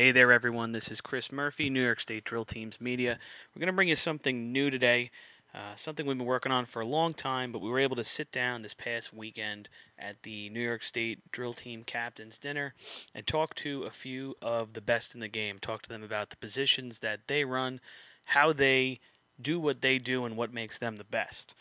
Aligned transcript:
Hey 0.00 0.12
there, 0.12 0.32
everyone. 0.32 0.72
This 0.72 0.90
is 0.90 1.02
Chris 1.02 1.30
Murphy, 1.30 1.68
New 1.68 1.84
York 1.84 2.00
State 2.00 2.24
Drill 2.24 2.46
Teams 2.46 2.80
Media. 2.80 3.18
We're 3.54 3.60
going 3.60 3.66
to 3.66 3.74
bring 3.74 3.88
you 3.88 3.96
something 3.96 4.50
new 4.50 4.70
today, 4.70 5.10
uh, 5.54 5.74
something 5.76 6.06
we've 6.06 6.16
been 6.16 6.26
working 6.26 6.52
on 6.52 6.64
for 6.64 6.80
a 6.80 6.86
long 6.86 7.12
time, 7.12 7.52
but 7.52 7.60
we 7.60 7.68
were 7.68 7.78
able 7.78 7.96
to 7.96 8.02
sit 8.02 8.32
down 8.32 8.62
this 8.62 8.72
past 8.72 9.12
weekend 9.12 9.68
at 9.98 10.22
the 10.22 10.48
New 10.48 10.62
York 10.62 10.82
State 10.82 11.30
Drill 11.30 11.52
Team 11.52 11.84
Captain's 11.84 12.38
Dinner 12.38 12.72
and 13.14 13.26
talk 13.26 13.54
to 13.56 13.82
a 13.82 13.90
few 13.90 14.36
of 14.40 14.72
the 14.72 14.80
best 14.80 15.12
in 15.14 15.20
the 15.20 15.28
game. 15.28 15.58
Talk 15.58 15.82
to 15.82 15.90
them 15.90 16.02
about 16.02 16.30
the 16.30 16.38
positions 16.38 17.00
that 17.00 17.28
they 17.28 17.44
run, 17.44 17.78
how 18.24 18.54
they 18.54 19.00
do 19.38 19.60
what 19.60 19.82
they 19.82 19.98
do, 19.98 20.24
and 20.24 20.34
what 20.34 20.50
makes 20.50 20.78
them 20.78 20.96
the 20.96 21.04
best. 21.04 21.54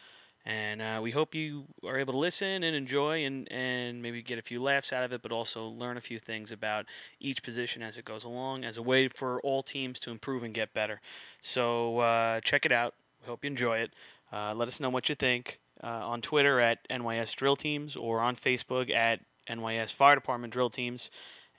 And 0.45 0.81
uh, 0.81 0.99
we 1.01 1.11
hope 1.11 1.35
you 1.35 1.65
are 1.85 1.97
able 1.97 2.13
to 2.13 2.19
listen 2.19 2.63
and 2.63 2.75
enjoy 2.75 3.23
and, 3.25 3.51
and 3.51 4.01
maybe 4.01 4.21
get 4.21 4.39
a 4.39 4.41
few 4.41 4.61
laughs 4.61 4.93
out 4.93 5.03
of 5.03 5.11
it, 5.11 5.21
but 5.21 5.31
also 5.31 5.67
learn 5.67 5.97
a 5.97 6.01
few 6.01 6.17
things 6.17 6.51
about 6.51 6.85
each 7.19 7.43
position 7.43 7.83
as 7.83 7.97
it 7.97 8.05
goes 8.05 8.23
along 8.23 8.63
as 8.63 8.77
a 8.77 8.81
way 8.81 9.09
for 9.09 9.39
all 9.41 9.61
teams 9.61 9.99
to 9.99 10.11
improve 10.11 10.43
and 10.43 10.53
get 10.53 10.73
better. 10.73 11.01
So 11.41 11.99
uh, 11.99 12.39
check 12.39 12.65
it 12.65 12.71
out. 12.71 12.95
We 13.21 13.27
hope 13.27 13.43
you 13.43 13.49
enjoy 13.49 13.79
it. 13.79 13.91
Uh, 14.31 14.53
let 14.55 14.67
us 14.67 14.79
know 14.79 14.89
what 14.89 15.09
you 15.09 15.15
think 15.15 15.59
uh, 15.83 15.87
on 15.87 16.21
Twitter 16.21 16.59
at 16.59 16.87
NYS 16.89 17.35
Drill 17.35 17.55
Teams 17.55 17.95
or 17.95 18.21
on 18.21 18.35
Facebook 18.35 18.89
at 18.89 19.19
NYS 19.49 19.93
Fire 19.93 20.15
Department 20.15 20.53
Drill 20.53 20.69
Teams. 20.69 21.09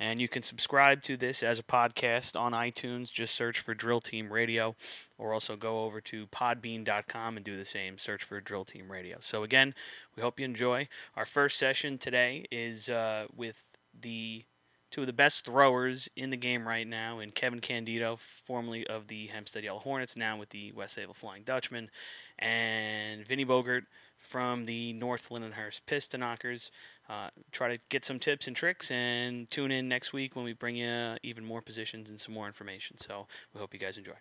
And 0.01 0.19
you 0.19 0.29
can 0.29 0.43
subscribe 0.43 1.03
to 1.03 1.19
this 1.19 1.43
as 1.43 1.59
a 1.59 1.63
podcast 1.63 2.35
on 2.35 2.53
iTunes. 2.53 3.13
Just 3.13 3.35
search 3.35 3.61
for 3.61 3.75
Drill 3.75 4.01
Team 4.01 4.33
Radio, 4.33 4.75
or 5.19 5.35
also 5.35 5.57
go 5.57 5.85
over 5.85 6.01
to 6.01 6.27
podbean.com 6.29 7.37
and 7.37 7.45
do 7.45 7.59
the 7.59 7.67
same. 7.67 7.99
Search 7.99 8.25
for 8.25 8.41
Drill 8.41 8.65
Team 8.65 8.91
Radio. 8.91 9.19
So, 9.21 9.43
again, 9.43 9.75
we 10.17 10.23
hope 10.23 10.41
you 10.41 10.47
enjoy. 10.47 10.89
Our 11.17 11.27
first 11.27 11.59
session 11.59 11.99
today 11.99 12.47
is 12.51 12.89
uh, 12.89 13.27
with 13.37 13.63
the 14.01 14.45
two 14.91 15.03
of 15.03 15.07
the 15.07 15.13
best 15.13 15.45
throwers 15.45 16.09
in 16.17 16.30
the 16.30 16.37
game 16.37 16.67
right 16.67 16.87
now, 16.87 17.19
and 17.19 17.35
Kevin 17.35 17.61
Candido, 17.61 18.17
formerly 18.17 18.87
of 18.87 19.07
the 19.07 19.27
Hempstead 19.29 19.65
Yellow 19.65 19.80
Hornets, 19.80 20.17
now 20.17 20.37
with 20.39 20.49
the 20.49 20.73
West 20.73 20.96
Sayville 20.96 21.15
Flying 21.15 21.43
Dutchman, 21.43 21.91
and 22.41 23.27
Vinny 23.27 23.45
Bogert 23.45 23.83
from 24.16 24.66
the 24.66 24.93
North 24.93 25.29
Lindenhurst 25.30 25.80
Piston 25.87 26.21
Knockers. 26.21 26.71
Uh, 27.09 27.30
try 27.51 27.74
to 27.74 27.80
get 27.88 28.05
some 28.05 28.19
tips 28.19 28.46
and 28.46 28.55
tricks 28.55 28.91
and 28.91 29.51
tune 29.51 29.73
in 29.73 29.88
next 29.88 30.13
week 30.13 30.37
when 30.37 30.45
we 30.45 30.52
bring 30.52 30.77
you 30.77 31.16
even 31.23 31.45
more 31.45 31.61
positions 31.61 32.09
and 32.09 32.21
some 32.21 32.35
more 32.35 32.46
information. 32.46 32.96
So 32.99 33.27
we 33.52 33.61
hope 33.61 33.74
you 33.74 33.80
guys 33.80 33.99
enjoy. 33.99 34.15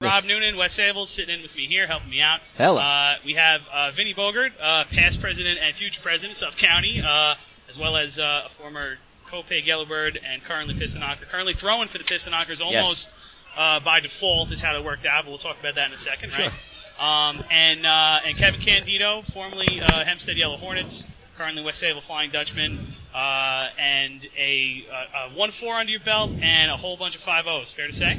Rob 0.00 0.24
Noonan, 0.24 0.56
West 0.58 0.78
Sayville, 0.78 1.06
sitting 1.06 1.36
in 1.36 1.42
with 1.42 1.54
me 1.56 1.66
here, 1.66 1.86
helping 1.86 2.10
me 2.10 2.20
out. 2.20 2.40
Hello. 2.56 2.78
Uh, 2.78 3.14
we 3.24 3.32
have 3.34 3.62
uh, 3.72 3.92
Vinny 3.96 4.12
Bogert, 4.12 4.50
uh, 4.60 4.84
past 4.92 5.20
president 5.22 5.58
and 5.58 5.74
future 5.76 6.00
president 6.02 6.32
of 6.32 6.38
Suffolk 6.38 6.58
County, 6.60 7.00
uh, 7.00 7.34
as 7.70 7.78
well 7.78 7.96
as 7.96 8.18
uh, 8.18 8.44
a 8.46 8.48
former 8.60 8.96
Copiague 9.30 9.64
Yellowbird 9.66 10.18
and 10.22 10.42
currently 10.44 10.74
Piston 10.78 11.00
Knocker. 11.00 11.24
Currently 11.30 11.54
throwing 11.54 11.88
for 11.88 11.98
the 11.98 12.04
Piston 12.04 12.32
Knockers 12.32 12.60
almost 12.60 13.08
uh, 13.56 13.80
by 13.80 14.00
default 14.00 14.52
is 14.52 14.60
how 14.60 14.76
it 14.78 14.84
worked 14.84 15.06
out, 15.06 15.24
but 15.24 15.30
we'll 15.30 15.38
talk 15.38 15.58
about 15.58 15.74
that 15.76 15.88
in 15.88 15.94
a 15.94 15.98
second, 15.98 16.30
right? 16.32 16.52
Um, 16.98 17.44
and 17.50 17.84
uh, 17.84 18.20
and 18.24 18.36
Kevin 18.38 18.60
Candido, 18.60 19.22
formerly 19.34 19.80
uh, 19.80 20.04
Hempstead 20.04 20.36
Yellow 20.36 20.56
Hornets, 20.56 21.04
currently 21.36 21.62
West 21.62 21.82
Sayville 21.82 22.02
Flying 22.06 22.30
Dutchman, 22.30 22.94
uh, 23.14 23.68
and 23.78 24.26
a, 24.38 24.84
uh, 24.90 25.28
a 25.30 25.36
one 25.36 25.52
four 25.60 25.74
under 25.74 25.90
your 25.92 26.00
belt 26.04 26.30
and 26.30 26.70
a 26.70 26.76
whole 26.76 26.96
bunch 26.96 27.14
of 27.14 27.20
five 27.22 27.46
O's. 27.46 27.70
Fair 27.76 27.88
to 27.88 27.92
say? 27.92 28.18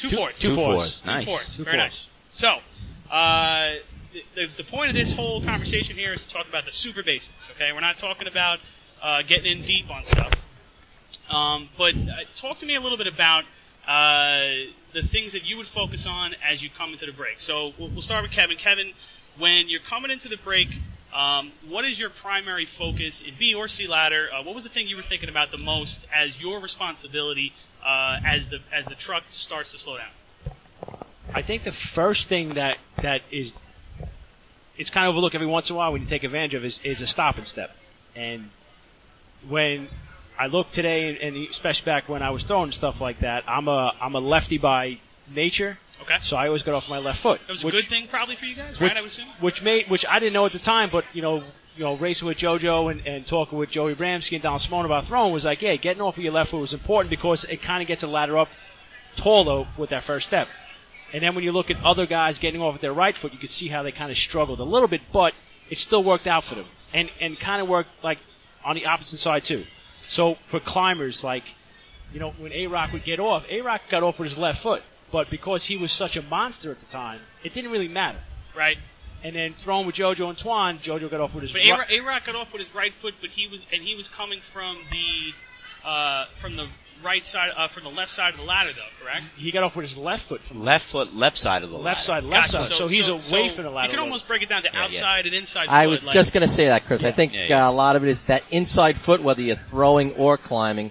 Two, 0.00 0.10
Two- 0.10 0.16
fours. 0.16 0.38
two 0.40 0.54
fours. 0.56 1.00
Two 1.04 1.10
Nice. 1.10 1.24
fours. 1.24 1.54
Two 1.56 1.64
Very 1.64 1.76
fours. 1.78 1.90
nice. 1.90 2.06
So, 2.32 3.12
uh, 3.14 3.74
the, 4.34 4.46
the 4.56 4.64
point 4.64 4.88
of 4.90 4.94
this 4.96 5.12
whole 5.14 5.42
conversation 5.44 5.94
here 5.94 6.12
is 6.12 6.24
to 6.26 6.32
talk 6.32 6.48
about 6.48 6.64
the 6.64 6.72
super 6.72 7.02
basics. 7.04 7.32
Okay, 7.54 7.72
we're 7.72 7.80
not 7.80 7.96
talking 7.98 8.26
about 8.26 8.58
uh, 9.02 9.22
getting 9.22 9.60
in 9.60 9.64
deep 9.66 9.88
on 9.90 10.04
stuff. 10.04 10.32
Um, 11.30 11.68
but 11.78 11.94
uh, 11.94 12.24
talk 12.40 12.58
to 12.58 12.66
me 12.66 12.74
a 12.74 12.80
little 12.80 12.98
bit 12.98 13.06
about 13.06 13.44
uh, 13.86 14.40
the 14.92 15.02
things 15.12 15.32
that 15.32 15.44
you 15.44 15.56
would 15.56 15.68
focus 15.68 16.06
on 16.08 16.34
as 16.48 16.62
you 16.62 16.68
come 16.76 16.92
into 16.92 17.06
the 17.06 17.12
break. 17.12 17.40
So 17.40 17.72
we'll, 17.78 17.90
we'll 17.90 18.02
start 18.02 18.22
with 18.22 18.32
Kevin. 18.32 18.56
Kevin, 18.56 18.92
when 19.38 19.68
you're 19.68 19.84
coming 19.88 20.10
into 20.10 20.28
the 20.28 20.38
break, 20.42 20.68
um, 21.14 21.52
what 21.68 21.84
is 21.84 21.98
your 21.98 22.10
primary 22.10 22.66
focus 22.78 23.22
in 23.26 23.34
B 23.38 23.54
or 23.54 23.68
C 23.68 23.86
ladder? 23.86 24.28
Uh, 24.32 24.42
what 24.42 24.54
was 24.54 24.64
the 24.64 24.70
thing 24.70 24.88
you 24.88 24.96
were 24.96 25.04
thinking 25.08 25.28
about 25.28 25.50
the 25.50 25.58
most 25.58 26.06
as 26.14 26.38
your 26.40 26.60
responsibility 26.60 27.52
uh, 27.84 28.18
as 28.24 28.42
the 28.50 28.58
as 28.72 28.84
the 28.86 28.96
truck 28.96 29.22
starts 29.30 29.72
to 29.72 29.78
slow 29.78 29.98
down? 29.98 30.98
I 31.32 31.42
think 31.42 31.64
the 31.64 31.72
first 31.94 32.28
thing 32.28 32.54
that 32.54 32.78
that 33.02 33.22
is 33.30 33.52
it's 34.76 34.90
kind 34.90 35.06
of 35.06 35.10
overlooked 35.10 35.34
every 35.34 35.46
once 35.46 35.70
in 35.70 35.76
a 35.76 35.78
while 35.78 35.92
when 35.92 36.02
you 36.02 36.08
take 36.08 36.24
advantage 36.24 36.54
of 36.54 36.64
is, 36.64 36.78
is 36.84 37.00
a 37.00 37.06
stop 37.06 37.36
and 37.36 37.46
step. 37.46 37.70
And 38.14 38.50
when 39.48 39.88
I 40.38 40.46
look 40.46 40.70
today, 40.72 41.18
and, 41.20 41.36
especially 41.50 41.84
back 41.86 42.08
when 42.08 42.22
I 42.22 42.30
was 42.30 42.42
throwing 42.44 42.72
stuff 42.72 43.00
like 43.00 43.20
that, 43.20 43.44
I'm 43.48 43.68
a 43.68 43.92
I'm 44.00 44.14
a 44.14 44.20
lefty 44.20 44.58
by 44.58 44.98
nature, 45.34 45.78
Okay, 46.02 46.18
so 46.22 46.36
I 46.36 46.46
always 46.46 46.62
got 46.62 46.74
off 46.74 46.88
my 46.88 46.98
left 46.98 47.20
foot. 47.20 47.40
that 47.46 47.52
was 47.52 47.62
a 47.62 47.66
which, 47.66 47.74
good 47.74 47.88
thing 47.88 48.06
probably 48.08 48.36
for 48.36 48.44
you 48.44 48.54
guys, 48.54 48.78
which, 48.78 48.80
right? 48.88 48.96
I 48.96 49.00
would 49.00 49.10
assume. 49.10 49.26
which 49.40 49.62
made 49.62 49.88
which 49.90 50.04
I 50.08 50.18
didn't 50.18 50.34
know 50.34 50.46
at 50.46 50.52
the 50.52 50.58
time, 50.58 50.90
but 50.92 51.04
you 51.14 51.22
know, 51.22 51.42
you 51.76 51.84
know, 51.84 51.96
racing 51.96 52.28
with 52.28 52.38
JoJo 52.38 52.90
and, 52.90 53.06
and 53.06 53.26
talking 53.26 53.58
with 53.58 53.70
Joey 53.70 53.94
Bramsky 53.94 54.32
and 54.34 54.42
Don 54.42 54.60
Simone 54.60 54.84
about 54.84 55.06
throwing 55.06 55.32
was 55.32 55.44
like, 55.44 55.62
yeah, 55.62 55.76
getting 55.76 56.02
off 56.02 56.16
of 56.16 56.22
your 56.22 56.32
left 56.32 56.50
foot 56.50 56.60
was 56.60 56.72
important 56.72 57.10
because 57.10 57.44
it 57.44 57.62
kind 57.62 57.82
of 57.82 57.88
gets 57.88 58.02
a 58.02 58.06
ladder 58.06 58.38
up 58.38 58.48
taller 59.16 59.66
with 59.78 59.90
that 59.90 60.04
first 60.04 60.26
step. 60.26 60.48
And 61.12 61.22
then 61.22 61.34
when 61.34 61.44
you 61.44 61.52
look 61.52 61.70
at 61.70 61.76
other 61.84 62.06
guys 62.06 62.38
getting 62.38 62.60
off 62.60 62.74
with 62.74 62.82
their 62.82 62.92
right 62.92 63.16
foot, 63.16 63.32
you 63.32 63.38
can 63.38 63.48
see 63.48 63.68
how 63.68 63.82
they 63.82 63.92
kind 63.92 64.10
of 64.10 64.18
struggled 64.18 64.60
a 64.60 64.64
little 64.64 64.88
bit, 64.88 65.00
but 65.12 65.32
it 65.70 65.78
still 65.78 66.04
worked 66.04 66.26
out 66.26 66.44
for 66.44 66.54
them, 66.56 66.66
and 66.92 67.10
and 67.20 67.38
kind 67.40 67.62
of 67.62 67.68
worked 67.68 67.90
like 68.02 68.18
on 68.64 68.74
the 68.74 68.84
opposite 68.86 69.18
side 69.18 69.44
too. 69.44 69.64
So 70.08 70.36
for 70.50 70.60
climbers, 70.60 71.24
like 71.24 71.44
you 72.12 72.20
know, 72.20 72.30
when 72.38 72.52
A 72.52 72.66
Rock 72.66 72.92
would 72.92 73.04
get 73.04 73.20
off, 73.20 73.44
A 73.50 73.60
Rock 73.60 73.82
got 73.90 74.02
off 74.02 74.18
with 74.18 74.30
his 74.30 74.38
left 74.38 74.62
foot, 74.62 74.82
but 75.12 75.30
because 75.30 75.66
he 75.66 75.76
was 75.76 75.92
such 75.92 76.16
a 76.16 76.22
monster 76.22 76.70
at 76.70 76.80
the 76.80 76.86
time, 76.86 77.20
it 77.44 77.54
didn't 77.54 77.70
really 77.70 77.88
matter. 77.88 78.18
Right. 78.56 78.78
And 79.24 79.34
then 79.34 79.54
thrown 79.64 79.86
with 79.86 79.96
JoJo 79.96 80.28
and 80.28 80.38
Twan, 80.38 80.78
JoJo 80.80 81.10
got 81.10 81.20
off 81.20 81.34
with 81.34 81.42
his 81.42 81.52
But 81.52 81.62
right. 81.68 81.90
A 81.90 82.00
Rock 82.00 82.26
got 82.26 82.36
off 82.36 82.52
with 82.52 82.62
his 82.64 82.74
right 82.74 82.92
foot, 83.00 83.14
but 83.20 83.30
he 83.30 83.48
was 83.48 83.62
and 83.72 83.82
he 83.82 83.94
was 83.94 84.08
coming 84.08 84.40
from 84.52 84.78
the 84.90 85.88
uh, 85.88 86.26
from 86.40 86.56
the 86.56 86.68
right 87.04 87.24
side 87.24 87.50
uh, 87.56 87.68
from 87.68 87.84
the 87.84 87.90
left 87.90 88.10
side 88.12 88.34
of 88.34 88.38
the 88.40 88.44
ladder, 88.46 88.70
though. 88.72 89.04
Correct. 89.04 89.24
He 89.36 89.50
got 89.52 89.62
off 89.62 89.76
with 89.76 89.88
his 89.88 89.96
left 89.96 90.24
foot 90.28 90.40
from 90.48 90.62
Left 90.64 90.84
foot, 90.90 91.14
left 91.14 91.38
side 91.38 91.62
of 91.62 91.70
the 91.70 91.76
ladder. 91.76 91.84
left 91.96 92.08
ladder. 92.08 92.22
side, 92.22 92.30
left 92.30 92.52
Gotcha. 92.52 92.68
side. 92.70 92.78
So, 92.78 92.88
he's 92.88 93.08
away 93.08 93.48
so 93.48 93.54
from 93.54 93.64
the 93.64 93.70
ladder. 93.70 93.92
You 93.92 93.98
can 93.98 94.04
almost 94.04 94.26
break 94.26 94.42
it 94.42 94.48
down 94.48 94.62
to 94.62 94.68
Yeah, 94.72 94.78
yeah. 94.78 94.84
outside 94.84 95.26
and 95.26 95.34
inside. 95.34 95.66
I 95.68 95.84
foot, 95.84 95.90
was 95.90 96.04
like- 96.04 96.14
just 96.14 96.32
going 96.32 96.46
to 96.46 96.52
say 96.52 96.66
that, 96.66 96.84
Chris. 96.86 97.04
I 97.04 97.12
think 97.12 97.32
Yeah, 97.32 97.46
yeah. 97.48 97.66
Uh, 97.66 97.70
a 97.70 97.72
lot 97.72 97.96
of 97.96 98.02
it 98.04 98.08
is 98.10 98.24
that 98.24 98.42
inside 98.50 98.96
foot, 98.98 99.22
whether 99.22 99.42
you're 99.42 99.56
throwing 99.70 100.12
or 100.14 100.36
climbing, 100.38 100.90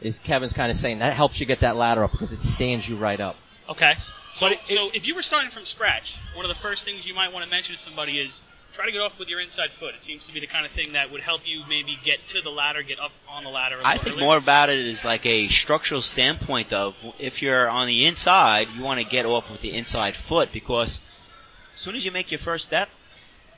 is 0.00 0.18
Kevin's 0.18 0.52
kind 0.52 0.70
of 0.70 0.76
saying 0.76 0.98
that 0.98 1.14
helps 1.14 1.40
you 1.40 1.46
get 1.46 1.60
that 1.60 1.76
ladder 1.76 2.04
up 2.04 2.12
because 2.12 2.32
it 2.32 2.42
stands 2.42 2.88
you 2.88 2.96
right 2.96 3.20
up. 3.20 3.36
Okay. 3.68 3.94
So, 4.34 4.46
But 4.48 4.52
it- 4.52 4.66
so 4.66 4.90
if 4.92 5.06
you 5.06 5.14
were 5.14 5.22
starting 5.22 5.50
from 5.50 5.64
scratch, 5.64 6.12
one 6.34 6.44
of 6.44 6.48
the 6.54 6.60
first 6.60 6.84
things 6.84 7.06
you 7.06 7.14
might 7.14 7.32
want 7.32 7.44
to 7.44 7.50
mention 7.50 7.74
to 7.74 7.80
somebody 7.80 8.18
is 8.20 8.40
try 8.74 8.86
to 8.86 8.92
get 8.92 9.00
off 9.00 9.18
with 9.18 9.28
your 9.28 9.40
inside 9.40 9.70
foot. 9.78 9.94
It 9.94 10.02
seems 10.04 10.26
to 10.26 10.32
be 10.32 10.40
the 10.40 10.46
kind 10.46 10.66
of 10.66 10.72
thing 10.72 10.92
that 10.92 11.10
would 11.10 11.20
help 11.20 11.42
you 11.44 11.62
maybe 11.68 11.96
get 12.04 12.18
to 12.28 12.40
the 12.42 12.50
ladder, 12.50 12.82
get 12.82 12.98
up 12.98 13.12
on 13.28 13.44
the 13.44 13.50
ladder. 13.50 13.78
A 13.78 13.86
I 13.86 13.94
think 13.96 14.16
earlier. 14.16 14.24
more 14.24 14.36
about 14.36 14.68
it 14.68 14.84
is 14.84 15.04
like 15.04 15.24
a 15.24 15.48
structural 15.48 16.02
standpoint 16.02 16.72
of 16.72 16.94
if 17.18 17.40
you're 17.40 17.68
on 17.68 17.86
the 17.86 18.04
inside, 18.06 18.68
you 18.74 18.82
want 18.82 19.00
to 19.00 19.06
get 19.06 19.26
off 19.26 19.50
with 19.50 19.60
the 19.60 19.72
inside 19.76 20.16
foot 20.28 20.50
because 20.52 21.00
as 21.74 21.80
soon 21.80 21.94
as 21.94 22.04
you 22.04 22.10
make 22.10 22.30
your 22.30 22.40
first 22.40 22.66
step, 22.66 22.88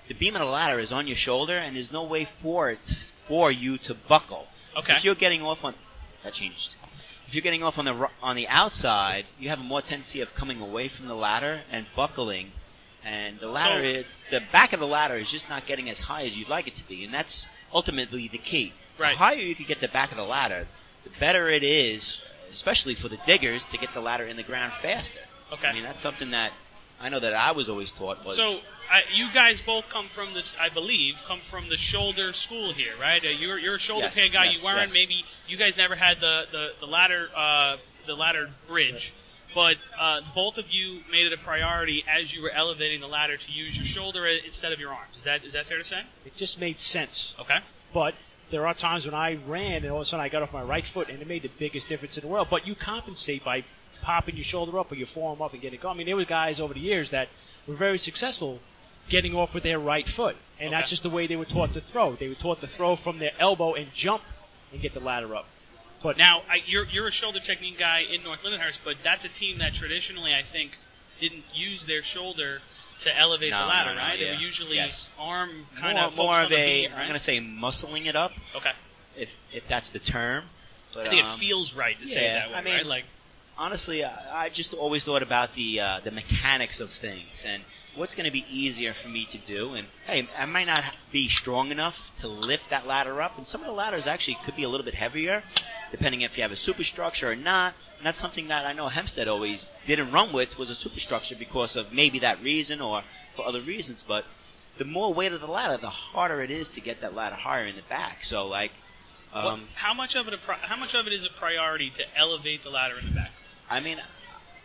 the 0.08 0.14
beam 0.14 0.36
of 0.36 0.40
the 0.40 0.46
ladder 0.46 0.78
is 0.78 0.92
on 0.92 1.06
your 1.06 1.16
shoulder 1.16 1.56
and 1.56 1.76
there's 1.76 1.92
no 1.92 2.04
way 2.04 2.28
for 2.42 2.70
it 2.70 2.96
for 3.26 3.50
you 3.50 3.78
to 3.78 3.94
buckle. 4.08 4.46
Okay. 4.76 4.94
If 4.96 5.04
you're 5.04 5.14
getting 5.14 5.42
off 5.42 5.64
on 5.64 5.74
that 6.22 6.34
changed. 6.34 6.74
If 7.28 7.34
you're 7.34 7.42
getting 7.42 7.62
off 7.62 7.76
on 7.76 7.86
the 7.86 8.08
on 8.22 8.36
the 8.36 8.46
outside, 8.46 9.26
you 9.38 9.48
have 9.48 9.58
a 9.58 9.62
more 9.62 9.82
tendency 9.82 10.20
of 10.20 10.28
coming 10.34 10.60
away 10.60 10.88
from 10.88 11.08
the 11.08 11.14
ladder 11.14 11.62
and 11.72 11.86
buckling, 11.96 12.52
and 13.06 13.38
the 13.38 13.46
ladder, 13.46 13.80
So- 13.82 13.98
is, 14.00 14.06
the 14.30 14.40
back 14.52 14.72
of 14.72 14.80
the 14.80 14.86
ladder 14.86 15.16
is 15.16 15.30
just 15.30 15.48
not 15.48 15.66
getting 15.66 15.88
as 15.88 16.00
high 16.00 16.24
as 16.26 16.34
you'd 16.34 16.48
like 16.48 16.66
it 16.66 16.74
to 16.76 16.88
be, 16.88 17.04
and 17.04 17.14
that's 17.14 17.46
ultimately 17.72 18.28
the 18.28 18.38
key. 18.38 18.72
Right. 18.98 19.12
The 19.12 19.18
higher 19.18 19.36
you 19.36 19.54
can 19.54 19.66
get 19.66 19.80
the 19.80 19.88
back 19.88 20.10
of 20.10 20.16
the 20.16 20.24
ladder, 20.24 20.66
the 21.04 21.10
better 21.20 21.48
it 21.48 21.62
is, 21.62 22.18
especially 22.52 22.94
for 22.94 23.08
the 23.08 23.18
diggers, 23.26 23.64
to 23.70 23.78
get 23.78 23.90
the 23.94 24.00
ladder 24.00 24.24
in 24.24 24.36
the 24.36 24.42
ground 24.42 24.72
faster. 24.82 25.20
Okay. 25.52 25.68
I 25.68 25.72
mean, 25.72 25.84
that's 25.84 26.02
something 26.02 26.30
that 26.32 26.50
I 27.00 27.08
know 27.08 27.20
that 27.20 27.34
I 27.34 27.52
was 27.52 27.68
always 27.68 27.92
taught 27.92 28.24
was. 28.24 28.36
So 28.36 28.42
uh, 28.90 29.00
you 29.14 29.28
guys 29.34 29.60
both 29.66 29.84
come 29.92 30.08
from 30.14 30.32
this, 30.34 30.54
I 30.58 30.70
believe, 30.72 31.14
come 31.28 31.40
from 31.50 31.68
the 31.68 31.76
shoulder 31.76 32.32
school 32.32 32.72
here, 32.72 32.94
right? 33.00 33.22
Uh, 33.22 33.28
you're 33.28 33.58
you're 33.58 33.76
a 33.76 33.78
shoulder 33.78 34.06
Yes, 34.06 34.14
pad 34.14 34.32
guy. 34.32 34.44
yes, 34.46 34.58
you 34.58 34.64
weren't. 34.64 34.80
yes. 34.88 34.92
Maybe 34.92 35.22
you 35.46 35.56
guys 35.58 35.76
never 35.76 35.94
had 35.94 36.18
the 36.20 36.44
the, 36.50 36.68
the 36.80 36.86
ladder 36.86 37.28
uh, 37.36 37.76
the 38.06 38.14
ladder 38.14 38.48
bridge, 38.66 39.12
but 39.54 39.76
uh, 39.98 40.20
both 40.34 40.56
of 40.58 40.66
you 40.70 41.00
made 41.10 41.26
it 41.26 41.32
a 41.32 41.42
priority 41.44 42.04
as 42.08 42.32
you 42.32 42.42
were 42.42 42.50
elevating 42.50 43.00
the 43.00 43.06
ladder 43.06 43.36
to 43.36 43.52
use 43.52 43.76
your 43.76 43.86
shoulder 43.86 44.26
instead 44.26 44.72
of 44.72 44.80
your 44.80 44.90
arms. 44.90 45.16
Is 45.16 45.24
that 45.24 45.44
is 45.44 45.52
that 45.54 45.66
fair 45.66 45.78
to 45.78 45.84
say? 45.84 46.02
It 46.24 46.32
just 46.36 46.58
made 46.58 46.78
sense. 46.80 47.32
Okay. 47.40 47.58
But 47.94 48.14
there 48.50 48.66
are 48.66 48.74
times 48.74 49.04
when 49.04 49.14
I 49.14 49.38
ran 49.46 49.82
and 49.82 49.90
all 49.90 50.00
of 50.00 50.02
a 50.02 50.04
sudden 50.06 50.24
I 50.24 50.28
got 50.28 50.42
off 50.42 50.52
my 50.52 50.62
right 50.62 50.84
foot 50.92 51.08
and 51.08 51.20
it 51.20 51.26
made 51.26 51.42
the 51.42 51.50
biggest 51.58 51.88
difference 51.88 52.16
in 52.16 52.22
the 52.22 52.28
world. 52.28 52.48
But 52.50 52.66
you 52.66 52.74
compensate 52.74 53.44
by 53.44 53.64
popping 54.02 54.36
your 54.36 54.44
shoulder 54.44 54.78
up 54.78 54.92
or 54.92 54.94
your 54.94 55.08
forearm 55.08 55.42
up 55.42 55.52
and 55.52 55.62
getting 55.62 55.78
it 55.78 55.82
going. 55.82 55.96
I 55.96 55.98
mean, 55.98 56.06
there 56.06 56.16
were 56.16 56.24
guys 56.24 56.60
over 56.60 56.74
the 56.74 56.80
years 56.80 57.10
that 57.10 57.28
were 57.66 57.76
very 57.76 57.98
successful 57.98 58.60
getting 59.08 59.34
off 59.34 59.54
with 59.54 59.62
their 59.62 59.78
right 59.78 60.06
foot. 60.06 60.36
And 60.60 60.72
that's 60.72 60.90
just 60.90 61.02
the 61.02 61.10
way 61.10 61.26
they 61.26 61.36
were 61.36 61.44
taught 61.44 61.72
to 61.74 61.80
throw. 61.80 62.16
They 62.16 62.28
were 62.28 62.34
taught 62.34 62.60
to 62.60 62.66
throw 62.66 62.96
from 62.96 63.18
their 63.18 63.32
elbow 63.38 63.74
and 63.74 63.88
jump 63.94 64.22
and 64.72 64.80
get 64.80 64.94
the 64.94 65.00
ladder 65.00 65.34
up. 65.34 65.46
But 66.02 66.18
Now, 66.18 66.42
I, 66.48 66.58
you're 66.66 66.84
you're 66.86 67.08
a 67.08 67.12
shoulder 67.12 67.40
technique 67.40 67.78
guy 67.78 68.00
in 68.00 68.22
North 68.22 68.40
Lindenhurst, 68.44 68.78
but 68.84 68.96
that's 69.02 69.24
a 69.24 69.28
team 69.28 69.58
that 69.58 69.74
traditionally, 69.74 70.32
I 70.32 70.42
think, 70.50 70.72
didn't 71.20 71.44
use 71.54 71.84
their 71.86 72.02
shoulder 72.02 72.60
to 73.02 73.18
elevate 73.18 73.50
No, 73.50 73.60
the 73.60 73.66
ladder, 73.66 73.90
no, 73.90 73.96
no, 73.96 74.02
right? 74.02 74.18
They 74.18 74.26
were 74.26 74.32
usually 74.32 74.76
Yes. 74.76 75.08
arm 75.18 75.66
kind 75.78 75.96
more, 75.98 76.06
of 76.06 76.14
more 76.16 76.42
of 76.42 76.52
a, 76.52 76.82
beam, 76.82 76.92
right? 76.92 77.00
I'm 77.00 77.08
going 77.08 77.18
to 77.18 77.24
say 77.24 77.40
muscling 77.40 78.06
it 78.06 78.16
up, 78.16 78.32
okay. 78.54 78.72
if 79.16 79.28
if 79.52 79.64
that's 79.68 79.90
the 79.90 79.98
term. 79.98 80.44
But, 80.94 81.08
I 81.08 81.10
think 81.10 81.24
um, 81.24 81.36
it 81.36 81.40
feels 81.40 81.74
right 81.74 81.98
to 81.98 82.06
say 82.06 82.20
it 82.20 82.22
yeah, 82.22 82.38
that 82.38 82.50
way, 82.50 82.54
I 82.54 82.62
mean, 82.62 82.74
right? 82.74 82.86
Like, 82.86 83.04
honestly, 83.58 84.04
I, 84.04 84.44
I 84.44 84.48
just 84.48 84.72
always 84.72 85.04
thought 85.04 85.22
about 85.22 85.54
the 85.54 85.80
uh, 85.80 86.00
the 86.04 86.10
mechanics 86.10 86.80
of 86.80 86.90
things 87.00 87.44
and 87.44 87.62
what's 87.96 88.14
going 88.14 88.26
to 88.26 88.32
be 88.32 88.44
easier 88.50 88.94
for 88.94 89.08
me 89.08 89.26
to 89.32 89.38
do. 89.38 89.74
And 89.74 89.88
hey, 90.06 90.28
I 90.36 90.44
might 90.44 90.66
not 90.66 90.84
be 91.12 91.28
strong 91.28 91.70
enough 91.70 91.96
to 92.20 92.28
lift 92.28 92.64
that 92.70 92.86
ladder 92.86 93.20
up, 93.20 93.36
and 93.36 93.46
some 93.46 93.62
of 93.62 93.66
the 93.66 93.72
ladders 93.72 94.06
actually 94.06 94.38
could 94.44 94.56
be 94.56 94.62
a 94.62 94.68
little 94.68 94.84
bit 94.84 94.94
heavier, 94.94 95.42
depending 95.90 96.20
if 96.20 96.36
you 96.36 96.42
have 96.42 96.52
a 96.52 96.56
superstructure 96.56 97.30
or 97.30 97.36
not. 97.36 97.74
And 97.98 98.06
that's 98.06 98.20
something 98.20 98.48
that 98.48 98.66
I 98.66 98.72
know 98.72 98.88
Hempstead 98.88 99.28
always 99.28 99.70
didn't 99.86 100.12
run 100.12 100.32
with 100.32 100.58
was 100.58 100.70
a 100.70 100.74
superstructure 100.74 101.36
because 101.38 101.76
of 101.76 101.92
maybe 101.92 102.18
that 102.20 102.42
reason 102.42 102.80
or 102.80 103.02
for 103.34 103.46
other 103.46 103.62
reasons. 103.62 104.04
But 104.06 104.24
the 104.78 104.84
more 104.84 105.14
weight 105.14 105.32
of 105.32 105.40
the 105.40 105.46
ladder, 105.46 105.78
the 105.80 105.90
harder 105.90 106.42
it 106.42 106.50
is 106.50 106.68
to 106.68 106.80
get 106.80 107.00
that 107.00 107.14
ladder 107.14 107.36
higher 107.36 107.66
in 107.66 107.76
the 107.76 107.82
back. 107.88 108.18
So 108.22 108.46
like. 108.46 108.72
Um, 109.32 109.44
what, 109.44 109.60
how 109.74 109.94
much 109.94 110.14
of 110.14 110.28
it 110.28 110.34
a 110.34 110.38
pri- 110.38 110.60
how 110.62 110.76
much 110.76 110.94
of 110.94 111.06
it 111.06 111.12
is 111.12 111.24
a 111.24 111.38
priority 111.38 111.90
to 111.90 112.04
elevate 112.16 112.62
the 112.62 112.70
ladder 112.70 112.98
in 112.98 113.06
the 113.06 113.14
back? 113.14 113.30
I 113.68 113.80
mean, 113.80 113.98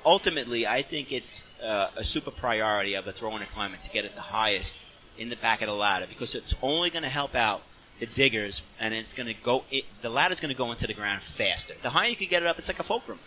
ultimately, 0.06 0.66
I 0.68 0.84
think 0.84 1.12
it's 1.12 1.44
uh, 1.64 1.90
a 1.96 2.04
super 2.04 2.32
priority 2.32 2.94
of 2.96 3.06
the 3.06 3.12
throwing 3.14 3.44
climate 3.54 3.80
to 3.84 3.90
get 3.92 4.06
it 4.06 4.16
the 4.16 4.22
highest 4.22 4.76
in 5.18 5.30
the 5.30 5.36
back 5.36 5.62
of 5.62 5.68
the 5.68 5.74
ladder 5.74 6.06
because 6.08 6.36
it's 6.36 6.54
only 6.62 6.90
going 6.90 7.04
to 7.04 7.10
help 7.10 7.36
out 7.36 7.62
the 8.00 8.08
diggers, 8.08 8.62
and 8.80 8.94
it's 8.96 9.14
going 9.14 9.28
to 9.28 9.36
go. 9.44 9.64
It, 9.70 9.86
the 10.02 10.10
ladder's 10.10 10.40
going 10.40 10.52
to 10.54 10.58
go 10.58 10.72
into 10.72 10.88
the 10.88 10.94
ground 10.96 11.22
faster. 11.38 11.76
The 11.84 11.92
higher 11.92 12.08
you 12.10 12.16
can 12.16 12.28
get 12.30 12.42
it 12.42 12.48
up, 12.48 12.58
it's 12.58 12.68
like 12.68 12.80
a 12.80 12.84
fulcrum. 12.84 13.20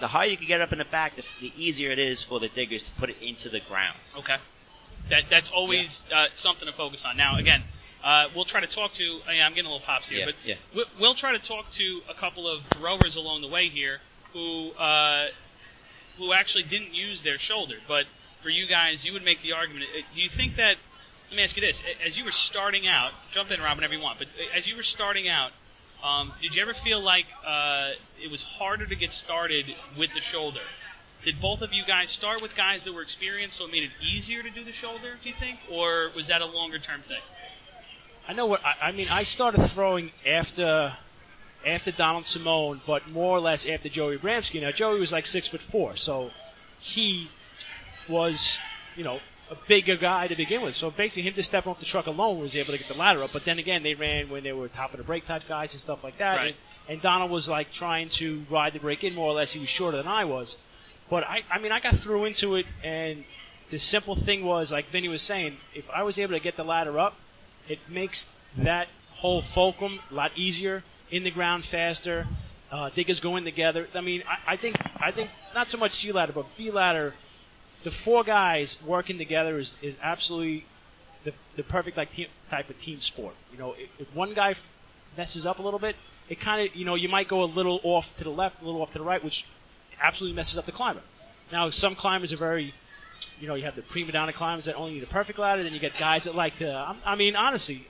The 0.00 0.06
higher 0.08 0.26
you 0.28 0.36
can 0.36 0.46
get 0.46 0.60
it 0.60 0.62
up 0.62 0.72
in 0.72 0.78
the 0.78 0.84
back, 0.84 1.16
the, 1.16 1.22
the 1.40 1.52
easier 1.56 1.90
it 1.90 1.98
is 1.98 2.22
for 2.22 2.38
the 2.38 2.48
diggers 2.48 2.84
to 2.84 2.90
put 3.00 3.10
it 3.10 3.16
into 3.20 3.48
the 3.48 3.60
ground. 3.68 3.98
Okay. 4.16 4.36
That 5.10 5.24
that's 5.28 5.50
always 5.52 6.04
uh, 6.14 6.26
something 6.36 6.66
to 6.66 6.72
focus 6.74 7.04
on. 7.04 7.16
Now, 7.16 7.36
again, 7.36 7.64
uh, 8.04 8.28
we'll 8.36 8.44
try 8.44 8.60
to 8.60 8.66
talk 8.68 8.92
to. 8.94 9.02
yeah, 9.02 9.44
I'm 9.44 9.52
getting 9.54 9.66
a 9.66 9.72
little 9.72 9.84
pops 9.84 10.08
here, 10.08 10.20
Yeah, 10.20 10.26
but 10.26 10.34
yeah. 10.44 10.54
we- 10.76 10.84
we'll 11.00 11.14
try 11.16 11.32
to 11.32 11.38
talk 11.44 11.66
to 11.72 12.00
a 12.08 12.14
couple 12.14 12.46
of 12.48 12.62
throwers 12.78 13.16
along 13.16 13.40
the 13.42 13.48
way 13.48 13.68
here 13.68 13.98
who 14.32 14.70
uh, 14.72 15.28
who 16.18 16.32
actually 16.32 16.64
didn't 16.64 16.94
use 16.94 17.22
their 17.22 17.38
shoulder. 17.38 17.76
But 17.88 18.04
for 18.42 18.48
you 18.50 18.66
guys, 18.66 19.04
you 19.04 19.12
would 19.12 19.24
make 19.24 19.42
the 19.42 19.52
argument. 19.52 19.86
uh, 19.96 20.02
Do 20.14 20.20
you 20.20 20.28
think 20.36 20.56
that? 20.56 20.76
Let 21.30 21.36
me 21.36 21.42
ask 21.42 21.56
you 21.56 21.62
this: 21.62 21.82
As 22.04 22.16
you 22.18 22.24
were 22.24 22.32
starting 22.32 22.86
out, 22.86 23.12
jump 23.32 23.50
in, 23.50 23.60
Rob, 23.60 23.76
whenever 23.76 23.94
you 23.94 24.00
want. 24.02 24.18
But 24.18 24.28
uh, 24.28 24.56
as 24.58 24.66
you 24.66 24.76
were 24.76 24.82
starting 24.82 25.28
out, 25.28 25.50
um, 26.04 26.32
did 26.42 26.54
you 26.54 26.62
ever 26.62 26.74
feel 26.84 27.00
like 27.00 27.26
uh, 27.46 27.90
it 28.22 28.30
was 28.30 28.42
harder 28.58 28.86
to 28.86 28.96
get 28.96 29.12
started 29.12 29.66
with 29.98 30.10
the 30.14 30.20
shoulder? 30.20 30.60
Did 31.24 31.40
both 31.40 31.60
of 31.62 31.72
you 31.72 31.84
guys 31.86 32.10
start 32.10 32.42
with 32.42 32.56
guys 32.56 32.84
that 32.84 32.92
were 32.92 33.02
experienced, 33.02 33.56
so 33.58 33.66
it 33.66 33.70
made 33.70 33.84
it 33.84 33.90
easier 34.02 34.42
to 34.42 34.50
do 34.50 34.64
the 34.64 34.72
shoulder? 34.72 35.14
Do 35.22 35.28
you 35.28 35.36
think, 35.38 35.60
or 35.70 36.10
was 36.16 36.26
that 36.26 36.40
a 36.42 36.46
longer 36.46 36.78
term 36.78 37.02
thing? 37.02 37.20
I 38.26 38.32
know 38.32 38.46
what 38.46 38.60
I, 38.64 38.88
I 38.88 38.92
mean. 38.92 39.08
I 39.08 39.22
started 39.22 39.70
throwing 39.74 40.10
after 40.26 40.96
after 41.66 41.92
Donald 41.92 42.26
Simone, 42.26 42.80
but 42.86 43.08
more 43.08 43.36
or 43.36 43.40
less 43.40 43.66
after 43.66 43.88
Joey 43.88 44.18
Bramsky. 44.18 44.60
Now 44.60 44.70
Joey 44.72 45.00
was 45.00 45.12
like 45.12 45.26
six 45.26 45.48
foot 45.48 45.60
four, 45.70 45.96
so 45.96 46.30
he 46.80 47.28
was, 48.08 48.58
you 48.96 49.04
know, 49.04 49.20
a 49.50 49.56
bigger 49.68 49.96
guy 49.96 50.26
to 50.28 50.36
begin 50.36 50.62
with. 50.62 50.74
So 50.74 50.90
basically, 50.90 51.22
him 51.22 51.34
to 51.34 51.42
step 51.42 51.66
off 51.66 51.78
the 51.78 51.84
truck 51.84 52.06
alone 52.06 52.40
was 52.40 52.56
able 52.56 52.72
to 52.72 52.78
get 52.78 52.88
the 52.88 52.94
ladder 52.94 53.22
up. 53.22 53.30
But 53.32 53.44
then 53.44 53.58
again, 53.58 53.82
they 53.82 53.94
ran 53.94 54.30
when 54.30 54.42
they 54.42 54.52
were 54.52 54.68
top 54.68 54.92
of 54.92 54.98
the 54.98 55.04
break 55.04 55.26
type 55.26 55.42
guys 55.48 55.72
and 55.72 55.80
stuff 55.80 56.02
like 56.02 56.18
that. 56.18 56.36
Right. 56.36 56.46
And, 56.46 56.56
and 56.88 57.02
Donald 57.02 57.30
was 57.30 57.48
like 57.48 57.72
trying 57.72 58.08
to 58.18 58.42
ride 58.50 58.72
the 58.72 58.80
break 58.80 59.04
in 59.04 59.14
more 59.14 59.28
or 59.28 59.34
less. 59.34 59.52
He 59.52 59.60
was 59.60 59.68
shorter 59.68 59.98
than 59.98 60.08
I 60.08 60.24
was. 60.24 60.56
But 61.10 61.24
I, 61.24 61.42
I 61.50 61.58
mean, 61.58 61.72
I 61.72 61.80
got 61.80 61.96
through 61.96 62.24
into 62.24 62.54
it, 62.54 62.66
and 62.82 63.24
the 63.70 63.78
simple 63.78 64.16
thing 64.16 64.44
was, 64.44 64.72
like 64.72 64.86
Vinny 64.90 65.08
was 65.08 65.22
saying, 65.22 65.56
if 65.74 65.84
I 65.94 66.02
was 66.02 66.18
able 66.18 66.32
to 66.32 66.40
get 66.40 66.56
the 66.56 66.64
ladder 66.64 66.98
up, 66.98 67.14
it 67.68 67.78
makes 67.88 68.26
that 68.56 68.88
whole 69.16 69.42
fulcrum 69.54 70.00
a 70.10 70.14
lot 70.14 70.32
easier, 70.36 70.82
in 71.12 71.22
the 71.22 71.30
ground 71.30 71.64
faster. 71.66 72.26
Uh, 72.70 72.88
diggers 72.90 73.20
go 73.20 73.36
in 73.36 73.44
together. 73.44 73.86
I 73.94 74.00
mean, 74.00 74.22
I, 74.26 74.54
I 74.54 74.56
think 74.56 74.76
I 74.98 75.12
think 75.12 75.30
not 75.54 75.68
so 75.68 75.76
much 75.76 75.92
C 75.92 76.10
ladder, 76.10 76.32
but 76.32 76.46
B 76.56 76.70
ladder. 76.70 77.14
The 77.84 77.90
four 77.90 78.24
guys 78.24 78.78
working 78.86 79.18
together 79.18 79.58
is, 79.58 79.74
is 79.82 79.94
absolutely 80.02 80.64
the, 81.24 81.32
the 81.56 81.64
perfect 81.64 81.96
like 81.96 82.12
team, 82.12 82.28
type 82.48 82.70
of 82.70 82.80
team 82.80 83.00
sport. 83.00 83.34
You 83.52 83.58
know, 83.58 83.74
if, 83.76 83.90
if 84.00 84.14
one 84.16 84.34
guy 84.34 84.54
messes 85.16 85.44
up 85.44 85.58
a 85.58 85.62
little 85.62 85.80
bit, 85.80 85.96
it 86.28 86.40
kind 86.40 86.66
of 86.66 86.74
you 86.74 86.84
know 86.84 86.94
you 86.94 87.08
might 87.08 87.28
go 87.28 87.42
a 87.42 87.50
little 87.58 87.80
off 87.82 88.06
to 88.18 88.24
the 88.24 88.30
left, 88.30 88.62
a 88.62 88.64
little 88.64 88.80
off 88.80 88.92
to 88.92 88.98
the 88.98 89.04
right, 89.04 89.22
which 89.22 89.44
absolutely 90.02 90.34
messes 90.34 90.56
up 90.56 90.64
the 90.64 90.72
climber. 90.72 91.02
Now, 91.50 91.68
some 91.68 91.94
climbers 91.94 92.32
are 92.32 92.38
very, 92.38 92.72
you 93.38 93.46
know, 93.46 93.54
you 93.54 93.64
have 93.64 93.76
the 93.76 93.82
prima 93.82 94.12
donna 94.12 94.32
climbers 94.32 94.64
that 94.64 94.74
only 94.76 94.94
need 94.94 95.02
a 95.02 95.06
perfect 95.06 95.38
ladder. 95.38 95.62
Then 95.62 95.74
you 95.74 95.80
get 95.80 95.92
guys 95.98 96.24
that 96.24 96.34
like. 96.34 96.54
I'm- 96.62 96.98
I 97.04 97.14
mean, 97.16 97.36
honestly, 97.36 97.86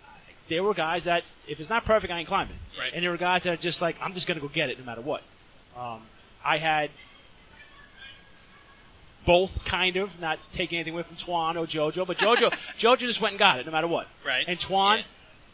there 0.49 0.63
were 0.63 0.75
guys 0.75 1.05
that 1.05 1.23
if 1.49 1.61
it's 1.61 1.71
not 1.71 1.85
perfect, 1.85 2.13
I 2.13 2.19
ain't 2.19 2.29
climbing. 2.29 2.57
Right. 2.79 2.93
And 2.95 3.03
there 3.03 3.11
were 3.11 3.17
guys 3.17 3.45
that 3.45 3.51
are 3.53 3.57
just 3.63 3.81
like, 3.83 3.97
I'm 4.03 4.13
just 4.15 4.27
gonna 4.27 4.41
go 4.41 4.49
get 4.49 4.71
it 4.71 4.79
no 4.79 4.85
matter 4.85 5.01
what. 5.03 5.23
Um, 5.77 6.03
I 6.45 6.59
had 6.59 6.91
both 9.27 9.51
kind 9.65 9.97
of, 9.97 10.11
not 10.21 10.39
taking 10.57 10.79
anything 10.79 10.95
away 10.95 11.05
from 11.05 11.17
Twan 11.17 11.55
or 11.57 11.67
JoJo, 11.67 12.07
but 12.07 12.17
JoJo, 12.19 12.53
JoJo 12.81 12.99
just 12.99 13.21
went 13.21 13.33
and 13.35 13.39
got 13.39 13.61
it 13.61 13.67
no 13.67 13.73
matter 13.73 13.87
what. 13.87 14.07
Right. 14.27 14.45
And 14.49 14.59
Twan 14.59 14.99
Yeah. 14.99 15.05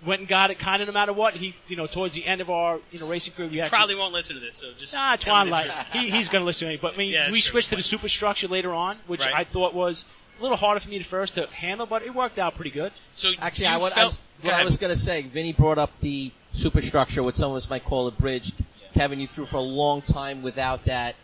went 0.08 0.20
and 0.20 0.28
got 0.28 0.50
it 0.50 0.58
kind 0.58 0.80
of 0.80 0.88
no 0.88 0.94
matter 0.94 1.12
what. 1.12 1.34
He, 1.34 1.54
you 1.68 1.76
know, 1.76 1.86
towards 1.86 2.14
the 2.14 2.24
end 2.26 2.40
of 2.40 2.48
our, 2.48 2.78
you 2.90 2.98
know, 2.98 3.06
racing 3.08 3.34
career, 3.34 3.48
we 3.50 3.60
actually 3.60 3.76
Probably 3.76 3.94
won't 3.94 4.14
listen 4.14 4.34
to 4.36 4.40
this, 4.40 4.56
so 4.56 4.68
just. 4.80 4.94
Ah, 4.96 5.16
tell 5.20 5.34
Twan, 5.34 5.50
like 5.50 5.70
he, 5.92 6.08
he's 6.10 6.28
going 6.28 6.40
to 6.40 6.46
listen 6.46 6.66
to 6.66 6.72
me. 6.74 6.78
But 6.80 6.94
I 6.94 6.96
mean, 6.96 7.12
Yeah, 7.12 7.26
we 7.30 7.42
true. 7.42 7.50
switched 7.50 7.68
to 7.70 7.76
the 7.76 7.82
superstructure 7.82 8.48
later 8.48 8.72
on, 8.72 8.96
which 9.06 9.20
Right. 9.20 9.34
I 9.34 9.44
thought 9.44 9.74
was 9.74 10.04
a 10.38 10.42
little 10.42 10.56
harder 10.56 10.80
for 10.80 10.88
me 10.88 10.98
at 11.00 11.06
first 11.06 11.34
to 11.34 11.46
handle, 11.48 11.86
but 11.86 12.02
it 12.02 12.14
worked 12.14 12.38
out 12.38 12.54
pretty 12.54 12.70
good. 12.70 12.92
So 13.16 13.30
Actually, 13.38 13.66
you 13.66 13.72
I, 13.72 13.76
would, 13.76 13.92
I 13.92 14.04
was, 14.04 14.18
what 14.42 14.54
I 14.54 14.64
was 14.64 14.76
going 14.76 14.92
to 14.92 14.98
say, 14.98 15.22
Vinny 15.22 15.52
brought 15.52 15.78
up 15.78 15.90
the 16.00 16.32
superstructure, 16.52 17.22
what 17.22 17.34
some 17.36 17.50
of 17.50 17.56
us 17.56 17.68
might 17.68 17.84
call 17.84 18.06
a 18.06 18.12
bridge. 18.12 18.52
Kevin, 18.94 19.20
you 19.20 19.26
threw 19.26 19.46
for 19.46 19.56
a 19.56 19.60
long 19.60 20.02
time 20.02 20.42
without 20.42 20.84
that. 20.86 21.14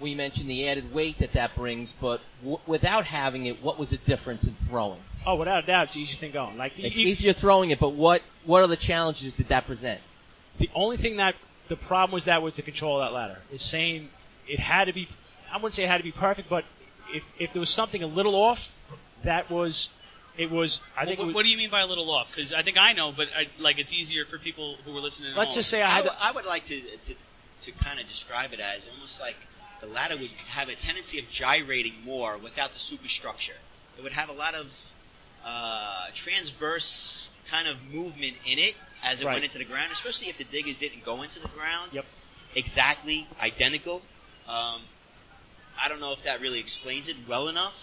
We 0.00 0.14
mentioned 0.14 0.50
the 0.50 0.68
added 0.68 0.92
weight 0.92 1.18
that 1.20 1.32
that 1.32 1.54
brings, 1.56 1.94
but 2.00 2.20
w- 2.42 2.58
without 2.66 3.06
having 3.06 3.46
it, 3.46 3.62
what 3.62 3.78
was 3.78 3.90
the 3.90 3.96
difference 3.98 4.46
in 4.46 4.54
throwing? 4.68 5.00
Oh, 5.24 5.36
without 5.36 5.64
a 5.64 5.66
doubt, 5.66 5.86
it's 5.86 5.96
easier 5.96 6.02
easiest 6.04 6.20
thing 6.20 6.32
going. 6.32 6.58
Like 6.58 6.72
It's 6.78 6.96
you- 6.98 7.06
easier 7.06 7.32
throwing 7.32 7.70
it, 7.70 7.80
but 7.80 7.94
what 7.94 8.20
what 8.44 8.62
other 8.62 8.76
challenges 8.76 9.32
did 9.32 9.48
that 9.48 9.66
present? 9.66 10.00
the 10.58 10.70
only 10.74 10.96
thing 10.96 11.16
that 11.18 11.34
the 11.68 11.76
problem 11.76 12.12
was 12.14 12.24
that 12.26 12.40
was 12.42 12.54
the 12.56 12.62
control 12.62 13.00
of 13.00 13.06
that 13.06 13.14
ladder. 13.14 13.38
Is 13.52 13.62
saying 13.62 14.08
it 14.46 14.58
had 14.60 14.84
to 14.86 14.92
be. 14.92 15.08
I 15.50 15.56
wouldn't 15.56 15.74
say 15.74 15.84
it 15.84 15.88
had 15.88 15.98
to 15.98 16.02
be 16.04 16.12
perfect, 16.12 16.48
but 16.50 16.64
if 17.12 17.22
if 17.38 17.52
there 17.52 17.60
was 17.60 17.70
something 17.70 18.02
a 18.02 18.06
little 18.06 18.34
off, 18.34 18.60
that 19.24 19.50
was. 19.50 19.88
It 20.38 20.50
was. 20.50 20.80
I 20.94 21.00
Well, 21.00 21.06
think. 21.06 21.18
what, 21.18 21.26
was, 21.28 21.34
what 21.36 21.42
do 21.44 21.48
you 21.48 21.56
mean 21.56 21.70
by 21.70 21.80
a 21.80 21.86
little 21.86 22.10
off? 22.10 22.28
Because 22.34 22.52
I 22.52 22.62
think 22.62 22.76
I 22.76 22.92
know, 22.92 23.10
but 23.16 23.28
I, 23.34 23.46
like 23.58 23.78
it's 23.78 23.92
easier 23.92 24.26
for 24.26 24.38
people 24.38 24.76
who 24.84 24.94
are 24.96 25.00
listening. 25.00 25.34
let's 25.34 25.54
just 25.54 25.70
say 25.70 25.80
I 25.82 25.90
I 25.90 25.94
had. 25.94 26.04
would, 26.04 26.12
I 26.20 26.32
would 26.32 26.44
like 26.44 26.66
to, 26.66 26.78
to 26.80 27.14
to 27.62 27.72
kind 27.82 27.98
of 27.98 28.06
describe 28.06 28.52
it 28.52 28.60
as 28.60 28.84
almost 28.92 29.18
like 29.18 29.36
the 29.80 29.86
ladder 29.86 30.16
would 30.18 30.30
have 30.48 30.68
a 30.68 30.74
tendency 30.74 31.18
of 31.18 31.24
gyrating 31.30 31.94
more 32.04 32.36
without 32.36 32.72
the 32.74 32.78
superstructure. 32.78 33.56
It 33.98 34.02
would 34.02 34.12
have 34.12 34.28
a 34.28 34.32
lot 34.34 34.54
of 34.54 34.66
uh, 35.42 36.06
transverse 36.14 37.28
kind 37.50 37.66
of 37.68 37.76
movement 37.92 38.36
in 38.44 38.58
it 38.58 38.74
as 39.02 39.20
it 39.22 39.24
Right. 39.26 39.34
went 39.34 39.44
into 39.44 39.58
the 39.58 39.64
ground, 39.64 39.90
especially 39.92 40.28
if 40.28 40.36
the 40.36 40.44
diggers 40.44 40.76
didn't 40.78 41.02
go 41.04 41.22
into 41.22 41.38
the 41.40 41.48
ground 41.48 41.92
Yep. 41.92 42.04
exactly 42.54 43.26
identical. 43.40 44.02
Um, 44.48 44.82
I 45.82 45.88
don't 45.88 46.00
know 46.00 46.12
if 46.12 46.22
that 46.24 46.40
really 46.40 46.60
explains 46.60 47.08
it 47.08 47.16
well 47.28 47.48
enough 47.48 47.74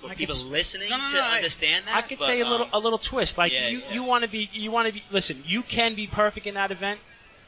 for 0.00 0.10
I 0.10 0.14
people 0.14 0.36
listening 0.36 0.90
No, 0.90 0.96
no, 0.98 1.10
to 1.10 1.18
I- 1.18 1.36
understand 1.36 1.86
that. 1.86 1.96
I 1.96 2.02
could 2.02 2.18
but, 2.18 2.26
say 2.26 2.40
a 2.40 2.46
little 2.48 2.66
um, 2.66 2.72
a 2.74 2.78
little 2.78 2.98
twist. 2.98 3.38
Like 3.38 3.52
yeah, 3.52 3.68
you, 3.68 3.78
yeah. 3.78 3.92
you 3.94 4.02
want 4.02 4.24
to 4.24 4.30
be 4.30 4.48
you 4.52 4.70
want 4.70 4.88
to 4.88 4.92
be. 4.94 5.02
Listen, 5.10 5.42
you 5.46 5.62
can 5.62 5.94
be 5.94 6.06
perfect 6.06 6.46
in 6.46 6.54
that 6.54 6.70
event 6.70 7.00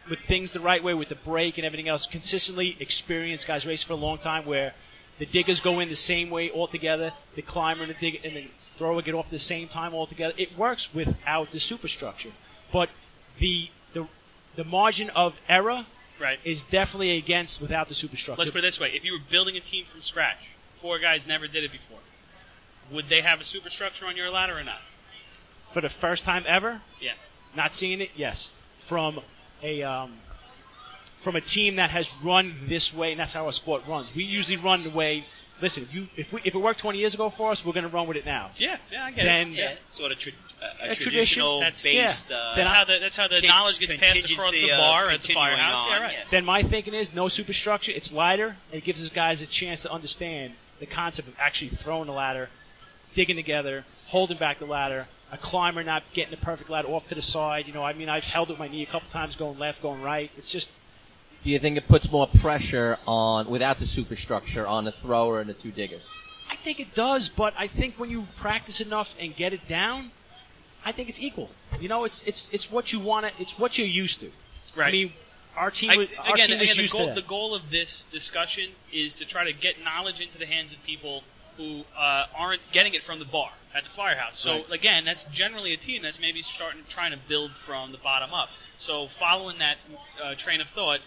with 0.08 0.20
things 0.20 0.52
the 0.52 0.60
right 0.60 0.82
way, 0.82 0.94
with 0.94 1.08
the 1.08 1.16
break 1.16 1.58
and 1.58 1.66
everything 1.66 1.88
else. 1.88 2.06
Consistently 2.10 2.76
experienced 2.80 3.46
guys 3.46 3.66
race 3.66 3.82
for 3.82 3.92
a 3.92 3.96
long 3.96 4.18
time 4.18 4.46
where 4.46 4.72
the 5.18 5.26
diggers 5.26 5.60
go 5.60 5.80
in 5.80 5.88
the 5.88 5.96
same 5.96 6.30
way 6.30 6.50
altogether. 6.50 7.12
The 7.34 7.42
climber 7.42 7.82
and 7.84 7.94
the 7.94 7.98
digger 7.98 8.18
and 8.24 8.36
the 8.36 8.50
thrower 8.78 9.02
get 9.02 9.14
off 9.14 9.30
the 9.30 9.38
same 9.38 9.68
time 9.68 9.94
altogether. 9.94 10.34
It 10.36 10.56
works 10.56 10.88
without 10.94 11.50
the 11.50 11.60
superstructure, 11.60 12.32
but 12.72 12.88
the 13.38 13.68
the 13.94 14.08
the 14.56 14.64
margin 14.64 15.10
of 15.10 15.34
error 15.48 15.86
right. 16.20 16.38
is 16.44 16.62
definitely 16.70 17.16
against 17.16 17.60
without 17.60 17.88
the 17.88 17.94
superstructure. 17.94 18.40
Let's 18.40 18.50
put 18.50 18.58
it 18.58 18.62
this 18.62 18.80
way: 18.80 18.90
if 18.94 19.04
you 19.04 19.12
were 19.12 19.24
building 19.30 19.56
a 19.56 19.60
team 19.60 19.84
from 19.90 20.02
scratch, 20.02 20.38
four 20.80 20.98
guys 20.98 21.26
never 21.26 21.46
did 21.46 21.64
it 21.64 21.72
before, 21.72 22.00
would 22.92 23.08
they 23.08 23.22
have 23.22 23.40
a 23.40 23.44
superstructure 23.44 24.06
on 24.06 24.16
your 24.16 24.30
ladder 24.30 24.58
or 24.58 24.64
not? 24.64 24.80
for 25.76 25.82
the 25.82 25.90
first 26.00 26.24
time 26.24 26.42
ever. 26.48 26.80
Yeah. 27.02 27.12
Not 27.54 27.74
seeing 27.74 28.00
it, 28.00 28.08
yes. 28.16 28.48
From 28.88 29.20
a 29.62 29.82
um, 29.82 30.16
from 31.22 31.36
a 31.36 31.40
team 31.42 31.76
that 31.76 31.90
has 31.90 32.08
run 32.24 32.54
this 32.66 32.94
way, 32.94 33.10
and 33.10 33.20
that's 33.20 33.34
how 33.34 33.44
our 33.44 33.52
sport 33.52 33.82
runs. 33.86 34.08
We 34.16 34.24
usually 34.24 34.56
run 34.56 34.84
the 34.84 34.90
way 34.90 35.26
listen, 35.60 35.82
if 35.84 35.94
you 35.94 36.06
if 36.16 36.32
we 36.32 36.40
if 36.44 36.54
it 36.54 36.58
worked 36.58 36.80
20 36.80 36.98
years 36.98 37.14
ago 37.14 37.30
for 37.36 37.50
us, 37.50 37.62
we're 37.64 37.72
going 37.72 37.88
to 37.88 37.94
run 37.94 38.08
with 38.08 38.16
it 38.16 38.24
now. 38.24 38.52
Yeah, 38.56 38.76
yeah, 38.90 39.04
I 39.04 39.10
get 39.10 39.24
Then 39.24 39.48
it. 39.48 39.56
Yeah, 39.56 39.74
sort 39.90 40.12
of 40.12 40.18
tra- 40.18 40.32
a, 40.60 40.64
a 40.64 40.68
A 40.92 40.94
tradition, 40.96 41.02
traditional 41.12 41.60
that's- 41.60 41.82
based. 41.82 42.24
yeah. 42.30 42.36
Uh, 42.36 42.56
That's 42.56 42.68
how 42.70 42.84
the 42.84 42.98
that's 43.00 43.16
how 43.16 43.28
the 43.28 43.40
con- 43.40 43.48
knowledge 43.48 43.78
gets 43.78 43.92
passed 43.94 44.30
across 44.30 44.50
the 44.52 44.60
contingency 44.62 44.70
of 44.70 44.78
bar 44.78 45.08
at 45.10 45.22
the 45.22 45.34
firehouse. 45.34 45.84
on, 45.86 45.90
yeah, 45.90 46.02
right. 46.02 46.12
yeah. 46.12 46.24
Then 46.30 46.44
my 46.44 46.62
thinking 46.62 46.94
is 46.94 47.08
no 47.14 47.28
superstructure. 47.28 47.92
It's 47.92 48.10
lighter. 48.12 48.56
It 48.72 48.84
gives 48.84 49.02
us 49.02 49.08
guys 49.10 49.42
a 49.42 49.46
chance 49.46 49.82
to 49.82 49.90
understand 49.92 50.54
the 50.80 50.86
concept 50.86 51.28
of 51.28 51.34
actually 51.38 51.70
throwing 51.70 52.06
the 52.06 52.12
ladder, 52.12 52.48
digging 53.14 53.36
together, 53.36 53.84
holding 54.08 54.38
back 54.38 54.58
the 54.58 54.66
ladder, 54.66 55.06
a 55.32 55.38
climber 55.38 55.82
not 55.82 56.02
getting 56.14 56.30
the 56.30 56.36
perfect 56.44 56.70
ladder 56.70 56.88
off 56.88 57.06
to 57.08 57.14
the 57.14 57.22
side. 57.22 57.66
You 57.66 57.72
know, 57.74 57.82
I 57.82 57.92
mean, 57.92 58.08
I've 58.08 58.24
held 58.24 58.48
it 58.48 58.52
with 58.52 58.58
my 58.58 58.68
knee 58.68 58.82
a 58.82 58.86
couple 58.86 59.08
times, 59.10 59.34
going 59.36 59.58
left, 59.58 59.82
going 59.82 60.02
right. 60.02 60.30
It's 60.36 60.50
just 60.50 60.70
Do 61.42 61.50
you 61.50 61.58
think 61.58 61.76
it 61.76 61.86
puts 61.88 62.10
more 62.10 62.28
pressure 62.40 62.98
on, 63.06 63.48
without 63.50 63.78
the 63.78 63.86
superstructure, 63.86 64.66
on 64.66 64.84
the 64.84 64.92
thrower 64.92 65.40
and 65.40 65.48
the 65.50 65.54
two 65.54 65.70
diggers? 65.72 66.06
I 66.50 66.56
think 66.62 66.78
it 66.80 66.94
does, 66.94 67.28
but 67.36 67.54
I 67.58 67.68
think 67.68 67.94
when 67.98 68.08
you 68.10 68.24
practice 68.40 68.80
enough 68.80 69.08
and 69.18 69.34
get 69.34 69.52
it 69.52 69.66
down, 69.68 70.12
I 70.86 70.92
think 70.92 71.08
it's 71.08 71.20
equal. 71.20 71.50
You 71.80 71.88
know, 71.88 72.04
it's 72.04 72.22
it's 72.24 72.46
it's 72.52 72.70
what 72.70 72.92
you 72.92 73.00
want 73.00 73.26
to. 73.26 73.42
It's 73.42 73.52
what 73.58 73.76
you're 73.76 73.88
used 73.88 74.20
to. 74.20 74.30
Right. 74.76 74.88
I 74.88 74.92
mean, 74.92 75.12
our 75.56 75.70
team 75.70 75.90
I, 75.90 75.96
was, 75.96 76.08
our 76.16 76.34
again, 76.34 76.48
team 76.48 76.60
again 76.60 76.76
the, 76.76 76.88
goal, 76.88 77.14
the 77.14 77.22
goal 77.22 77.54
of 77.54 77.70
this 77.70 78.06
discussion 78.12 78.70
is 78.92 79.14
to 79.16 79.26
try 79.26 79.44
to 79.44 79.52
get 79.52 79.74
knowledge 79.82 80.20
into 80.20 80.38
the 80.38 80.46
hands 80.46 80.72
of 80.72 80.78
people 80.86 81.22
who 81.56 81.82
uh, 81.98 82.26
aren't 82.36 82.60
getting 82.72 82.94
it 82.94 83.02
from 83.02 83.18
the 83.18 83.24
bar 83.24 83.50
at 83.74 83.82
the 83.82 83.90
firehouse. 83.96 84.38
So 84.38 84.50
Right. 84.50 84.70
again, 84.72 85.04
that's 85.04 85.24
generally 85.32 85.72
a 85.72 85.76
team 85.76 86.02
that's 86.02 86.20
maybe 86.20 86.42
starting 86.42 86.82
trying 86.88 87.12
to 87.12 87.18
build 87.28 87.50
from 87.66 87.90
the 87.92 87.98
bottom 87.98 88.32
up. 88.32 88.48
So 88.78 89.08
following 89.18 89.58
that 89.58 89.78
uh, 90.22 90.34
train 90.36 90.60
of 90.60 90.68
thought, 90.74 91.00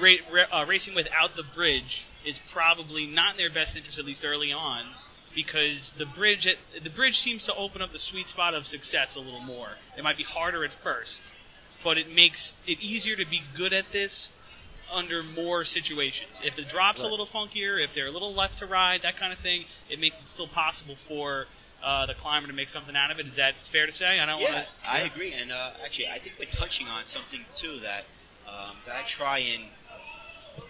ra- 0.00 0.22
ra- 0.32 0.60
uh, 0.62 0.66
racing 0.66 0.94
without 0.94 1.34
the 1.34 1.44
bridge 1.54 2.04
is 2.24 2.38
probably 2.52 3.06
not 3.06 3.32
in 3.32 3.36
their 3.38 3.50
best 3.52 3.74
interest, 3.74 3.98
at 3.98 4.04
least 4.04 4.22
early 4.24 4.52
on, 4.52 4.84
because 5.34 5.94
the 5.98 6.06
bridge 6.06 6.46
at, 6.46 6.56
the 6.82 6.90
bridge 6.90 7.16
seems 7.18 7.44
to 7.46 7.54
open 7.54 7.82
up 7.82 7.92
the 7.92 7.98
sweet 7.98 8.26
spot 8.28 8.54
of 8.54 8.66
success 8.66 9.14
a 9.16 9.20
little 9.20 9.40
more. 9.40 9.68
It 9.96 10.04
might 10.04 10.16
be 10.16 10.24
harder 10.24 10.64
at 10.64 10.70
first, 10.82 11.20
but 11.84 11.98
it 11.98 12.10
makes 12.10 12.54
it 12.66 12.80
easier 12.80 13.16
to 13.16 13.24
be 13.28 13.40
good 13.56 13.72
at 13.72 13.84
this 13.92 14.28
under 14.92 15.22
more 15.22 15.64
situations. 15.64 16.40
If 16.42 16.56
the 16.56 16.64
drop's 16.64 17.02
a 17.02 17.06
little 17.06 17.26
funkier, 17.26 17.82
if 17.82 17.90
they're 17.94 18.08
a 18.08 18.10
little 18.10 18.34
left 18.34 18.58
to 18.58 18.66
ride, 18.66 19.00
that 19.02 19.16
kind 19.18 19.32
of 19.32 19.38
thing, 19.38 19.64
it 19.88 20.00
makes 20.00 20.16
it 20.16 20.26
still 20.26 20.48
possible 20.48 20.96
for 21.06 21.46
uh, 21.82 22.06
the 22.06 22.14
climber 22.14 22.48
to 22.48 22.52
make 22.52 22.68
something 22.68 22.96
out 22.96 23.10
of 23.10 23.18
it. 23.18 23.26
Is 23.26 23.36
that 23.36 23.54
fair 23.72 23.86
to 23.86 23.92
say? 23.92 24.18
I 24.18 24.26
don't 24.26 24.40
Yeah, 24.40 24.52
want 24.52 24.66
to. 24.66 24.90
I 24.90 24.98
agree, 25.02 25.32
and 25.32 25.52
uh, 25.52 25.70
actually, 25.84 26.08
I 26.08 26.18
think 26.18 26.34
we're 26.38 26.50
touching 26.58 26.88
on 26.88 27.04
something 27.06 27.40
too 27.60 27.78
that 27.80 28.02
um, 28.50 28.76
that 28.86 28.96
I 28.96 29.04
try 29.08 29.38
and 29.38 29.64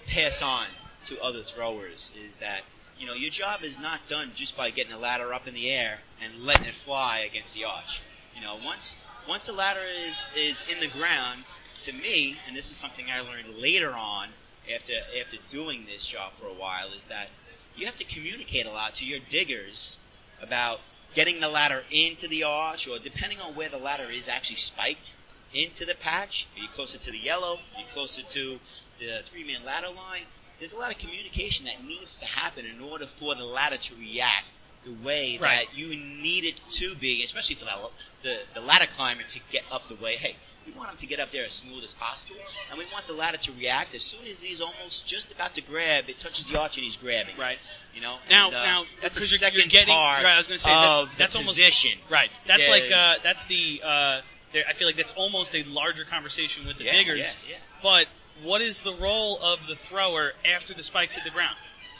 pass 0.07 0.40
on 0.43 0.67
to 1.07 1.19
other 1.21 1.43
throwers 1.43 2.11
is 2.14 2.37
that 2.40 2.61
you 3.00 3.07
know 3.07 3.14
your 3.14 3.30
job 3.30 3.62
is 3.62 3.78
not 3.78 4.00
done 4.11 4.33
just 4.37 4.57
by 4.57 4.71
getting 4.71 4.92
a 4.92 4.99
ladder 4.99 5.33
up 5.33 5.49
in 5.49 5.54
the 5.54 5.71
air 5.71 6.00
and 6.23 6.45
letting 6.45 6.66
it 6.66 6.75
fly 6.85 7.21
against 7.21 7.54
the 7.54 7.64
arch. 7.64 8.02
You 8.37 8.42
know, 8.42 8.59
once 8.62 8.95
once 9.26 9.47
the 9.47 9.52
ladder 9.52 9.80
is 9.80 10.26
is 10.37 10.62
in 10.71 10.80
the 10.80 10.88
ground, 10.88 11.45
to 11.85 11.92
me, 11.92 12.37
and 12.47 12.54
this 12.54 12.71
is 12.71 12.76
something 12.76 13.07
I 13.11 13.21
learned 13.21 13.57
later 13.57 13.92
on 13.92 14.28
after 14.73 14.92
after 15.19 15.38
doing 15.50 15.87
this 15.87 16.07
job 16.07 16.33
for 16.38 16.47
a 16.47 16.54
while, 16.54 16.92
is 16.92 17.07
that 17.09 17.28
you 17.75 17.87
have 17.87 17.97
to 17.97 18.04
communicate 18.04 18.66
a 18.66 18.71
lot 18.71 18.95
to 18.97 19.07
your 19.07 19.21
diggers 19.30 19.99
about 20.42 20.80
getting 21.14 21.40
the 21.40 21.49
ladder 21.49 21.83
into 21.90 22.28
the 22.28 22.42
arch, 22.45 22.87
or 22.87 22.99
depending 22.99 23.40
on 23.40 23.57
where 23.57 23.71
the 23.71 23.78
ladder 23.78 24.11
is 24.11 24.28
actually 24.28 24.57
spiked 24.57 25.14
into 25.54 25.85
the 25.87 25.95
patch. 25.95 26.47
Are 26.54 26.62
you 26.62 26.69
closer 26.75 26.99
to 26.99 27.11
the 27.11 27.19
yellow? 27.19 27.59
Are 27.75 27.80
you 27.80 27.87
closer 27.92 28.23
to 28.23 28.59
the 28.99 29.21
three-man 29.30 29.64
ladder 29.64 29.88
line? 29.88 30.26
There's 30.61 30.73
a 30.73 30.76
lot 30.79 30.93
of 30.93 30.99
communication 30.99 31.64
that 31.67 31.83
needs 31.85 32.14
to 32.21 32.26
happen 32.26 32.64
in 32.67 32.81
order 32.81 33.07
for 33.19 33.35
the 33.35 33.45
ladder 33.45 33.76
to 33.76 33.95
react 33.99 34.47
the 34.85 34.95
way 35.05 35.37
Right. 35.40 35.67
that 35.69 35.76
you 35.76 35.88
need 35.88 36.45
it 36.45 36.61
to 36.79 36.95
be, 37.00 37.23
especially 37.25 37.57
for 37.57 37.64
the, 37.67 37.76
the, 38.23 38.37
the 38.55 38.61
ladder 38.61 38.87
climber 38.97 39.23
to 39.25 39.40
get 39.52 39.62
up 39.71 39.83
the 39.88 39.97
way. 40.02 40.17
Hey, 40.17 40.37
we 40.67 40.73
want 40.73 40.90
him 40.90 40.97
to 40.99 41.07
get 41.07 41.19
up 41.21 41.31
there 41.33 41.45
as 41.45 41.52
smooth 41.52 41.83
as 41.85 41.93
possible, 41.95 42.37
and 42.71 42.79
we 42.79 42.87
want 42.93 43.07
the 43.07 43.12
ladder 43.12 43.38
to 43.43 43.52
react 43.52 43.95
as 43.95 44.02
soon 44.02 44.26
as 44.26 44.38
he's 44.40 44.61
almost 44.61 45.07
just 45.09 45.33
about 45.33 45.55
to 45.55 45.61
grab. 45.62 46.05
It 46.09 46.17
touches 46.21 46.47
the 46.47 46.59
arch 46.59 46.76
and 46.76 46.85
he's 46.85 46.97
grabbing. 46.97 47.37
Right. 47.38 47.59
You 47.95 48.00
know. 48.02 48.17
Now, 48.31 48.47
And, 48.49 48.55
uh, 48.57 48.64
now, 48.64 48.85
that's 49.02 49.17
a 49.17 49.21
because 49.21 49.31
you're, 49.33 49.38
second 49.38 49.59
you're 49.61 49.69
getting 49.69 49.93
part 49.95 50.25
right. 50.25 50.35
I 50.35 50.38
was 50.38 50.47
going 50.47 50.59
to 50.59 50.64
say 50.64 50.71
that, 50.71 50.85
of 50.85 51.09
that's 51.19 51.33
the 51.33 51.38
almost 51.40 51.57
position. 51.59 51.99
right. 52.11 52.31
That's 52.47 52.69
like 52.69 52.93
uh, 52.93 53.14
that's 53.25 53.45
the. 53.49 53.81
Uh, 53.85 54.21
there, 54.52 54.64
I 54.69 54.73
feel 54.75 54.87
like 54.88 54.97
that's 54.97 55.12
almost 55.17 55.55
a 55.55 55.62
larger 55.64 56.05
conversation 56.05 56.67
with 56.67 56.76
the 56.79 56.85
Yeah, 56.85 56.93
diggers. 56.93 57.19
yeah, 57.21 57.33
yeah. 57.49 57.57
But 57.83 58.07
what 58.44 58.61
is 58.61 58.80
the 58.82 58.94
role 59.00 59.38
of 59.42 59.59
the 59.68 59.76
thrower 59.88 60.32
after 60.44 60.75
the 60.75 60.82
spikes 60.82 61.14
hit 61.14 61.25
the 61.25 61.30
ground? 61.30 61.56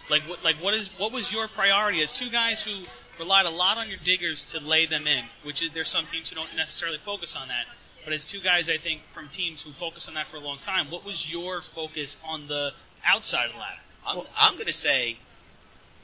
Like 0.09 0.23
what? 0.29 0.43
Like 0.43 0.57
what 0.63 0.75
is? 0.75 0.89
What 0.99 1.13
was 1.13 1.31
your 1.33 1.49
priority 1.49 2.03
as 2.03 2.13
two 2.19 2.31
guys 2.31 2.63
who 2.65 2.85
relied 3.19 3.47
a 3.47 3.51
lot 3.51 3.79
on 3.79 3.89
your 3.89 3.99
diggers 4.05 4.45
to 4.51 4.59
lay 4.61 4.87
them 4.87 5.07
in? 5.07 5.25
Which 5.45 5.63
is 5.63 5.71
there's 5.73 5.91
some 5.91 6.07
teams 6.11 6.29
who 6.29 6.37
don't 6.37 6.55
necessarily 6.57 6.99
focus 7.05 7.37
on 7.39 7.49
that. 7.49 7.65
But 8.05 8.15
as 8.15 8.25
two 8.27 8.41
guys, 8.43 8.69
I 8.71 8.83
think 8.83 9.03
from 9.15 9.29
teams 9.29 9.63
who 9.63 9.73
focus 9.79 10.07
on 10.09 10.15
that 10.15 10.27
for 10.31 10.39
a 10.39 10.41
long 10.41 10.59
time, 10.65 10.91
what 10.91 11.05
was 11.05 11.27
your 11.31 11.61
focus 11.75 12.17
on 12.25 12.49
the 12.49 12.71
outside 13.05 13.47
of 13.47 13.53
the 13.53 13.59
ladder? 13.59 13.81
I'm, 14.07 14.27
I'm 14.37 14.55
going 14.55 14.67
to 14.67 14.73
say 14.73 15.19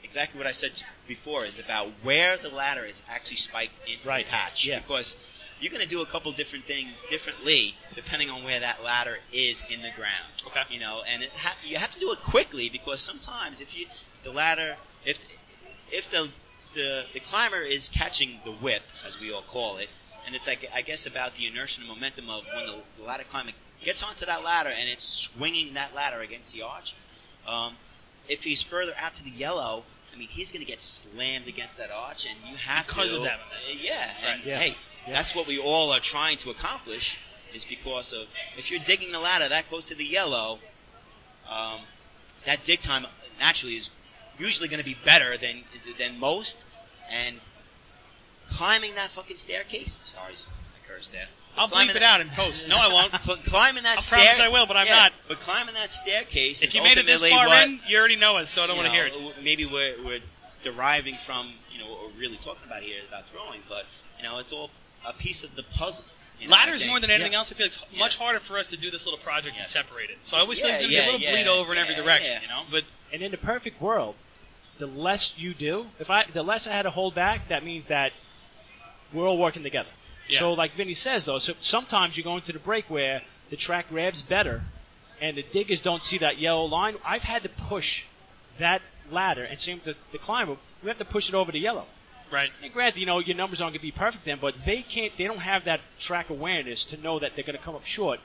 exactly 0.03 0.37
what 0.37 0.45
I 0.47 0.51
said 0.51 0.71
before 1.07 1.45
is 1.45 1.59
about 1.59 1.89
where 2.03 2.37
the 2.41 2.49
ladder 2.49 2.85
is 2.85 3.01
actually 3.09 3.37
spiked 3.37 3.73
into 3.91 4.07
Right. 4.07 4.25
the 4.25 4.29
patch. 4.29 4.63
Yeah. 4.63 4.79
Because 4.79 5.15
you're 5.59 5.71
going 5.71 5.83
to 5.83 5.89
do 5.89 6.01
a 6.01 6.05
couple 6.05 6.31
different 6.33 6.65
things 6.65 7.01
differently 7.09 7.73
depending 7.95 8.29
on 8.29 8.43
where 8.43 8.59
that 8.59 8.83
ladder 8.83 9.17
is 9.33 9.61
in 9.69 9.81
the 9.81 9.89
ground. 9.95 10.31
Okay. 10.47 10.61
You 10.69 10.79
know, 10.79 11.01
and 11.11 11.23
it 11.23 11.29
ha- 11.31 11.57
you 11.65 11.77
have 11.77 11.91
to 11.93 11.99
do 11.99 12.11
it 12.11 12.19
quickly 12.29 12.69
because 12.69 13.01
sometimes 13.01 13.59
if 13.61 13.75
you 13.75 13.87
the 14.23 14.31
ladder 14.31 14.75
if 15.05 15.17
if 15.91 16.09
the 16.11 16.29
the 16.75 17.03
the 17.13 17.19
climber 17.19 17.61
is 17.61 17.89
catching 17.89 18.39
the 18.45 18.51
whip 18.51 18.83
as 19.05 19.19
we 19.19 19.31
all 19.31 19.43
call 19.43 19.77
it, 19.77 19.89
and 20.25 20.35
it's 20.35 20.45
like 20.45 20.67
I 20.73 20.81
guess 20.81 21.05
about 21.05 21.31
the 21.37 21.47
inertia 21.47 21.79
and 21.79 21.87
momentum 21.87 22.29
of 22.29 22.43
when 22.55 22.65
the, 22.65 22.77
the 22.97 23.03
ladder 23.03 23.23
climber 23.29 23.51
gets 23.83 24.03
onto 24.03 24.25
that 24.25 24.43
ladder 24.43 24.69
and 24.69 24.89
it's 24.89 25.29
swinging 25.35 25.73
that 25.75 25.93
ladder 25.95 26.21
against 26.21 26.51
the 26.53 26.61
arch. 26.61 26.93
Um, 27.47 27.77
if 28.27 28.41
he's 28.41 28.61
further 28.63 28.93
out 28.97 29.15
to 29.15 29.23
the 29.23 29.29
yellow, 29.29 29.83
I 30.13 30.17
mean, 30.17 30.27
he's 30.27 30.51
going 30.51 30.65
to 30.65 30.69
get 30.69 30.81
slammed 30.81 31.47
against 31.47 31.77
that 31.77 31.91
arch, 31.91 32.25
and 32.27 32.37
you 32.49 32.57
have 32.57 32.85
Because 32.87 33.11
to. 33.11 33.17
of 33.17 33.23
that. 33.23 33.35
Uh, 33.39 33.71
yeah, 33.79 34.09
and 34.25 34.43
Yeah. 34.43 34.59
hey, 34.59 34.67
Yeah. 34.69 34.73
That's 35.09 35.35
what 35.35 35.47
we 35.47 35.59
all 35.59 35.91
are 35.91 35.99
trying 36.01 36.37
to 36.39 36.49
accomplish. 36.49 37.17
Is 37.55 37.65
because 37.67 38.13
of 38.13 38.27
if 38.57 38.69
you're 38.69 38.83
digging 38.85 39.11
the 39.11 39.19
ladder 39.19 39.47
that 39.47 39.67
close 39.69 39.85
to 39.85 39.95
the 39.95 40.03
yellow, 40.03 40.59
um, 41.49 41.79
that 42.45 42.59
dig 42.65 42.81
time 42.81 43.05
naturally 43.39 43.75
is 43.77 43.89
usually 44.37 44.67
going 44.67 44.79
to 44.79 44.85
be 44.85 44.97
better 45.05 45.37
than 45.37 45.63
than 45.97 46.19
most, 46.19 46.57
and 47.09 47.37
climbing 48.49 48.95
that 48.95 49.11
fucking 49.15 49.37
staircase. 49.37 49.95
Sorry, 50.05 50.33
I 50.33 50.87
cursed 50.87 51.11
there. 51.13 51.27
I'll 51.57 51.69
bleep 51.69 51.95
it 51.95 52.03
out 52.03 52.21
in 52.21 52.29
post. 52.35 52.65
No, 52.67 52.75
I 52.75 52.93
won't. 52.93 53.11
But 53.25 53.39
climbing 53.45 53.83
that 53.83 53.97
I 53.99 54.01
stair- 54.01 54.19
promise 54.19 54.39
I 54.39 54.49
will, 54.49 54.67
but 54.67 54.77
I'm 54.77 54.85
yeah, 54.85 55.09
not. 55.09 55.11
But 55.27 55.39
climbing 55.39 55.73
that 55.73 55.91
staircase 55.91 56.61
If 56.61 56.75
you 56.75 56.83
made 56.83 56.97
it 56.97 57.05
this 57.05 57.21
far 57.21 57.47
what, 57.47 57.63
in, 57.65 57.79
you 57.87 57.97
already 57.97 58.15
know 58.15 58.37
us, 58.37 58.53
so 58.53 58.61
I 58.61 58.67
don't 58.67 58.77
want 58.77 58.87
to 58.87 58.93
hear 58.93 59.07
it. 59.07 59.13
Maybe 59.43 59.65
we're, 59.65 59.97
we're 60.05 60.21
deriving 60.63 61.17
from, 61.25 61.53
you 61.73 61.79
know, 61.79 61.89
what 61.89 62.13
we're 62.13 62.19
really 62.19 62.37
talking 62.37 62.61
about 62.65 62.83
here 62.83 63.01
about 63.07 63.23
throwing, 63.31 63.61
but, 63.67 63.83
you 64.17 64.23
know, 64.23 64.37
it's 64.37 64.53
all 64.53 64.69
a 65.05 65.13
piece 65.13 65.43
of 65.43 65.55
the 65.55 65.63
puzzle. 65.63 66.05
You 66.39 66.47
know, 66.47 66.55
Ladders 66.55 66.85
more 66.85 66.99
than 66.99 67.09
anything 67.09 67.31
Yeah. 67.31 67.39
else. 67.39 67.51
I 67.51 67.55
feel 67.55 67.65
it's 67.65 67.79
Yeah. 67.91 67.99
much 67.99 68.15
harder 68.15 68.39
for 68.39 68.57
us 68.59 68.67
to 68.67 68.77
do 68.77 68.91
this 68.91 69.05
little 69.05 69.19
project 69.19 69.55
Yes. 69.57 69.73
and 69.75 69.85
separate 69.85 70.09
it. 70.11 70.17
So 70.23 70.37
I 70.37 70.41
always 70.41 70.59
feel 70.59 70.67
Yeah, 70.67 70.73
there's 70.73 70.81
gonna 70.83 70.93
yeah, 70.93 70.99
be 70.99 71.03
a 71.03 71.11
little 71.11 71.21
yeah, 71.21 71.31
bleed 71.31 71.47
over 71.47 71.71
in 71.73 71.79
every 71.79 71.95
direction, 71.95 72.31
yeah. 72.31 72.41
you 72.41 72.47
know. 72.47 72.63
But 72.69 72.83
And 73.11 73.21
in 73.21 73.31
the 73.31 73.37
perfect 73.37 73.81
world, 73.81 74.15
the 74.77 74.85
less 74.85 75.33
you 75.37 75.53
do, 75.55 75.87
if 75.99 76.09
I 76.11 76.25
the 76.25 76.43
less 76.43 76.67
I 76.67 76.71
had 76.73 76.83
to 76.83 76.91
hold 76.91 77.15
back, 77.15 77.47
that 77.47 77.63
means 77.63 77.87
that 77.87 78.13
we're 79.13 79.25
all 79.27 79.37
working 79.37 79.63
together. 79.63 79.89
Yeah. 80.27 80.39
So 80.39 80.53
like 80.53 80.73
Vinny 80.75 80.93
says 80.93 81.25
though, 81.25 81.39
so 81.39 81.53
sometimes 81.61 82.17
you 82.17 82.23
go 82.23 82.35
into 82.35 82.51
the 82.51 82.59
break 82.59 82.89
where 82.89 83.21
the 83.49 83.55
track 83.57 83.89
grabs 83.89 84.21
better 84.21 84.61
and 85.21 85.37
the 85.37 85.43
diggers 85.43 85.81
don't 85.81 86.03
see 86.03 86.17
that 86.19 86.37
yellow 86.37 86.65
line. 86.65 86.97
I've 87.03 87.23
had 87.23 87.41
to 87.43 87.49
push 87.49 88.03
that 88.59 88.81
ladder 89.09 89.43
and 89.43 89.57
same 89.59 89.77
with 89.83 89.85
the, 89.85 89.95
the 90.11 90.17
climber, 90.19 90.57
we 90.83 90.89
have 90.89 90.97
to 90.99 91.05
push 91.05 91.29
it 91.29 91.33
over 91.33 91.51
to 91.51 91.57
yellow. 91.57 91.85
Right, 92.31 92.49
And 92.63 92.71
granted, 92.73 92.99
you 92.99 93.05
know, 93.05 93.19
your 93.19 93.35
numbers 93.35 93.61
aren't 93.61 93.73
going 93.73 93.79
to 93.79 93.85
be 93.85 93.91
perfect 93.91 94.25
then, 94.25 94.37
but 94.41 94.53
they 94.65 94.81
can't, 94.83 95.11
they 95.17 95.25
don't 95.25 95.39
have 95.39 95.65
that 95.65 95.79
track 95.99 96.29
awareness 96.29 96.83
to 96.85 96.97
know 96.97 97.19
that 97.19 97.31
they're 97.35 97.45
going 97.45 97.57
to 97.57 97.63
come 97.63 97.75
up 97.75 97.85
short. 97.85 98.19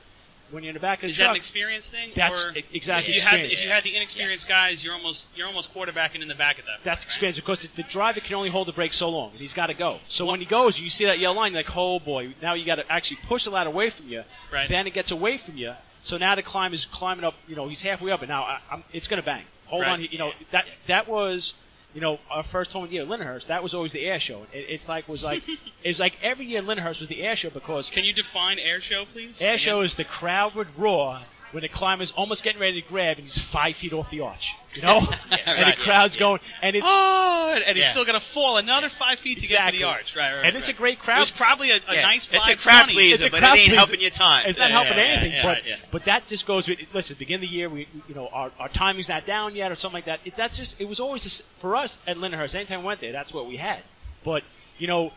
When 0.50 0.62
you're 0.62 0.71
in 0.71 0.75
the 0.75 0.80
back 0.80 0.99
of 0.99 1.02
the 1.04 1.12
is 1.12 1.16
that 1.16 1.30
an 1.30 1.37
experience 1.37 1.88
thing? 1.88 2.11
that's 2.14 2.38
or 2.38 2.52
exactly 2.75 3.14
if 3.14 3.23
you 3.23 3.26
had 3.26 3.40
if 3.40 3.62
you 3.64 3.71
had 3.71 3.85
the 3.85 3.97
inexperienced 3.97 4.47
guys, 4.47 4.85
you're 4.85 4.92
almost 4.92 5.26
you're 5.35 5.47
almost 5.47 5.73
quarterbacking 5.73 6.21
in 6.21 6.28
the 6.28 6.35
back 6.35 6.59
of 6.59 6.66
that. 6.66 6.80
That's 6.85 6.99
right? 7.00 7.06
experience 7.06 7.37
because 7.38 7.66
the 7.75 7.82
driver 7.85 8.21
can 8.21 8.35
only 8.35 8.50
hold 8.50 8.68
the 8.68 8.73
brake 8.75 8.92
so 8.92 9.09
long, 9.09 9.30
and 9.30 9.40
he's 9.40 9.54
got 9.54 9.68
to 9.68 9.75
go. 9.75 9.99
So 10.11 10.26
when 10.26 10.40
he 10.40 10.44
goes, 10.47 10.78
you 10.78 10.90
see 10.90 11.06
that 11.06 11.18
yellow 11.18 11.37
line, 11.37 11.52
you're 11.52 11.62
like, 11.62 11.75
oh 11.75 12.00
boy, 12.00 12.35
now 12.42 12.52
you 12.52 12.66
got 12.66 12.75
to 12.75 12.92
actually 12.92 13.16
push 13.28 13.44
the 13.44 13.50
ladder 13.50 13.71
away 13.71 13.88
from 13.88 14.09
you. 14.09 14.25
Right. 14.52 14.68
Then 14.68 14.87
it 14.87 14.92
gets 14.92 15.11
away 15.11 15.38
from 15.38 15.56
you. 15.56 15.73
So 16.02 16.18
now 16.18 16.35
the 16.35 16.42
climb 16.42 16.75
is 16.75 16.85
climbing 16.85 17.25
up. 17.25 17.32
You 17.49 17.56
know, 17.56 17.66
he's 17.68 17.80
halfway 17.80 18.11
up, 18.11 18.21
and 18.21 18.28
now 18.28 18.42
I, 18.42 18.59
I'm, 18.71 18.85
it's 18.92 19.06
going 19.06 19.23
to 19.23 19.26
bang. 19.26 19.44
Hold 19.68 19.82
Right. 19.82 19.92
on, 19.92 20.02
you 20.02 20.18
know 20.18 20.32
that 20.50 20.66
that 20.87 21.09
was. 21.09 21.54
You 21.94 22.00
know, 22.00 22.18
our 22.30 22.44
first 22.50 22.70
home 22.72 22.87
year 22.90 23.04
Lindenhurst, 23.04 23.49
that 23.49 23.62
was 23.62 23.75
always 23.75 23.92
the 23.92 24.04
air 24.04 24.18
show. 24.18 24.42
It, 24.52 24.66
it's 24.68 24.88
like 24.88 25.08
was 25.08 25.22
like 25.22 25.42
it 25.84 25.88
was 25.88 26.00
like 26.00 26.14
every 26.22 26.46
year 26.46 26.62
Lindenhurst 26.62 27.00
was 27.00 27.08
the 27.08 27.22
air 27.22 27.37
show 27.37 27.50
because 27.50 27.90
Can 27.92 28.04
you 28.04 28.12
define 28.14 28.58
air 28.58 28.80
show, 28.80 29.04
please? 29.12 29.37
Air 29.40 29.58
show 29.58 29.82
is 29.82 29.96
the 29.96 30.04
crowd 30.04 30.54
would 30.54 30.68
roar 30.78 31.20
when 31.52 31.62
the 31.62 31.68
climber's 31.68 32.12
almost 32.16 32.42
getting 32.42 32.61
ready 32.61 32.80
to 32.82 32.88
grab 32.88 33.18
and 33.18 33.25
he's 33.26 33.38
five 33.52 33.76
feet 33.76 33.92
off 33.92 34.06
the 34.11 34.21
arch. 34.21 34.52
You 34.75 34.82
know, 34.88 35.00
Yeah, 35.00 35.37
and 35.47 35.62
right, 35.62 35.76
the 35.76 35.82
crowd's 35.85 36.14
yeah. 36.14 36.21
going, 36.21 36.40
and 36.62 36.75
it's 36.76 36.87
Oh, 36.88 37.52
and, 37.54 37.62
and 37.64 37.76
he's 37.76 37.85
Yeah. 37.85 37.90
still 37.92 38.04
going 38.06 38.18
to 38.18 38.26
fall 38.32 38.56
another 38.56 38.88
five 38.99 39.18
feet 39.18 39.38
to 39.40 39.47
get 39.47 39.71
to 39.71 39.78
the 39.78 39.85
arch. 39.85 40.14
Right, 40.16 40.32
right. 40.32 40.44
and 40.47 40.54
right. 40.54 40.56
it's 40.56 40.68
a 40.68 40.73
great 40.73 40.99
It 40.99 41.00
crowd. 41.04 41.21
was 41.21 41.30
probably 41.37 41.71
a, 41.71 41.76
a 41.76 41.94
Yeah. 41.94 42.02
nice 42.02 42.26
It's 42.32 42.49
a 42.49 42.56
crowd 42.56 42.85
twenty. 42.85 42.94
pleaser, 42.94 43.25
It's 43.26 43.28
a 43.28 43.30
but 43.30 43.40
crowd 43.40 43.56
it 43.56 43.61
ain't 43.61 43.68
pleaser. 43.68 43.76
helping 43.76 44.00
your 44.00 44.11
time. 44.11 44.47
It's 44.49 44.59
not 44.59 44.71
Yeah, 44.71 44.76
helping 44.82 44.97
yeah, 44.99 45.04
anything, 45.04 45.32
yeah, 45.32 45.42
but 45.44 45.66
yeah. 45.66 45.76
but 45.92 46.04
that 46.06 46.23
just 46.28 46.47
goes 46.47 46.66
with 46.66 46.78
listen. 46.94 47.16
Begin 47.18 47.40
the 47.42 47.47
year, 47.47 47.68
we 47.68 47.87
you 48.09 48.14
know 48.14 48.28
our, 48.32 48.50
our 48.59 48.68
timing's 48.71 49.09
not 49.09 49.26
down 49.26 49.54
yet 49.54 49.71
or 49.71 49.76
something 49.76 49.97
like 49.99 50.06
that. 50.06 50.21
It, 50.25 50.35
that's 50.38 50.56
just 50.56 50.80
it 50.80 50.87
was 50.88 51.00
always 51.00 51.23
this, 51.25 51.42
for 51.61 51.76
us 51.76 51.99
at 52.06 52.16
Lindenhurst. 52.16 52.54
Anytime 52.54 52.80
we 52.80 52.87
went 52.87 53.00
there, 53.02 53.12
that's 53.12 53.32
what 53.35 53.47
we 53.47 53.56
had. 53.59 53.80
But 54.25 54.42
you 54.78 54.87
know, 54.87 55.11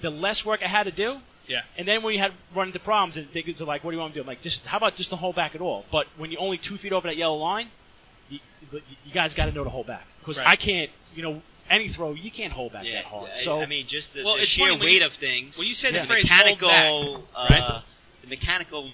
the 0.00 0.08
less 0.10 0.44
work 0.46 0.60
I 0.64 0.68
had 0.68 0.84
to 0.84 0.90
do, 0.92 1.18
Yeah. 1.48 1.62
and 1.76 1.86
then 1.88 2.02
when 2.02 2.14
you 2.14 2.20
had 2.20 2.32
run 2.54 2.68
into 2.68 2.78
problems 2.78 3.16
and 3.16 3.30
diggers 3.32 3.60
are 3.60 3.64
like, 3.64 3.82
what 3.84 3.90
do 3.90 3.96
you 3.96 4.00
want 4.00 4.14
to 4.14 4.18
do? 4.18 4.22
I'm 4.22 4.26
like, 4.26 4.42
just 4.42 4.64
how 4.64 4.76
about 4.78 4.94
just 4.96 5.10
don't 5.10 5.18
hold 5.18 5.34
back 5.36 5.54
at 5.54 5.60
all? 5.60 5.84
But 5.90 6.06
when 6.16 6.30
you're 6.30 6.40
only 6.40 6.58
two 6.58 6.76
feet 6.78 6.92
over 6.92 7.08
that 7.08 7.16
yellow 7.16 7.36
line, 7.36 7.68
you, 8.28 8.38
you 9.04 9.12
guys 9.12 9.34
got 9.34 9.46
to 9.46 9.52
know 9.52 9.64
to 9.64 9.70
hold 9.70 9.86
back 9.86 10.04
because 10.20 10.38
Right. 10.38 10.46
I 10.46 10.56
can't. 10.56 10.90
You 11.14 11.22
know, 11.22 11.42
any 11.68 11.88
throw 11.90 12.12
you 12.12 12.30
can't 12.30 12.52
hold 12.52 12.72
back 12.72 12.84
Yeah, 12.86 13.02
that 13.02 13.04
hard. 13.06 13.30
I- 13.30 13.40
So 13.44 13.60
I 13.60 13.66
mean, 13.66 13.86
just 13.88 14.14
the, 14.14 14.24
Well, 14.24 14.36
the 14.38 14.44
sheer 14.44 14.78
weight 14.78 15.00
you- 15.00 15.04
of 15.06 15.12
things. 15.14 15.58
When 15.58 15.66
you 15.66 15.74
say 15.74 15.92
Yeah. 15.92 16.02
the 16.02 16.06
phrase 16.06 16.28
"hold 16.28 16.60
mechanical, 16.60 17.18
back," 17.18 17.50
uh, 17.50 17.54
right? 17.54 17.82
the 18.22 18.26
mechanical 18.28 18.90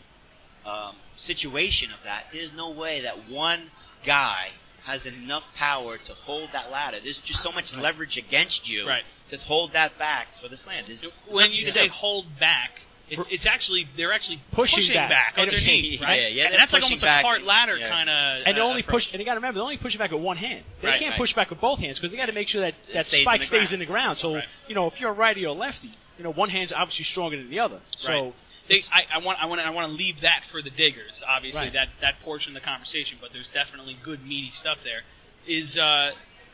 um, 0.67 0.97
situation 1.17 1.91
of 1.93 1.99
that. 2.05 2.25
There's 2.33 2.53
no 2.53 2.71
way 2.71 3.01
that 3.03 3.29
one 3.29 3.71
guy 4.05 4.49
has 4.89 5.07
enough 5.07 5.45
power 5.57 5.99
to 5.99 6.13
hold 6.15 6.49
that 6.53 6.71
ladder. 6.71 6.99
There's 7.03 7.21
just 7.21 7.43
so 7.43 7.53
much 7.53 7.75
leverage 7.77 8.17
against 8.17 8.69
you 8.69 8.87
Right. 8.89 9.05
to 9.31 9.37
hold 9.39 9.73
that 9.75 9.99
back 9.99 10.27
for 10.43 10.49
the 10.49 10.57
slam. 10.57 10.85
There's, 10.87 11.03
there's 11.03 11.13
when 11.31 11.51
you 11.53 11.65
to 11.67 11.73
say 11.73 11.87
do. 11.89 11.93
hold 11.93 12.25
back, 12.41 12.71
it's, 13.11 13.23
it's 13.31 13.47
actually 13.47 13.87
they're 13.97 14.13
actually 14.13 14.41
Pushing 14.53 14.79
pushing, 14.79 14.95
back. 14.95 15.11
back, 15.11 15.35
underneath, 15.39 16.01
Yeah, 16.01 16.07
right? 16.07 16.21
yeah, 16.23 16.29
yeah, 16.29 16.45
and 16.49 16.55
that's 16.59 16.73
like 16.73 16.83
almost 16.83 17.03
back. 17.03 17.21
a 17.21 17.23
cart 17.23 17.43
ladder 17.43 17.77
Yeah. 17.77 17.89
kind 17.89 18.11
of. 18.11 18.43
and 18.47 18.57
they 18.57 18.61
uh, 18.61 18.65
only 18.65 18.83
push, 18.83 19.11
and 19.13 19.21
you 19.21 19.25
got 19.27 19.33
to 19.35 19.39
remember, 19.41 19.59
they 19.61 19.63
only 19.63 19.79
push 19.79 19.95
it 19.95 19.99
back 19.99 20.11
with 20.11 20.21
one 20.23 20.37
hand. 20.37 20.63
They 20.83 20.89
Right, 20.89 20.99
can't 21.01 21.13
right. 21.13 21.19
push 21.19 21.35
back 21.35 21.49
with 21.51 21.61
both 21.61 21.79
hands 21.79 21.99
because 21.99 22.11
they 22.11 22.17
got 22.19 22.27
to 22.27 22.33
make 22.33 22.49
sure 22.49 22.61
that 22.63 22.75
that 22.95 23.07
stays 23.07 23.23
spike 23.23 23.41
the 23.41 23.47
stays 23.47 23.69
ground. 23.69 23.73
in 23.75 23.81
the 23.81 23.87
ground. 23.87 24.19
So 24.19 24.35
Right. 24.35 24.45
you 24.69 24.75
know, 24.75 24.87
if 24.89 25.01
you're 25.01 25.11
a 25.11 25.15
righty 25.15 25.45
or 25.47 25.49
a 25.49 25.53
lefty, 25.53 25.91
you 26.19 26.25
know, 26.25 26.33
one 26.33 26.51
hand's 26.51 26.73
obviously 26.73 27.05
stronger 27.05 27.37
than 27.37 27.49
the 27.51 27.61
other. 27.61 27.81
So 27.97 28.09
Right. 28.09 28.35
They, 28.69 28.81
I, 28.93 29.19
I 29.19 29.25
want, 29.25 29.39
I 29.41 29.47
want, 29.47 29.61
I 29.61 29.71
want 29.71 29.91
to 29.91 29.97
leave 29.97 30.21
that 30.23 30.43
for 30.53 30.61
the 30.63 30.71
diggers. 30.71 31.23
Obviously, 31.27 31.63
Right. 31.63 31.73
that 31.73 31.89
that 32.01 32.15
portion 32.25 32.55
of 32.55 32.63
the 32.63 32.67
conversation, 32.67 33.19
but 33.21 33.31
there's 33.33 33.51
definitely 33.55 33.97
good 34.05 34.23
meaty 34.27 34.51
stuff 34.53 34.79
there. 34.85 35.01
Is 35.47 35.79
uh, 35.79 36.13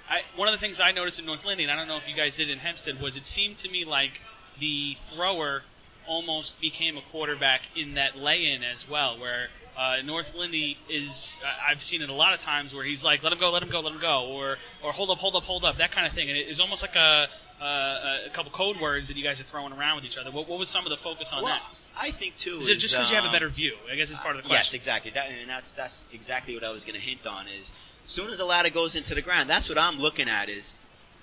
I, 0.09 0.23
one 0.37 0.47
of 0.49 0.53
the 0.53 0.59
things 0.61 0.81
I 0.81 0.93
noticed 0.93 1.19
in 1.19 1.27
North 1.27 1.45
Lindy, 1.45 1.65
and 1.65 1.73
I 1.73 1.77
don't 1.77 1.89
know 1.89 1.97
if 1.97 2.09
you 2.09 2.15
guys 2.15 2.37
did 2.37 2.51
in 2.51 2.59
Hempstead, 2.59 3.01
was 3.03 3.17
it 3.17 3.27
seemed 3.27 3.59
to 3.59 3.69
me 3.69 3.85
like 3.85 4.13
the 4.61 4.95
thrower 5.15 5.63
almost 6.07 6.53
became 6.61 6.97
a 6.97 7.03
quarterback 7.11 7.61
in 7.75 7.95
that 7.95 8.15
lay-in 8.15 8.63
as 8.63 8.85
well, 8.91 9.19
where 9.19 9.49
uh, 9.77 9.97
North 10.05 10.27
Lindy 10.37 10.77
is. 10.89 11.33
I've 11.69 11.83
seen 11.83 12.03
it 12.03 12.11
a 12.11 12.15
lot 12.15 12.35
of 12.35 12.41
times 12.41 12.73
where 12.73 12.85
he's 12.85 13.03
like, 13.03 13.25
"Let 13.25 13.33
him 13.33 13.41
go, 13.41 13.51
let 13.51 13.63
him 13.63 13.71
go, 13.71 13.81
let 13.81 13.93
him 13.93 14.01
go," 14.01 14.29
or 14.31 14.57
or 14.85 14.93
hold 14.93 15.11
up, 15.11 15.19
hold 15.19 15.35
up, 15.35 15.43
hold 15.43 15.65
up, 15.65 15.79
that 15.79 15.91
kind 15.91 16.07
of 16.07 16.13
thing, 16.13 16.29
and 16.29 16.39
it 16.39 16.47
is 16.49 16.61
almost 16.61 16.83
like 16.83 16.95
a. 16.95 17.27
Uh, 17.55 18.27
a 18.27 18.35
couple 18.35 18.51
code 18.51 18.77
words 18.83 19.07
that 19.07 19.17
you 19.17 19.23
guys 19.23 19.41
are 19.41 19.47
throwing 19.49 19.73
around 19.73 19.95
with 19.95 20.05
each 20.05 20.19
other. 20.19 20.31
What, 20.33 20.49
what 20.49 20.59
was 20.59 20.69
some 20.69 20.85
of 20.85 20.91
the 20.91 20.99
focus 21.03 21.31
on 21.33 21.45
well, 21.45 21.55
that? 21.55 21.63
I 21.97 22.11
think 22.13 22.37
too. 22.39 22.59
Is 22.61 22.69
it 22.69 22.79
just 22.79 22.95
because 22.95 23.11
you 23.11 23.17
have 23.17 23.25
a 23.25 23.29
um, 23.29 23.33
better 23.33 23.49
view? 23.49 23.75
I 23.91 23.97
guess 23.97 24.11
it's 24.11 24.19
part 24.19 24.37
of 24.37 24.43
the 24.43 24.49
question. 24.49 24.75
Yes, 24.75 24.81
exactly. 24.81 25.11
That, 25.13 25.29
and 25.31 25.49
that's 25.49 25.73
that's 25.73 26.05
exactly 26.13 26.55
what 26.55 26.65
I 26.65 26.71
was 26.71 26.85
going 26.85 26.95
to 26.95 27.01
hint 27.01 27.27
on. 27.27 27.47
Is 27.47 27.67
as 28.07 28.13
soon 28.13 28.31
as 28.31 28.39
the 28.39 28.45
ladder 28.45 28.71
goes 28.71 28.95
into 28.97 29.15
the 29.15 29.23
ground, 29.23 29.49
that's 29.49 29.69
what 29.69 29.79
I'm 29.79 29.99
looking 29.99 30.29
at. 30.29 30.49
Is 30.49 30.75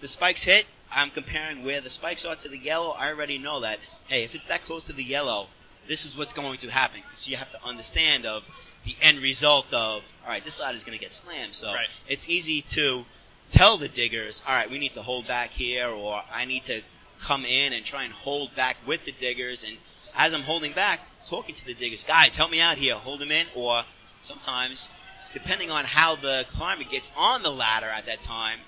the 0.02 0.08
spikes 0.08 0.44
hit? 0.44 0.66
I'm 0.92 1.12
comparing 1.12 1.64
where 1.64 1.82
the 1.82 1.90
spikes 1.90 2.26
are 2.26 2.36
to 2.36 2.50
the 2.50 2.58
yellow. 2.58 2.92
I 2.92 3.10
already 3.10 3.38
know 3.38 3.62
that. 3.62 3.80
Hey, 4.08 4.24
if 4.24 4.36
it's 4.36 4.48
that 4.48 4.62
close 4.64 4.84
to 4.86 4.94
the 4.94 5.04
yellow, 5.04 5.48
this 5.88 6.06
is 6.06 6.18
what's 6.18 6.34
going 6.34 6.58
to 6.60 6.70
happen. 6.70 7.02
So 7.16 7.30
you 7.32 7.38
have 7.38 7.52
to 7.52 7.64
understand 7.64 8.26
of 8.26 8.44
the 8.86 8.96
end 9.02 9.20
result 9.22 9.68
of 9.68 10.04
all 10.24 10.30
right. 10.30 10.44
This 10.44 10.60
ladder 10.60 10.76
is 10.78 10.84
going 10.84 10.98
to 10.98 11.04
get 11.04 11.14
slammed. 11.14 11.54
So 11.56 11.68
Right. 11.74 11.88
it's 12.08 12.28
easy 12.28 12.62
to 12.72 13.04
tell 13.52 13.78
the 13.78 13.88
diggers, 13.90 14.42
all 14.48 14.54
right, 14.54 14.70
we 14.70 14.80
need 14.80 14.94
to 14.94 15.04
hold 15.04 15.28
back 15.28 15.52
here, 15.52 15.88
or 15.88 16.22
I 16.34 16.46
need 16.46 16.66
to 16.66 16.82
come 17.22 17.46
in 17.46 17.74
and 17.74 17.86
try 17.86 18.04
and 18.04 18.14
hold 18.14 18.56
back 18.56 18.78
with 18.88 19.06
the 19.06 19.12
diggers. 19.12 19.64
And 19.64 19.78
as 20.16 20.34
I'm 20.34 20.42
holding 20.44 20.74
back, 20.74 21.00
talking 21.30 21.56
to 21.56 21.66
the 21.66 21.74
diggers, 21.74 22.04
guys, 22.08 22.36
help 22.36 22.52
me 22.52 22.60
out 22.60 22.78
here, 22.78 22.96
hold 22.96 23.20
them 23.22 23.32
in. 23.32 23.48
Or 23.56 23.84
sometimes, 24.26 24.88
depending 25.34 25.70
on 25.72 25.86
how 25.86 26.16
the 26.16 26.44
climber 26.56 26.84
gets 26.90 27.10
on 27.16 27.44
the 27.44 27.52
ladder 27.52 27.88
at 27.88 28.06
that 28.06 28.22
time, 28.22 28.60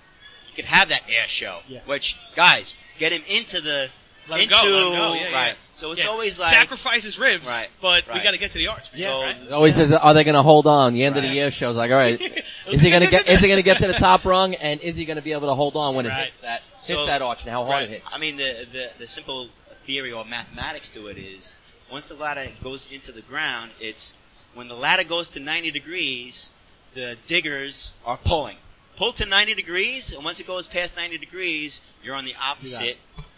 you 0.50 0.56
could 0.56 0.66
have 0.66 0.90
that 0.90 1.02
air 1.10 1.26
show. 1.28 1.60
Yeah. 1.68 1.82
Which, 1.86 2.16
guys, 2.36 2.76
get 3.00 3.12
him 3.12 3.24
into 3.28 3.60
the 3.62 3.88
Let 4.30 4.40
him 4.42 4.50
go, 4.50 4.56
let 4.58 4.66
him 4.66 4.72
go, 4.94 5.14
yeah, 5.16 5.30
yeah. 5.30 5.36
right. 5.36 5.56
So 5.76 5.92
it's 5.92 6.02
Yeah. 6.02 6.08
always 6.10 6.38
like 6.40 6.54
sacrifice 6.54 7.04
his 7.04 7.18
ribs, 7.18 7.46
Right, 7.46 7.68
but 7.82 8.04
we 8.14 8.22
got 8.22 8.32
to 8.32 8.38
get 8.38 8.52
to 8.52 8.58
the 8.60 8.68
arch. 8.68 8.84
Yeah, 8.94 9.08
so 9.08 9.22
right? 9.22 9.36
It 9.38 9.52
always 9.52 9.76
says, 9.76 9.92
are 9.92 10.14
they 10.14 10.24
going 10.24 10.36
to 10.36 10.44
hold 10.44 10.68
on? 10.68 10.94
The 10.94 11.04
end 11.04 11.18
of 11.18 11.24
Right. 11.24 11.30
the 11.30 11.36
year 11.36 11.52
shows 11.52 11.76
like, 11.76 11.90
all 11.92 11.98
right, 11.98 12.22
is 12.68 12.80
he 12.82 12.90
going 12.92 13.04
to 13.04 13.10
get? 13.10 13.28
Is 13.28 13.40
he 13.42 13.48
going 13.48 13.58
to 13.58 13.64
get 13.64 13.80
to 13.80 13.88
the 13.88 13.94
top 13.94 14.24
rung? 14.24 14.54
And 14.56 14.80
is 14.82 14.96
he 14.96 15.06
going 15.06 15.16
to 15.18 15.24
be 15.24 15.32
able 15.34 15.48
to 15.50 15.56
hold 15.56 15.76
on 15.76 15.96
when 15.96 16.06
it 16.06 16.14
hits 16.14 16.40
that 16.42 16.62
hits 16.84 17.00
So- 17.02 17.06
that 17.08 17.22
arch 17.24 17.42
and 17.42 17.50
how 17.50 17.66
hard 17.66 17.82
Right. 17.82 17.84
it 17.84 17.90
hits? 17.90 18.10
I 18.14 18.18
mean, 18.20 18.38
the, 18.38 18.66
the 18.72 18.90
the 19.00 19.08
simple 19.08 19.50
theory 19.86 20.12
or 20.12 20.26
mathematics 20.26 20.90
to 20.92 21.08
it 21.08 21.18
is 21.18 21.58
once 21.92 22.08
the 22.08 22.16
ladder 22.16 22.48
goes 22.64 22.88
into 22.92 23.12
the 23.12 23.22
ground, 23.22 23.72
it's 23.80 24.14
when 24.54 24.68
the 24.68 24.74
ladder 24.76 25.04
goes 25.04 25.28
to 25.30 25.40
90 25.40 25.72
degrees, 25.72 26.50
the 26.94 27.16
diggers 27.28 27.92
are 28.06 28.18
pulling. 28.24 28.58
Pull 28.98 29.14
to 29.14 29.26
90 29.26 29.56
degrees, 29.56 30.12
and 30.12 30.24
once 30.24 30.40
it 30.40 30.46
goes 30.48 30.68
past 30.68 30.96
90 30.96 31.18
degrees, 31.18 31.82
you're 32.04 32.16
on 32.16 32.26
the 32.26 32.36
opposite, 32.40 32.98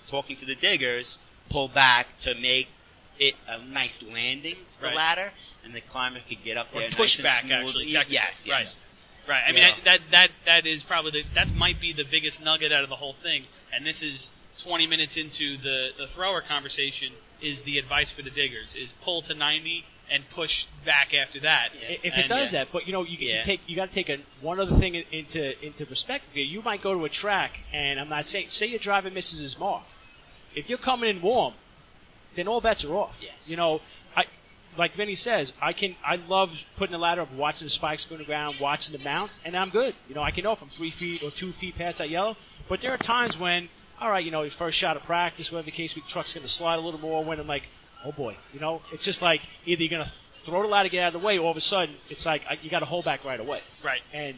talking 0.10 0.36
to 0.38 0.46
the 0.46 0.56
diggers. 0.56 1.18
Pull 1.50 1.70
back 1.70 2.08
to 2.22 2.34
make 2.36 2.68
it 3.20 3.36
a 3.48 3.64
nice 3.64 4.02
landing 4.04 4.56
for 4.76 4.82
the 4.82 4.88
Right. 4.88 4.96
ladder, 4.96 5.32
and 5.64 5.74
the 5.74 5.80
climber 5.82 6.20
could 6.28 6.44
get 6.44 6.58
up 6.58 6.68
Or 6.74 6.82
there. 6.82 6.90
push 6.92 7.18
nice 7.20 7.24
back, 7.24 7.46
actually. 7.50 7.86
Yes, 7.88 8.06
yes. 8.10 8.46
Right. 8.50 8.68
Right. 9.28 9.44
I 9.48 9.52
mean, 9.54 9.62
Yeah. 9.64 9.76
that 9.86 10.00
that 10.12 10.30
that 10.46 10.66
is 10.68 10.84
probably 10.84 11.12
the, 11.12 11.24
that 11.36 11.54
might 11.56 11.80
be 11.80 11.94
the 11.94 12.04
biggest 12.04 12.42
nugget 12.42 12.72
out 12.74 12.84
of 12.84 12.90
the 12.90 12.96
whole 12.98 13.14
thing. 13.24 13.46
And 13.74 13.86
this 13.86 14.02
is 14.04 14.30
20 14.64 14.88
minutes 14.88 15.18
into 15.18 15.58
the 15.58 15.90
the 15.98 16.08
thrower 16.08 16.42
conversation. 16.42 17.12
Is 17.42 17.62
the 17.64 17.78
advice 17.78 18.10
for 18.12 18.22
the 18.22 18.30
diggers 18.30 18.74
is 18.76 18.90
pull 19.04 19.22
to 19.24 19.34
90 19.34 19.84
and 20.10 20.24
push 20.34 20.66
back 20.86 21.14
after 21.14 21.40
that. 21.42 21.72
Yeah. 21.74 21.90
if 22.02 22.06
it 22.06 22.14
And, 22.14 22.30
does 22.30 22.54
yeah. 22.54 22.64
that, 22.64 22.70
but 22.72 22.88
you 22.88 22.94
know, 22.94 23.04
you, 23.04 23.18
Yeah. 23.20 23.40
you 23.40 23.44
take 23.44 23.62
you 23.68 23.76
got 23.76 23.90
to 23.90 23.94
take 23.94 24.08
a, 24.10 24.20
one 24.40 24.58
other 24.60 24.78
thing 24.80 24.96
into 24.96 25.66
into 25.66 25.86
perspective. 25.86 26.30
here. 26.34 26.46
You 26.46 26.62
might 26.62 26.82
go 26.82 26.94
to 26.98 27.04
a 27.04 27.10
track, 27.10 27.52
and 27.74 28.00
I'm 28.00 28.08
not 28.08 28.26
saying 28.26 28.48
say 28.50 28.68
your 28.68 28.80
driver 28.80 29.10
misses 29.12 29.42
his 29.42 29.60
mark. 29.60 29.84
If 30.56 30.70
you're 30.70 30.78
coming 30.78 31.10
in 31.10 31.22
warm, 31.22 31.56
then 32.38 32.48
all 32.48 32.62
bets 32.62 32.86
are 32.86 32.94
off. 32.96 33.16
Yes. 33.22 33.50
You 33.50 33.58
know, 33.58 33.82
I 34.16 34.24
like 34.78 34.94
Vinny 34.96 35.16
says, 35.16 35.52
I 35.62 35.74
can 35.74 35.98
I 36.06 36.16
love 36.16 36.52
putting 36.78 36.94
the 36.94 36.98
ladder 37.00 37.22
up, 37.22 37.34
watching 37.34 37.66
the 37.68 37.70
spikes 37.72 38.06
go 38.06 38.16
to 38.16 38.20
the 38.20 38.26
ground, 38.26 38.56
watching 38.62 38.98
the 38.98 39.04
mount, 39.04 39.32
and 39.44 39.58
I'm 39.58 39.70
good. 39.72 39.94
You 40.08 40.16
know, 40.16 40.22
I 40.24 40.32
can 40.32 40.46
know 40.46 40.54
if 40.54 40.62
I'm 40.62 40.70
three 40.70 40.92
feet 40.92 41.22
or 41.22 41.32
two 41.32 41.52
feet 41.52 41.76
past 41.78 41.98
that 41.98 42.10
yellow. 42.10 42.38
But 42.70 42.82
there 42.82 42.92
are 42.94 42.98
times 42.98 43.38
when, 43.38 43.68
all 44.02 44.10
right, 44.12 44.24
you 44.24 44.32
know, 44.32 44.42
your 44.44 44.52
first 44.52 44.78
shot 44.78 44.98
of 44.98 45.04
practice, 45.04 45.52
whatever 45.52 45.66
the 45.66 45.72
case, 45.72 45.94
the 45.94 46.02
truck's 46.10 46.34
going 46.34 46.46
to 46.46 46.50
slide 46.52 46.76
a 46.76 46.82
little 46.82 47.00
more. 47.00 47.24
When 47.24 47.40
I'm 47.40 47.48
like, 47.48 47.64
oh 48.04 48.12
boy, 48.12 48.38
you 48.54 48.60
know, 48.60 48.82
it's 48.92 49.06
just 49.06 49.22
like 49.22 49.42
either 49.66 49.82
you're 49.84 49.90
going 49.90 50.06
to 50.06 50.12
throw 50.46 50.62
the 50.62 50.68
ladder, 50.68 50.90
get 50.90 51.04
out 51.04 51.16
of 51.16 51.22
the 51.22 51.26
way, 51.26 51.38
or 51.38 51.46
all 51.46 51.52
of 51.52 51.58
a 51.58 51.62
sudden 51.62 51.96
it's 52.10 52.26
like 52.26 52.42
you 52.62 52.70
got 52.70 52.80
to 52.80 52.86
hold 52.86 53.06
back 53.06 53.24
right 53.24 53.40
away. 53.40 53.62
Right. 53.84 54.02
And 54.14 54.36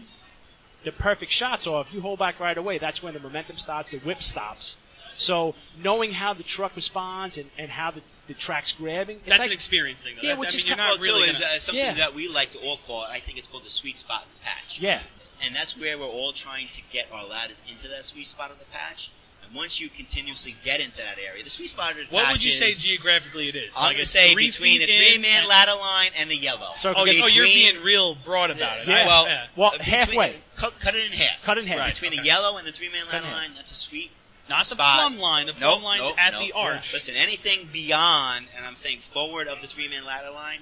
the 0.86 0.92
perfect 0.92 1.32
shots 1.32 1.66
are 1.68 1.82
if 1.82 1.94
you 1.94 2.02
hold 2.02 2.20
back 2.20 2.40
right 2.40 2.58
away, 2.58 2.78
that's 2.78 3.02
when 3.02 3.14
the 3.14 3.20
momentum 3.20 3.58
starts, 3.58 3.90
the 3.92 4.00
whip 4.00 4.22
stops. 4.24 4.76
So 5.18 5.56
knowing 5.82 6.12
how 6.12 6.36
the 6.36 6.44
truck 6.44 6.76
responds 6.76 7.38
and, 7.38 7.50
and 7.58 7.72
how 7.72 7.90
the, 7.90 8.02
the 8.28 8.36
track's 8.36 8.72
grabbing, 8.74 9.18
it's 9.18 9.26
That's 9.28 9.40
like, 9.40 9.48
an 9.48 9.54
experience 9.54 10.00
thing, 10.04 10.14
though. 10.22 10.28
Yeah, 10.28 10.38
which 10.38 10.50
I 10.54 10.54
is 10.54 10.56
mean, 10.64 10.68
you're 10.68 10.76
kind- 10.78 10.90
not 11.00 11.00
Well, 11.00 11.18
really 11.20 11.30
is 11.32 11.42
uh, 11.42 11.58
something 11.60 11.84
Yeah. 11.84 11.96
that 11.96 12.14
we 12.14 12.28
like 12.28 12.52
to 12.52 12.60
all 12.60 12.78
call. 12.86 13.02
I 13.02 13.20
think 13.20 13.40
it's 13.40 13.48
called 13.48 13.66
the 13.66 13.70
sweet 13.72 13.98
spot 13.98 14.24
of 14.26 14.30
the 14.30 14.44
patch. 14.46 14.78
yeah, 14.80 15.02
And 15.44 15.56
that's 15.56 15.76
where 15.76 15.98
we're 15.98 16.06
all 16.06 16.34
trying 16.34 16.68
to 16.68 16.82
get 16.94 17.08
our 17.12 17.26
ladders 17.26 17.58
into 17.68 17.88
that 17.88 18.06
sweet 18.06 18.28
spot 18.28 18.52
of 18.52 18.60
the 18.60 18.66
patch. 18.72 19.10
And 19.48 19.56
once 19.56 19.80
you 19.80 19.90
continuously 19.90 20.56
get 20.66 20.82
into 20.82 20.98
that 20.98 21.18
area, 21.18 21.44
the 21.44 21.50
sweet 21.50 21.70
spot 21.70 21.92
of 21.92 21.98
the 21.98 22.04
patch 22.04 22.12
What 22.14 22.32
would 22.34 22.44
you 22.44 22.52
say 22.52 22.68
is, 22.68 22.80
geographically 22.80 23.48
it 23.50 23.56
is? 23.56 23.72
I'm 23.76 23.84
like 23.88 23.96
going 23.96 24.02
it's 24.04 24.12
to 24.12 24.18
say 24.18 24.34
three 24.34 24.48
between 24.52 24.80
the 24.82 24.86
feet 24.88 24.94
in 24.96 25.22
three-man 25.22 25.40
and- 25.42 25.48
ladder 25.48 25.76
line 25.76 26.12
and 26.18 26.30
the 26.30 26.36
yellow. 26.36 26.72
Circle 26.82 27.02
Oh, 27.02 27.06
gets 27.06 27.24
oh, 27.24 27.28
you're 27.28 27.46
between- 27.46 27.74
being 27.76 27.84
real 27.84 28.16
broad 28.26 28.52
about 28.52 28.80
it. 28.80 28.88
Yeah. 28.88 29.04
I- 29.04 29.06
well, 29.06 29.26
yeah. 29.28 29.48
Well, 29.56 29.68
uh, 29.70 29.72
between- 29.78 29.90
halfway. 29.90 30.36
Cut, 30.58 30.74
cut 30.82 30.96
it 30.96 31.06
in 31.06 31.12
half. 31.18 31.42
cut 31.44 31.58
in 31.58 31.68
half. 31.68 31.78
Right. 31.80 31.94
Between 31.94 32.14
okay. 32.14 32.22
the 32.22 32.26
yellow 32.28 32.58
and 32.58 32.68
the 32.68 32.72
three-man 32.72 33.06
Cut 33.06 33.14
ladder 33.14 33.26
in 33.26 33.32
half. 33.32 33.42
line, 33.42 33.52
that's 33.56 33.72
a 33.72 33.76
sweet 33.76 34.12
not 34.50 34.60
the 34.68 34.76
spot. 34.76 35.00
plumb 35.00 35.18
line. 35.20 35.46
The 35.48 35.54
Nope, 35.54 35.60
plumb 35.60 35.84
line's 35.84 36.02
nope, 36.04 36.16
at 36.20 36.34
nope. 36.34 36.42
the 36.48 36.52
arch. 36.54 36.94
Listen, 36.94 37.16
anything 37.16 37.70
beyond, 37.72 38.48
and 38.56 38.66
I'm 38.66 38.76
saying 38.76 39.00
forward 39.14 39.48
of 39.48 39.62
the 39.62 39.68
three-man 39.68 40.04
ladder 40.06 40.32
line, 40.32 40.62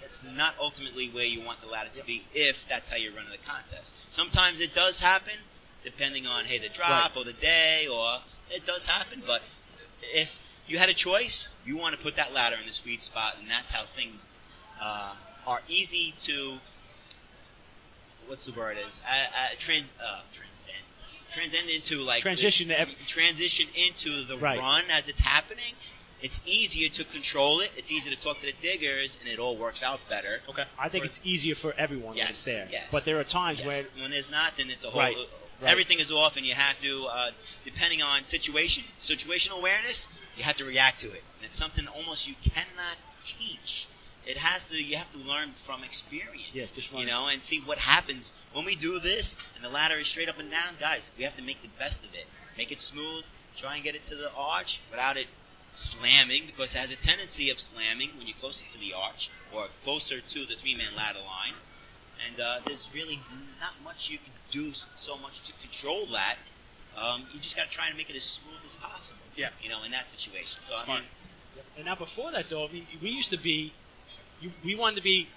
that's 0.00 0.18
not 0.34 0.54
ultimately 0.60 1.10
where 1.10 1.24
you 1.24 1.42
want 1.42 1.60
the 1.60 1.66
ladder 1.66 1.90
to 1.96 2.04
be 2.04 2.24
if 2.34 2.56
that's 2.68 2.88
how 2.88 2.96
you're 2.96 3.12
running 3.12 3.30
the 3.30 3.38
contest. 3.46 3.92
Sometimes 4.10 4.60
it 4.60 4.74
does 4.74 4.98
happen, 5.00 5.34
depending 5.86 6.26
on, 6.26 6.44
hey, 6.46 6.58
the 6.58 6.68
drop 6.68 7.16
or 7.16 7.22
the 7.24 7.32
day, 7.32 7.86
or 7.86 8.18
it 8.50 8.66
does 8.66 8.84
happen, 8.86 9.22
but 9.24 9.40
if 10.12 10.28
you 10.66 10.78
had 10.78 10.88
a 10.88 10.94
choice, 10.94 11.48
you 11.64 11.76
want 11.78 11.94
to 11.96 12.02
put 12.02 12.16
that 12.16 12.32
ladder 12.32 12.56
in 12.60 12.66
the 12.66 12.72
sweet 12.72 13.00
spot, 13.00 13.34
and 13.40 13.48
that's 13.48 13.70
how 13.70 13.84
things 13.94 14.24
uh, 14.82 15.14
are 15.46 15.60
easy 15.68 16.12
to, 16.26 16.58
what's 18.26 18.46
the 18.46 18.58
word 18.58 18.76
is, 18.76 19.00
uh, 19.06 19.12
uh, 19.12 19.54
tran- 19.64 19.86
uh, 20.02 20.20
transcend. 20.34 20.84
Transcend 21.32 21.68
into 21.70 21.96
like 22.02 22.22
the- 22.24 22.30
Transition 22.30 22.68
to 22.68 22.80
ev- 22.80 22.88
transition 23.06 23.66
into 23.74 24.24
the 24.26 24.36
Right. 24.38 24.58
run 24.58 24.90
as 24.90 25.08
it's 25.08 25.20
happening, 25.20 25.74
it's 26.22 26.40
easier 26.46 26.88
to 26.88 27.04
control 27.04 27.60
it. 27.60 27.70
It's 27.76 27.90
easier 27.92 28.12
to 28.14 28.20
talk 28.20 28.40
to 28.40 28.46
the 28.46 28.54
diggers, 28.60 29.16
and 29.20 29.28
it 29.28 29.38
all 29.38 29.56
works 29.56 29.82
out 29.82 30.00
better. 30.08 30.40
Okay. 30.48 30.64
I 30.78 30.88
think 30.88 31.04
it's 31.04 31.20
easier 31.22 31.54
for 31.54 31.74
everyone 31.74 32.16
when 32.16 32.26
it's 32.26 32.44
there. 32.44 32.66
yes. 32.72 32.88
But 32.90 33.04
there 33.04 33.20
are 33.20 33.24
times 33.24 33.58
Yes. 33.58 33.66
where 33.66 33.84
when 34.00 34.10
there's 34.10 34.30
not, 34.30 34.54
then 34.56 34.70
it's 34.70 34.82
a 34.82 34.90
whole. 34.90 35.00
Right, 35.00 35.16
right. 35.60 35.70
Everything 35.70 35.98
is 35.98 36.10
off, 36.10 36.36
and 36.36 36.46
you 36.46 36.54
have 36.54 36.78
to, 36.80 37.06
uh, 37.06 37.30
depending 37.64 38.02
on 38.02 38.24
situation, 38.24 38.84
situational 39.00 39.58
awareness, 39.58 40.08
you 40.36 40.44
have 40.44 40.56
to 40.56 40.64
react 40.64 41.00
to 41.00 41.06
it. 41.06 41.22
And 41.36 41.46
it's 41.46 41.56
something 41.56 41.86
almost 41.86 42.26
you 42.26 42.34
cannot 42.42 42.98
teach. 43.24 43.86
It 44.26 44.38
has 44.38 44.64
to. 44.70 44.76
You 44.76 44.96
have 44.96 45.12
to 45.12 45.18
learn 45.18 45.54
from 45.64 45.84
experience. 45.84 46.50
Just 46.52 46.74
you 46.92 47.06
know, 47.06 47.28
and 47.28 47.42
see 47.42 47.60
what 47.60 47.78
happens 47.78 48.32
when 48.52 48.64
we 48.64 48.74
do 48.74 48.98
this, 48.98 49.36
and 49.54 49.64
the 49.64 49.68
ladder 49.68 49.98
is 49.98 50.08
straight 50.08 50.28
up 50.28 50.38
and 50.38 50.50
down. 50.50 50.74
Guys, 50.80 51.12
we 51.16 51.22
have 51.22 51.36
to 51.36 51.42
make 51.42 51.62
the 51.62 51.70
best 51.78 52.00
of 52.00 52.12
it. 52.12 52.26
Make 52.58 52.72
it 52.72 52.80
smooth. 52.80 53.24
Try 53.56 53.76
and 53.76 53.84
get 53.84 53.94
it 53.94 54.06
to 54.08 54.16
the 54.16 54.32
arch 54.32 54.80
without 54.90 55.16
it 55.16 55.28
slamming, 55.76 56.46
because 56.46 56.74
it 56.74 56.78
has 56.78 56.90
a 56.90 56.96
tendency 56.96 57.50
of 57.50 57.60
slamming 57.60 58.10
when 58.18 58.26
you're 58.26 58.36
closer 58.40 58.64
to 58.72 58.80
the 58.80 58.92
arch 58.92 59.30
or 59.54 59.68
closer 59.84 60.20
to 60.20 60.46
the 60.46 60.56
three-man 60.56 60.96
ladder 60.96 61.20
line 61.20 61.54
and 62.26 62.40
uh, 62.40 62.58
there's 62.66 62.88
really 62.94 63.20
not 63.60 63.72
much 63.84 64.08
you 64.10 64.18
can 64.18 64.32
do 64.50 64.72
so 64.94 65.16
much 65.16 65.34
to 65.46 65.52
control 65.66 66.06
that. 66.12 66.36
Um, 66.96 67.26
you 67.32 67.40
just 67.40 67.56
got 67.56 67.68
to 67.68 67.74
try 67.74 67.88
and 67.88 67.96
make 67.96 68.08
it 68.10 68.16
as 68.16 68.24
smooth 68.24 68.60
as 68.66 68.74
possible. 68.74 69.20
Yeah. 69.36 69.50
You 69.62 69.68
know, 69.68 69.82
in 69.84 69.92
that 69.92 70.08
situation. 70.08 70.58
So 70.66 70.74
I 70.74 70.86
mean, 70.86 71.02
And 71.76 71.84
now 71.84 71.94
before 71.94 72.32
that, 72.32 72.46
though, 72.48 72.66
I 72.66 72.72
mean, 72.72 72.86
we 73.02 73.10
used 73.10 73.30
to 73.30 73.36
be, 73.38 73.72
you, 74.40 74.50
we 74.64 74.74
wanted 74.74 74.96
to 74.96 75.02
be 75.02 75.28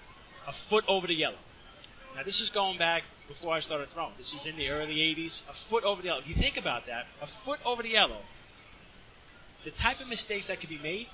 a 0.46 0.52
foot 0.52 0.84
over 0.88 1.06
the 1.06 1.14
yellow. 1.14 1.38
Now 2.16 2.22
this 2.24 2.40
is 2.40 2.50
going 2.50 2.78
back 2.78 3.02
before 3.28 3.54
I 3.54 3.60
started 3.60 3.88
throwing. 3.90 4.12
This 4.18 4.32
is 4.32 4.44
in 4.46 4.56
the 4.56 4.68
early 4.68 4.96
'80s. 4.96 5.42
A 5.48 5.52
foot 5.68 5.84
over 5.84 6.02
the 6.02 6.08
yellow. 6.08 6.20
If 6.20 6.28
you 6.28 6.34
think 6.34 6.56
about 6.56 6.86
that, 6.86 7.04
a 7.22 7.28
foot 7.44 7.60
over 7.64 7.82
the 7.82 7.90
yellow. 7.90 8.18
The 9.64 9.70
type 9.70 10.00
of 10.00 10.08
mistakes 10.08 10.48
that 10.48 10.58
could 10.60 10.70
be 10.70 10.78
made, 10.78 11.06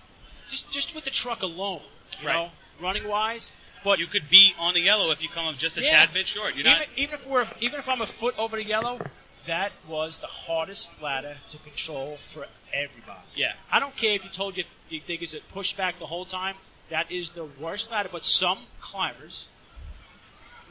just 0.51 0.71
just 0.73 0.95
with 0.95 1.05
the 1.05 1.11
truck 1.11 1.43
alone, 1.43 1.83
you 2.21 2.29
Right. 2.29 2.35
know, 2.35 2.51
running 2.81 3.07
wise. 3.09 3.51
But 3.87 4.01
you 4.01 4.09
could 4.09 4.29
be 4.29 4.53
on 4.59 4.75
the 4.75 4.81
yellow 4.81 5.13
if 5.13 5.23
you 5.23 5.29
come 5.29 5.47
up 5.47 5.59
just 5.59 5.77
a 5.77 5.81
Yeah. 5.81 6.07
tad 6.07 6.13
bit 6.13 6.27
short. 6.27 6.57
You're 6.57 6.67
even, 6.67 6.73
not. 6.73 6.89
even 6.97 7.15
if 7.21 7.25
we're 7.25 7.47
even 7.61 7.79
if 7.79 7.89
I'm 7.89 8.01
a 8.01 8.09
foot 8.09 8.35
over 8.37 8.57
the 8.57 8.65
yellow, 8.65 8.99
that 9.47 9.71
was 9.87 10.19
the 10.19 10.27
hardest 10.27 10.91
ladder 11.01 11.37
to 11.53 11.59
control 11.59 12.19
for 12.35 12.47
everybody. 12.75 13.29
Yeah. 13.37 13.53
I 13.71 13.79
don't 13.79 13.97
care 13.97 14.15
if 14.15 14.25
you 14.25 14.31
told 14.31 14.57
your, 14.57 14.67
your 14.89 15.03
diggers 15.07 15.31
to 15.31 15.41
push 15.53 15.73
back 15.75 16.01
the 16.01 16.07
whole 16.07 16.25
time. 16.25 16.57
That 16.91 17.13
is 17.13 17.31
the 17.31 17.45
worst 17.45 17.93
ladder. 17.93 18.09
But 18.11 18.25
some 18.25 18.67
climbers 18.81 19.45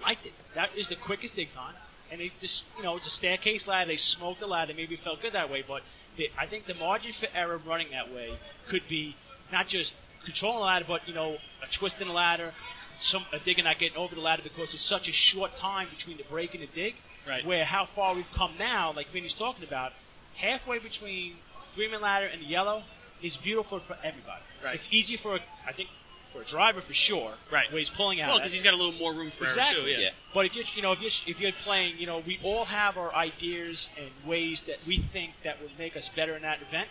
liked 0.01 0.25
it. 0.25 0.34
That 0.54 0.75
is 0.75 0.89
the 0.89 0.97
quickest 0.97 1.38
dig 1.38 1.54
time. 1.54 1.75
And 2.12 2.19
they 2.19 2.34
just, 2.41 2.65
you 2.75 2.84
know, 2.84 2.97
it's 2.97 3.08
a 3.08 3.12
staircase 3.12 3.65
ladder. 3.65 3.88
They 3.88 3.95
smoked 3.95 4.41
the 4.41 4.47
ladder. 4.47 4.73
Maybe 4.75 4.97
felt 4.97 5.21
good 5.21 5.32
that 5.32 5.49
way. 5.49 5.63
But 5.65 5.84
the, 6.17 6.30
I 6.38 6.47
think 6.47 6.65
the 6.65 6.73
margin 6.73 7.13
for 7.13 7.28
error 7.34 7.62
running 7.65 7.91
that 7.91 8.13
way 8.13 8.38
could 8.67 8.84
be 8.89 9.15
not 9.54 9.69
just 9.69 9.93
controlling 10.25 10.60
the 10.60 10.65
ladder, 10.65 10.86
but, 10.86 11.08
you 11.08 11.13
know, 11.13 11.38
a 11.63 11.71
twist 11.71 12.01
in 12.01 12.10
the 12.10 12.13
ladder, 12.13 12.51
some, 12.99 13.23
uh, 13.34 13.38
a 13.38 13.39
digger 13.39 13.63
not 13.63 13.79
getting 13.79 13.97
over 13.97 14.15
the 14.15 14.21
ladder 14.21 14.43
because 14.43 14.73
it's 14.73 14.86
such 14.86 15.08
a 15.08 15.13
short 15.13 15.55
time 15.55 15.88
between 15.95 16.17
the 16.17 16.23
break 16.23 16.53
and 16.53 16.63
the 16.63 16.67
dig. 16.67 16.95
Right. 17.27 17.45
Where 17.45 17.65
how 17.65 17.88
far 17.95 18.15
we've 18.15 18.25
come 18.36 18.53
now, 18.60 18.93
like 18.93 19.08
Vinny's 19.12 19.34
talking 19.34 19.63
about, 19.67 19.93
halfway 20.38 20.79
between 20.79 21.34
three 21.73 21.89
man 21.89 22.01
ladder 22.01 22.27
and 22.27 22.41
the 22.41 22.45
yellow 22.45 22.84
is 23.23 23.36
beautiful 23.38 23.79
for 23.79 23.95
everybody. 24.03 24.43
Right. 24.63 24.75
It's 24.75 24.88
easy 24.91 25.17
for, 25.17 25.36
a, 25.36 25.39
I 25.67 25.73
think, 25.73 25.89
for 26.31 26.41
a 26.41 26.45
driver 26.45 26.81
for 26.81 26.93
sure. 26.93 27.34
Right. 27.51 27.71
Where 27.71 27.79
he's 27.79 27.89
pulling 27.89 28.21
out. 28.21 28.29
Well, 28.29 28.39
because 28.39 28.53
he's 28.53 28.63
got 28.63 28.73
a 28.73 28.77
little 28.77 28.99
more 28.99 29.13
room 29.13 29.31
for 29.38 29.45
exactly. 29.45 29.84
too. 29.84 29.89
Yeah. 29.89 29.97
Yeah. 29.99 30.10
But 30.34 30.45
if 30.45 30.55
you're, 30.55 30.65
you 30.75 30.81
know, 30.81 30.91
if 30.91 31.01
you're, 31.01 31.12
if 31.27 31.39
you're 31.39 31.51
playing, 31.63 31.97
you 31.97 32.05
know, 32.05 32.21
we 32.25 32.39
all 32.43 32.65
have 32.65 32.97
our 32.97 33.13
ideas 33.15 33.89
and 33.97 34.10
ways 34.29 34.63
that 34.67 34.77
we 34.86 35.03
think 35.13 35.31
that 35.43 35.62
would 35.62 35.71
make 35.79 35.95
us 35.95 36.10
better 36.15 36.36
in 36.36 36.43
that 36.43 36.60
event. 36.62 36.89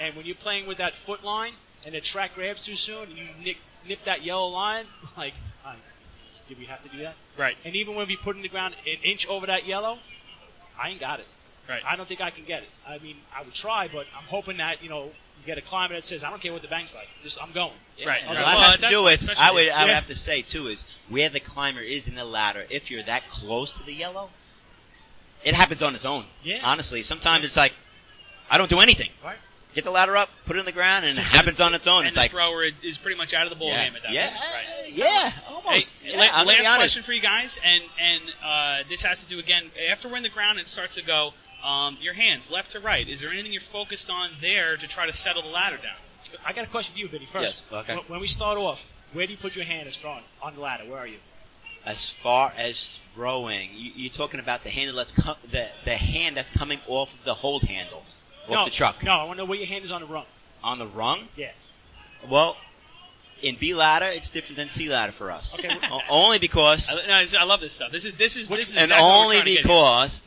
And 0.00 0.16
when 0.16 0.24
you're 0.24 0.36
playing 0.36 0.66
with 0.66 0.78
that 0.78 0.94
foot 1.04 1.22
line 1.22 1.52
and 1.84 1.94
the 1.94 2.00
track 2.00 2.34
grabs 2.34 2.64
too 2.64 2.76
soon, 2.76 3.08
and 3.08 3.18
you 3.18 3.24
nip, 3.44 3.56
nip 3.86 3.98
that 4.06 4.22
yellow 4.24 4.46
line, 4.48 4.84
like, 5.16 5.34
uh, 5.64 5.74
did 6.48 6.58
we 6.58 6.64
have 6.66 6.82
to 6.82 6.88
do 6.88 6.98
that? 7.02 7.14
Right. 7.38 7.56
And 7.64 7.74
even 7.76 7.94
when 7.96 8.06
we 8.08 8.16
put 8.16 8.36
in 8.36 8.42
the 8.42 8.48
ground 8.48 8.74
an 8.86 8.96
inch 9.04 9.26
over 9.28 9.46
that 9.46 9.66
yellow, 9.66 9.98
I 10.82 10.90
ain't 10.90 11.00
got 11.00 11.20
it. 11.20 11.26
Right. 11.68 11.82
I 11.86 11.94
don't 11.96 12.08
think 12.08 12.20
I 12.20 12.30
can 12.30 12.44
get 12.44 12.62
it. 12.62 12.68
I 12.86 12.98
mean, 12.98 13.16
I 13.36 13.42
would 13.44 13.54
try, 13.54 13.86
but 13.92 14.06
I'm 14.16 14.24
hoping 14.28 14.56
that 14.56 14.82
you 14.82 14.88
know 14.88 15.04
you 15.04 15.46
get 15.46 15.56
a 15.56 15.62
climber 15.62 15.94
that 15.94 16.04
says, 16.04 16.24
I 16.24 16.30
don't 16.30 16.42
care 16.42 16.52
what 16.52 16.62
the 16.62 16.68
bank's 16.68 16.92
like, 16.94 17.06
just 17.22 17.38
I'm 17.40 17.52
going. 17.52 17.72
Right. 18.04 18.20
And 18.22 18.30
Okay. 18.32 18.40
a 18.40 18.42
Well, 18.42 18.54
lot 18.58 18.70
has 18.72 18.80
to 18.80 18.88
do 18.88 18.96
point, 19.02 19.20
with. 19.22 19.30
I 19.38 19.52
would. 19.52 19.68
I 19.68 19.84
would 19.84 19.94
have 19.94 20.06
to 20.08 20.16
say 20.16 20.42
too 20.42 20.66
is 20.68 20.84
where 21.08 21.28
the 21.30 21.38
climber 21.40 21.80
is 21.82 22.08
in 22.08 22.16
the 22.16 22.24
ladder. 22.24 22.64
If 22.70 22.90
you're 22.90 23.04
that 23.04 23.22
close 23.30 23.72
to 23.74 23.84
the 23.84 23.92
yellow, 23.92 24.30
it 25.44 25.54
happens 25.54 25.82
on 25.82 25.94
its 25.94 26.04
own. 26.04 26.24
Yeah. 26.42 26.58
Honestly, 26.62 27.02
sometimes 27.02 27.44
it's 27.44 27.56
like 27.56 27.72
I 28.50 28.58
don't 28.58 28.70
do 28.70 28.80
anything. 28.80 29.10
Right. 29.24 29.38
Get 29.74 29.84
the 29.84 29.90
ladder 29.90 30.16
up, 30.16 30.28
put 30.46 30.56
it 30.56 30.58
in 30.60 30.64
the 30.64 30.72
ground, 30.72 31.04
and 31.04 31.16
it 31.16 31.22
happens 31.22 31.60
on 31.60 31.74
its 31.74 31.86
own. 31.86 32.00
And 32.00 32.08
it's 32.08 32.16
the 32.16 32.22
like 32.22 32.30
thrower 32.32 32.64
is 32.64 32.98
pretty 32.98 33.16
much 33.16 33.32
out 33.32 33.46
of 33.46 33.50
the 33.50 33.56
ball 33.58 33.68
yeah, 33.68 33.84
game 33.86 33.96
at 33.96 34.02
that 34.02 34.12
yeah, 34.12 34.28
point. 34.30 34.40
Right. 34.40 34.92
yeah, 34.92 35.30
Hey, 35.30 35.44
almost. 35.48 35.92
Yeah, 36.04 36.16
la- 36.18 36.28
I'm 36.32 36.46
last 36.46 36.58
be 36.58 36.64
question 36.76 37.02
for 37.04 37.12
you 37.12 37.22
guys, 37.22 37.56
and 37.62 37.82
and 38.00 38.22
uh, 38.44 38.88
this 38.88 39.02
has 39.02 39.22
to 39.22 39.28
do 39.28 39.38
again 39.38 39.70
after 39.92 40.08
we're 40.08 40.16
in 40.16 40.22
the 40.24 40.28
ground 40.28 40.58
and 40.58 40.66
it 40.66 40.70
starts 40.70 40.94
to 40.96 41.02
go. 41.02 41.30
Um, 41.62 41.98
your 42.00 42.14
hands, 42.14 42.48
left 42.50 42.70
to 42.70 42.80
right. 42.80 43.06
Is 43.06 43.20
there 43.20 43.30
anything 43.30 43.52
you're 43.52 43.60
focused 43.70 44.08
on 44.08 44.30
there 44.40 44.78
to 44.78 44.88
try 44.88 45.04
to 45.04 45.12
settle 45.12 45.42
the 45.42 45.48
ladder 45.48 45.76
down? 45.76 45.92
I 46.42 46.54
got 46.54 46.64
a 46.66 46.70
question 46.70 46.94
for 46.94 46.98
you, 46.98 47.06
Vinny. 47.08 47.28
First, 47.30 47.64
Yes, 47.70 47.80
okay. 47.82 47.96
When- 47.96 48.04
when 48.06 48.20
we 48.20 48.28
start 48.28 48.56
off, 48.56 48.78
where 49.12 49.26
do 49.26 49.32
you 49.34 49.38
put 49.38 49.54
your 49.54 49.66
hand 49.66 49.86
as 49.86 49.94
throwing 49.98 50.24
on 50.42 50.54
the 50.54 50.60
ladder? 50.62 50.84
Where 50.88 50.98
are 50.98 51.06
you? 51.06 51.18
As 51.84 52.14
far 52.22 52.52
as 52.56 52.98
throwing, 53.14 53.70
you, 53.74 53.92
you're 53.94 54.12
talking 54.12 54.40
about 54.40 54.62
the 54.64 54.70
handle 54.70 54.96
that's 54.96 55.12
co- 55.12 55.36
the 55.50 55.68
the 55.84 55.96
hand 55.98 56.36
that's 56.38 56.50
coming 56.56 56.78
off 56.88 57.10
of 57.18 57.24
the 57.26 57.34
hold 57.34 57.64
handle 57.64 58.04
off 58.44 58.50
no, 58.50 58.64
the 58.64 58.70
truck 58.70 59.02
No, 59.02 59.12
I 59.12 59.24
want 59.24 59.38
to 59.38 59.44
know 59.44 59.48
where 59.48 59.58
your 59.58 59.66
hand 59.66 59.84
is 59.84 59.90
on 59.90 60.00
the 60.00 60.06
rung. 60.06 60.26
on 60.62 60.78
the 60.78 60.86
rung. 60.86 61.28
Yeah. 61.36 61.50
Well, 62.30 62.56
in 63.42 63.56
B 63.58 63.74
ladder, 63.74 64.06
it's 64.06 64.28
different 64.30 64.56
than 64.56 64.68
C 64.70 64.88
ladder 64.88 65.12
for 65.16 65.30
us. 65.30 65.54
Okay. 65.58 65.70
O- 65.90 66.00
only 66.08 66.38
because, 66.38 66.88
I, 66.90 67.06
no, 67.06 67.38
I 67.38 67.44
love 67.44 67.60
this 67.60 67.74
stuff. 67.74 67.90
This 67.92 68.04
is 68.04 68.16
this 68.18 68.36
is 68.36 68.48
this 68.48 68.68
is 68.70 68.76
and 68.76 68.84
exactly 68.92 69.08
only 69.08 69.36
trying 69.36 69.44
to 69.46 69.50
get 69.52 69.56
here. 69.56 69.62
because 69.64 70.22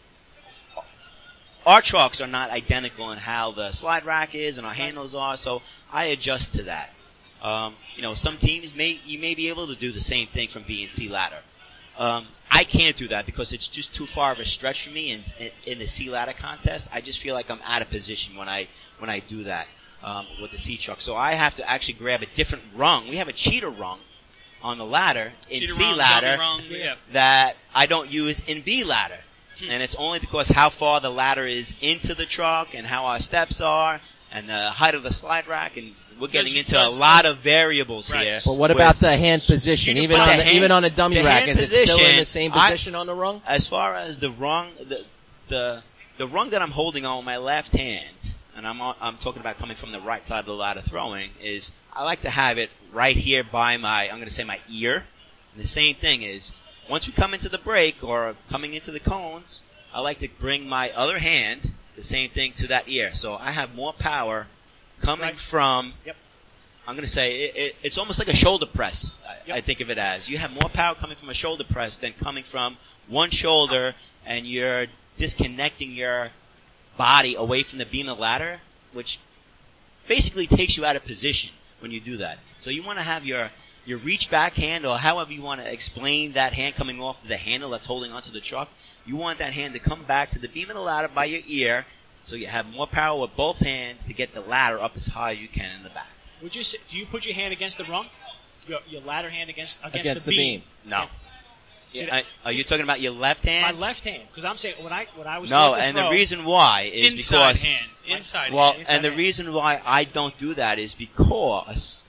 our 1.65 1.81
trucks 1.81 2.19
are 2.21 2.27
not 2.27 2.49
identical 2.49 3.11
in 3.11 3.19
how 3.19 3.51
the 3.51 3.71
slide 3.71 4.05
rack 4.05 4.35
is 4.35 4.57
and 4.57 4.65
our 4.65 4.73
handles 4.73 5.15
are. 5.15 5.37
So 5.37 5.61
I 5.91 6.05
adjust 6.05 6.53
to 6.53 6.63
that. 6.63 6.89
Um, 7.41 7.75
you 7.95 8.01
know, 8.01 8.15
some 8.15 8.37
teams 8.37 8.73
may 8.75 8.99
you 9.05 9.19
may 9.19 9.35
be 9.35 9.49
able 9.49 9.67
to 9.67 9.75
do 9.75 9.91
the 9.91 9.99
same 9.99 10.27
thing 10.27 10.49
from 10.49 10.63
B 10.67 10.83
and 10.83 10.91
C 10.91 11.07
ladder. 11.09 11.39
Um, 11.97 12.27
I 12.53 12.65
can't 12.65 12.95
do 12.95 13.07
that 13.07 13.25
because 13.25 13.51
it's 13.51 13.67
just 13.67 13.95
too 13.95 14.05
far 14.05 14.31
of 14.31 14.37
a 14.37 14.45
stretch 14.45 14.85
for 14.85 14.91
me 14.91 15.11
in, 15.11 15.23
in, 15.39 15.51
in 15.65 15.79
the 15.79 15.87
C 15.87 16.07
ladder 16.09 16.35
contest. 16.39 16.87
I 16.93 17.01
just 17.01 17.19
feel 17.19 17.33
like 17.33 17.49
I'm 17.49 17.61
out 17.63 17.81
of 17.81 17.89
position 17.89 18.35
when 18.35 18.47
I 18.47 18.67
when 18.99 19.09
I 19.09 19.21
do 19.21 19.43
that 19.45 19.65
um, 20.03 20.27
with 20.39 20.51
the 20.51 20.59
C 20.59 20.77
truck. 20.77 21.01
So 21.01 21.15
I 21.15 21.33
have 21.33 21.55
to 21.55 21.67
actually 21.67 21.95
grab 21.95 22.21
a 22.21 22.27
different 22.35 22.63
rung. 22.75 23.09
We 23.09 23.17
have 23.17 23.27
a 23.27 23.33
cheater 23.33 23.71
rung 23.71 23.99
on 24.61 24.77
the 24.77 24.85
ladder 24.85 25.33
in 25.49 25.61
Cheater 25.61 25.73
C 25.73 25.83
rung, 25.83 25.97
ladder 25.97 26.37
rung, 26.39 26.61
yeah. 26.69 26.95
that 27.11 27.55
I 27.73 27.87
don't 27.87 28.09
use 28.09 28.39
in 28.47 28.61
B 28.61 28.83
ladder. 28.83 29.19
Hmm. 29.59 29.71
And 29.71 29.81
it's 29.81 29.95
only 29.95 30.19
because 30.19 30.49
how 30.49 30.69
far 30.69 31.01
the 31.01 31.09
ladder 31.09 31.47
is 31.47 31.73
into 31.81 32.13
the 32.13 32.27
truck 32.27 32.75
and 32.75 32.85
how 32.85 33.05
our 33.05 33.19
steps 33.19 33.61
are 33.61 33.99
and 34.33 34.49
the 34.49 34.71
height 34.71 34.95
of 34.95 35.03
the 35.03 35.11
slide 35.13 35.47
rack 35.47 35.77
and 35.77 35.93
we're 36.19 36.27
getting 36.27 36.55
into 36.55 36.77
a 36.79 36.89
lot 36.89 37.25
of 37.25 37.39
variables 37.39 38.11
Right. 38.11 38.25
here. 38.27 38.39
But 38.45 38.53
what 38.57 38.71
about 38.71 38.99
the 38.99 39.15
hand 39.17 39.43
position? 39.43 39.97
Even 39.97 40.19
on 40.19 40.37
the 40.37 40.43
the, 40.43 40.51
even 40.55 40.71
on 40.71 40.83
a 40.83 40.89
dummy 40.89 41.17
the 41.17 41.23
rack, 41.23 41.45
hand 41.47 41.59
is 41.59 41.71
it 41.71 41.87
still 41.87 41.97
in 41.97 42.03
the 42.17 42.21
position, 42.21 42.25
same 42.25 42.51
I- 42.53 42.71
position 42.71 42.95
on 42.95 43.05
the 43.07 43.15
rung? 43.15 43.41
as 43.47 43.67
far 43.67 43.95
as 43.95 44.19
the 44.19 44.29
rung 44.31 44.71
the 44.89 45.03
the 45.49 45.83
the 46.17 46.27
rung 46.27 46.49
that 46.51 46.61
I'm 46.61 46.71
holding 46.71 47.05
on 47.05 47.23
my 47.25 47.37
left 47.37 47.69
hand 47.69 48.15
and 48.55 48.67
I'm 48.67 48.79
on, 48.81 48.95
I'm 49.01 49.17
talking 49.17 49.39
about 49.41 49.57
coming 49.57 49.75
from 49.77 49.91
the 49.91 49.99
right 50.01 50.23
side 50.25 50.39
of 50.41 50.45
the 50.45 50.53
ladder 50.53 50.81
throwing 50.87 51.31
is 51.41 51.71
I 51.91 52.03
like 52.03 52.21
to 52.21 52.29
have 52.29 52.57
it 52.57 52.69
right 52.91 53.15
here 53.17 53.43
by 53.43 53.77
my 53.77 54.03
I'm 54.09 54.17
going 54.17 54.25
to 54.25 54.31
say 54.33 54.43
my 54.43 54.59
ear. 54.69 55.03
And 55.55 55.63
the 55.63 55.67
same 55.67 55.95
thing 55.95 56.21
is 56.21 56.51
once 56.89 57.07
we 57.07 57.13
come 57.13 57.33
into 57.33 57.49
the 57.49 57.57
break 57.57 58.03
or 58.03 58.35
coming 58.49 58.73
into 58.75 58.91
the 58.91 58.99
cones, 58.99 59.61
I 59.93 60.01
like 60.01 60.19
to 60.19 60.27
bring 60.39 60.67
my 60.67 60.91
other 60.91 61.17
hand 61.19 61.71
the 61.95 62.03
same 62.03 62.29
thing 62.31 62.53
to 62.57 62.67
that 62.67 62.87
ear. 62.87 63.11
So 63.13 63.35
I 63.35 63.51
have 63.51 63.73
more 63.75 63.93
power 63.93 64.47
coming 65.01 65.25
Right. 65.27 65.39
from 65.49 65.93
Yep. 66.05 66.15
I'm 66.87 66.95
going 66.95 67.05
to 67.05 67.11
say 67.11 67.43
it, 67.45 67.55
it, 67.55 67.75
it's 67.83 67.97
almost 67.97 68.19
like 68.19 68.27
a 68.27 68.35
shoulder 68.35 68.65
press. 68.65 69.11
I, 69.27 69.35
Yep. 69.47 69.57
I 69.57 69.61
think 69.61 69.79
of 69.81 69.89
it 69.89 69.97
as 69.97 70.27
you 70.29 70.37
have 70.37 70.51
more 70.51 70.69
power 70.69 70.95
coming 70.95 71.17
from 71.17 71.29
a 71.29 71.33
shoulder 71.33 71.63
press 71.63 71.95
than 71.97 72.13
coming 72.13 72.43
from 72.43 72.77
one 73.07 73.29
shoulder, 73.31 73.93
and 74.25 74.45
you're 74.45 74.85
disconnecting 75.17 75.91
your 75.91 76.29
body 76.97 77.35
away 77.35 77.63
from 77.63 77.77
the 77.79 77.85
beam 77.85 78.07
of 78.09 78.17
the 78.17 78.21
ladder, 78.21 78.59
which 78.93 79.19
basically 80.07 80.47
takes 80.47 80.77
you 80.77 80.85
out 80.85 80.95
of 80.95 81.03
position 81.03 81.49
when 81.79 81.91
you 81.91 81.99
do 81.99 82.17
that. 82.17 82.37
So 82.61 82.69
you 82.69 82.83
want 82.83 82.99
to 82.99 83.03
have 83.03 83.25
your 83.25 83.49
your 83.85 83.97
reach 83.99 84.31
back 84.31 84.53
hand, 84.53 84.85
or 84.85 84.97
however 84.97 85.31
you 85.33 85.41
want 85.41 85.59
to 85.59 85.69
explain 85.71 86.33
that 86.33 86.53
hand 86.53 86.75
coming 86.75 87.01
off 87.01 87.17
the 87.27 87.35
handle 87.35 87.71
that's 87.71 87.85
holding 87.85 88.11
onto 88.13 88.31
the 88.31 88.39
truck. 88.39 88.69
You 89.05 89.15
want 89.17 89.39
that 89.39 89.53
hand 89.53 89.73
to 89.73 89.79
come 89.79 90.03
back 90.05 90.31
to 90.31 90.39
the 90.39 90.47
beam 90.47 90.69
of 90.69 90.75
the 90.75 90.81
ladder 90.81 91.09
by 91.13 91.25
your 91.25 91.41
ear, 91.47 91.85
so 92.23 92.35
you 92.35 92.47
have 92.47 92.65
more 92.67 92.87
power 92.87 93.19
with 93.21 93.35
both 93.35 93.57
hands 93.57 94.05
to 94.05 94.13
get 94.13 94.33
the 94.33 94.39
ladder 94.41 94.79
up 94.81 94.93
as 94.95 95.07
high 95.07 95.33
as 95.33 95.39
you 95.39 95.47
can 95.49 95.77
in 95.77 95.83
the 95.83 95.89
back. 95.89 96.07
Would 96.41 96.55
you 96.55 96.63
say, 96.63 96.77
do 96.89 96.97
you 96.97 97.05
put 97.05 97.25
your 97.25 97.35
hand 97.35 97.53
against 97.53 97.77
the 97.77 97.83
rung? 97.85 98.07
Your, 98.67 98.79
your 98.87 99.01
ladder 99.01 99.29
hand 99.29 99.49
against 99.49 99.77
against, 99.83 99.95
Against 99.99 100.25
the 100.25 100.31
the 100.31 100.37
beam? 100.37 100.59
beam. 100.61 100.89
No. 100.89 101.05
See, 101.91 102.09
I- 102.09 102.23
are 102.45 102.51
you 102.53 102.63
talking 102.63 102.83
about 102.83 103.01
your 103.01 103.11
left 103.11 103.41
hand? 103.41 103.75
my 103.77 103.79
left 103.87 103.99
hand, 104.01 104.23
because 104.29 104.45
I'm 104.45 104.57
saying 104.57 104.75
when 104.81 104.93
I 104.93 105.05
when 105.15 105.27
I 105.27 105.37
was 105.39 105.49
no, 105.49 105.71
going 105.71 105.79
to 105.81 105.85
and 105.87 105.97
the 105.97 106.09
reason 106.09 106.45
why 106.45 106.83
is 106.83 107.11
inside 107.13 107.17
because 107.17 107.61
hand. 107.61 107.85
Inside 108.07 108.53
well, 108.53 108.71
hand. 108.71 108.79
inside 108.81 108.95
and 108.95 109.03
the 109.05 109.09
hand. 109.09 109.17
reason 109.19 109.53
why 109.53 109.81
I 109.85 110.05
don't 110.05 110.37
do 110.39 110.53
that 110.55 110.79
is 110.79 110.95
because 110.95 112.03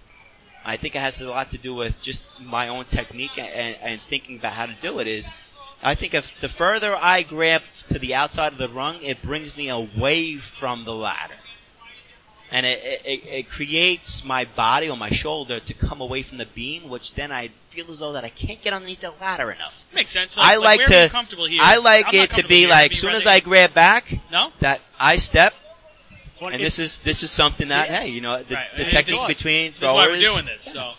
I 0.64 0.76
think 0.78 0.94
it 0.94 1.00
has 1.00 1.20
a 1.20 1.26
lot 1.26 1.50
to 1.50 1.59
do 1.59 1.74
with 1.74 1.94
just 2.02 2.22
my 2.40 2.68
own 2.68 2.87
technique 2.87 3.37
and, 3.37 3.76
and 3.76 4.00
thinking 4.09 4.38
about 4.38 4.52
how 4.54 4.66
to 4.66 4.76
do 4.80 5.00
it. 5.00 5.07
Is 5.07 5.28
I 5.85 5.94
think 5.94 6.14
if 6.14 6.25
the 6.40 6.49
further 6.49 6.97
I 6.97 7.23
grab 7.23 7.62
to 7.90 7.99
the 7.99 8.14
outside 8.14 8.53
of 8.53 8.59
the 8.59 8.68
rung, 8.68 9.03
it 9.03 9.23
brings 9.23 9.57
me 9.57 9.68
away 9.68 10.38
from 10.59 10.85
the 10.85 10.92
ladder, 10.94 11.35
and 12.51 12.64
it, 12.64 12.79
it, 13.05 13.20
it- 13.27 13.51
creates 13.51 14.25
my 14.25 14.44
body 14.57 14.88
or 14.88 14.97
my 14.97 15.11
shoulder 15.11 15.61
to 15.61 15.75
come 15.75 16.01
away 16.01 16.23
from 16.23 16.38
the 16.38 16.47
beam, 16.55 16.88
which 16.88 17.14
then 17.14 17.31
I 17.31 17.51
feel 17.75 17.90
as 17.90 17.99
though 17.99 18.12
that 18.14 18.25
I 18.25 18.31
can't 18.31 18.62
get 18.62 18.73
underneath 18.73 19.01
the 19.03 19.11
ladder 19.20 19.51
enough. 19.53 19.73
Makes 19.92 20.12
sense. 20.12 20.35
I 20.38 20.57
like 20.57 20.81
you 20.81 20.87
to- 20.87 21.09
comfortable 21.11 21.47
here? 21.47 21.61
I 21.62 21.77
like 21.77 22.07
I'm 22.09 22.14
it 22.14 22.31
to 22.33 22.47
be 22.47 22.61
here. 22.61 22.68
like, 22.68 22.92
as 22.92 22.99
soon 22.99 23.14
as 23.14 23.27
I 23.27 23.40
grab 23.40 23.75
back, 23.75 24.05
No? 24.33 24.51
that 24.61 24.81
I 24.99 25.16
step, 25.18 25.53
Well, 26.40 26.51
and 26.53 26.62
this 26.64 26.79
is 26.79 26.99
this 27.05 27.23
is 27.23 27.31
something 27.31 27.68
that 27.68 27.90
Yeah. 27.90 28.01
hey, 28.03 28.09
you 28.09 28.20
know, 28.23 28.42
the, 28.42 28.55
Right. 28.55 28.68
the 28.77 28.85
technique 28.87 29.20
this- 29.29 29.37
between 29.37 29.73
That's 29.73 29.83
why 29.92 30.07
we're 30.07 30.20
doing 30.20 30.47
this. 30.47 30.64
So 30.73 30.94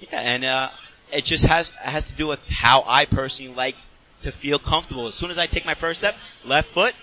Yeah, 0.00 0.18
and 0.20 0.44
uh, 0.44 0.70
it 1.12 1.24
just 1.24 1.44
has 1.46 1.70
has 1.82 2.06
to 2.08 2.14
do 2.16 2.26
with 2.26 2.40
how 2.48 2.84
I 2.86 3.04
personally 3.04 3.54
like 3.54 3.76
to 4.22 4.32
feel 4.32 4.58
comfortable. 4.58 5.06
As 5.08 5.14
soon 5.14 5.30
as 5.30 5.38
I 5.38 5.46
take 5.46 5.64
my 5.64 5.74
first 5.74 6.00
step, 6.00 6.14
left 6.44 6.68
foot, 6.72 6.94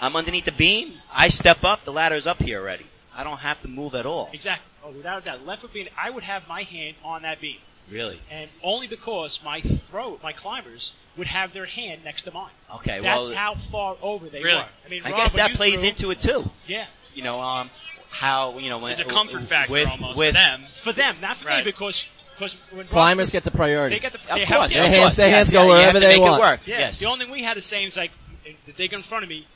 I'm 0.00 0.16
underneath 0.16 0.44
the 0.46 0.52
beam. 0.52 0.94
I 1.12 1.28
step 1.28 1.58
up, 1.64 1.84
the 1.84 1.92
ladder's 1.92 2.26
up 2.26 2.38
here 2.38 2.60
already. 2.60 2.86
I 3.14 3.22
don't 3.22 3.38
have 3.38 3.60
to 3.62 3.68
move 3.68 3.94
at 3.94 4.06
all. 4.06 4.30
exactly. 4.32 4.66
Oh, 4.84 4.90
without 4.92 5.22
a 5.22 5.24
doubt, 5.24 5.46
left 5.46 5.62
foot 5.62 5.72
being, 5.72 5.88
I 5.96 6.10
would 6.10 6.24
have 6.24 6.46
my 6.48 6.62
hand 6.62 6.96
on 7.04 7.22
that 7.22 7.40
beam, 7.40 7.56
Really? 7.90 8.18
and 8.30 8.50
only 8.62 8.86
because 8.86 9.40
my 9.44 9.62
throw, 9.90 10.18
my 10.22 10.32
climbers 10.32 10.92
would 11.16 11.28
have 11.28 11.52
their 11.54 11.64
hand 11.64 12.02
next 12.04 12.24
to 12.24 12.32
mine. 12.32 12.50
Okay. 12.80 13.00
Well. 13.00 13.20
That's 13.22 13.34
well, 13.34 13.38
how 13.38 13.54
far 13.70 13.96
over 14.02 14.28
they 14.28 14.42
Really? 14.42 14.58
were. 14.58 14.66
I 14.84 14.88
mean, 14.90 15.02
I 15.04 15.10
Rob, 15.10 15.18
guess 15.20 15.32
that 15.32 15.52
plays 15.52 15.78
threw- 15.78 15.88
into 15.88 16.10
it 16.10 16.20
too. 16.20 16.50
Yeah, 16.66 16.86
You 17.14 17.22
know, 17.22 17.40
um, 17.40 17.70
how 18.10 18.58
you 18.58 18.68
know 18.68 18.78
when 18.78 18.92
it's 18.92 19.00
a 19.00 19.04
comfort 19.04 19.44
factor 19.48 19.72
with, 19.72 19.88
almost 19.88 20.18
with 20.18 20.30
for 20.34 20.40
them. 20.40 20.64
for 20.82 20.92
them, 20.92 21.16
not 21.20 21.36
for 21.38 21.46
Right. 21.48 21.64
me, 21.64 21.70
because 21.70 22.04
because 22.38 22.56
when 22.70 22.80
Rob- 22.80 22.88
Climbers 22.90 23.30
get 23.30 23.44
the 23.44 23.50
priority. 23.50 23.96
they 23.96 24.00
get 24.00 24.12
the 24.12 24.18
Of 24.18 24.38
they 24.38 24.46
course, 24.46 24.72
Their 24.72 24.84
of 24.84 24.90
yeah, 24.92 24.98
hands- 24.98 25.16
their 25.16 25.30
hands 25.30 25.50
yeah, 25.52 25.58
go 25.60 25.64
you 25.64 25.70
wherever 25.70 26.00
they 26.00 26.18
want. 26.18 26.34
It 26.34 26.40
work. 26.40 26.60
Yeah, 26.66 26.78
Yes. 26.80 26.98
the 26.98 27.06
only 27.06 27.24
thing 27.24 27.32
we 27.32 27.42
had 27.44 27.54
to 27.54 27.62
say 27.62 27.84
is 27.84 27.96
like, 27.96 28.10
if 28.44 28.76
they 28.76 28.88
get 28.88 28.96
in 28.98 29.02
front 29.04 29.22
of 29.24 29.30
me, 29.30 29.46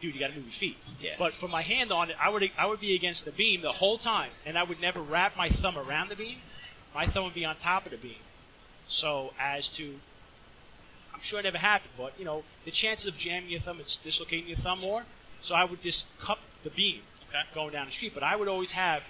dude, 0.00 0.14
you 0.14 0.20
got 0.20 0.28
to 0.30 0.36
move 0.36 0.44
your 0.44 0.52
feet. 0.54 0.76
Yeah. 1.00 1.14
But 1.18 1.34
for 1.34 1.48
my 1.48 1.62
hand 1.62 1.90
on 1.90 2.10
it, 2.10 2.16
I 2.20 2.28
would 2.28 2.48
I 2.58 2.66
would 2.66 2.80
be 2.80 2.94
against 2.94 3.24
the 3.24 3.32
beam 3.32 3.62
the 3.62 3.72
whole 3.72 3.98
time, 3.98 4.30
and 4.46 4.56
I 4.58 4.62
would 4.62 4.80
never 4.80 5.00
wrap 5.00 5.36
my 5.36 5.48
thumb 5.50 5.76
around 5.78 6.08
the 6.10 6.16
beam. 6.16 6.38
My 6.94 7.06
thumb 7.06 7.24
would 7.24 7.34
be 7.34 7.44
on 7.44 7.56
top 7.56 7.84
of 7.84 7.90
the 7.92 7.98
beam. 7.98 8.22
So 8.88 9.32
as 9.40 9.68
to, 9.76 9.94
I'm 11.14 11.20
sure 11.22 11.40
it 11.40 11.42
never 11.44 11.58
happened, 11.58 11.90
but 11.98 12.12
you 12.18 12.24
know, 12.24 12.44
the 12.64 12.70
chances 12.70 13.06
of 13.06 13.16
jamming 13.16 13.50
your 13.50 13.60
thumb 13.60 13.78
and 13.78 13.96
dislocating 14.04 14.48
your 14.48 14.58
thumb 14.58 14.80
more. 14.80 15.04
So 15.42 15.54
I 15.54 15.64
would 15.64 15.82
just 15.82 16.06
cup 16.20 16.38
the 16.64 16.70
beam 16.70 17.02
Okay. 17.28 17.42
going 17.54 17.72
down 17.72 17.86
the 17.86 17.92
street, 17.92 18.12
but 18.14 18.22
I 18.22 18.36
would 18.36 18.48
always 18.48 18.72
have. 18.72 19.02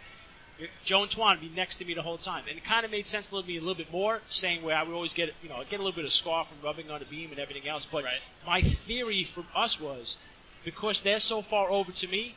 Joe 0.84 1.02
and 1.02 1.10
Twan 1.10 1.40
would 1.40 1.40
be 1.40 1.54
next 1.54 1.76
to 1.76 1.84
me 1.84 1.94
the 1.94 2.02
whole 2.02 2.18
time, 2.18 2.44
and 2.48 2.58
it 2.58 2.64
kind 2.64 2.84
of 2.84 2.90
made 2.90 3.06
sense 3.06 3.28
to 3.28 3.42
me 3.42 3.56
a 3.56 3.60
little 3.60 3.74
bit 3.74 3.92
more, 3.92 4.20
saying 4.28 4.62
where 4.62 4.76
I 4.76 4.82
would 4.82 4.94
always 4.94 5.12
get, 5.12 5.32
you 5.42 5.48
know, 5.48 5.62
get 5.70 5.78
a 5.78 5.82
little 5.82 5.92
bit 5.92 6.04
of 6.04 6.12
scar 6.12 6.46
from 6.46 6.56
rubbing 6.62 6.90
on 6.90 6.98
the 6.98 7.06
beam 7.06 7.30
and 7.30 7.38
everything 7.38 7.68
else. 7.68 7.86
But 7.90 8.04
Right. 8.04 8.20
my 8.44 8.62
theory 8.62 9.24
from 9.24 9.46
us 9.54 9.78
was 9.78 10.16
because 10.64 11.00
they're 11.00 11.20
so 11.20 11.42
far 11.42 11.70
over 11.70 11.92
to 11.92 12.06
me, 12.08 12.34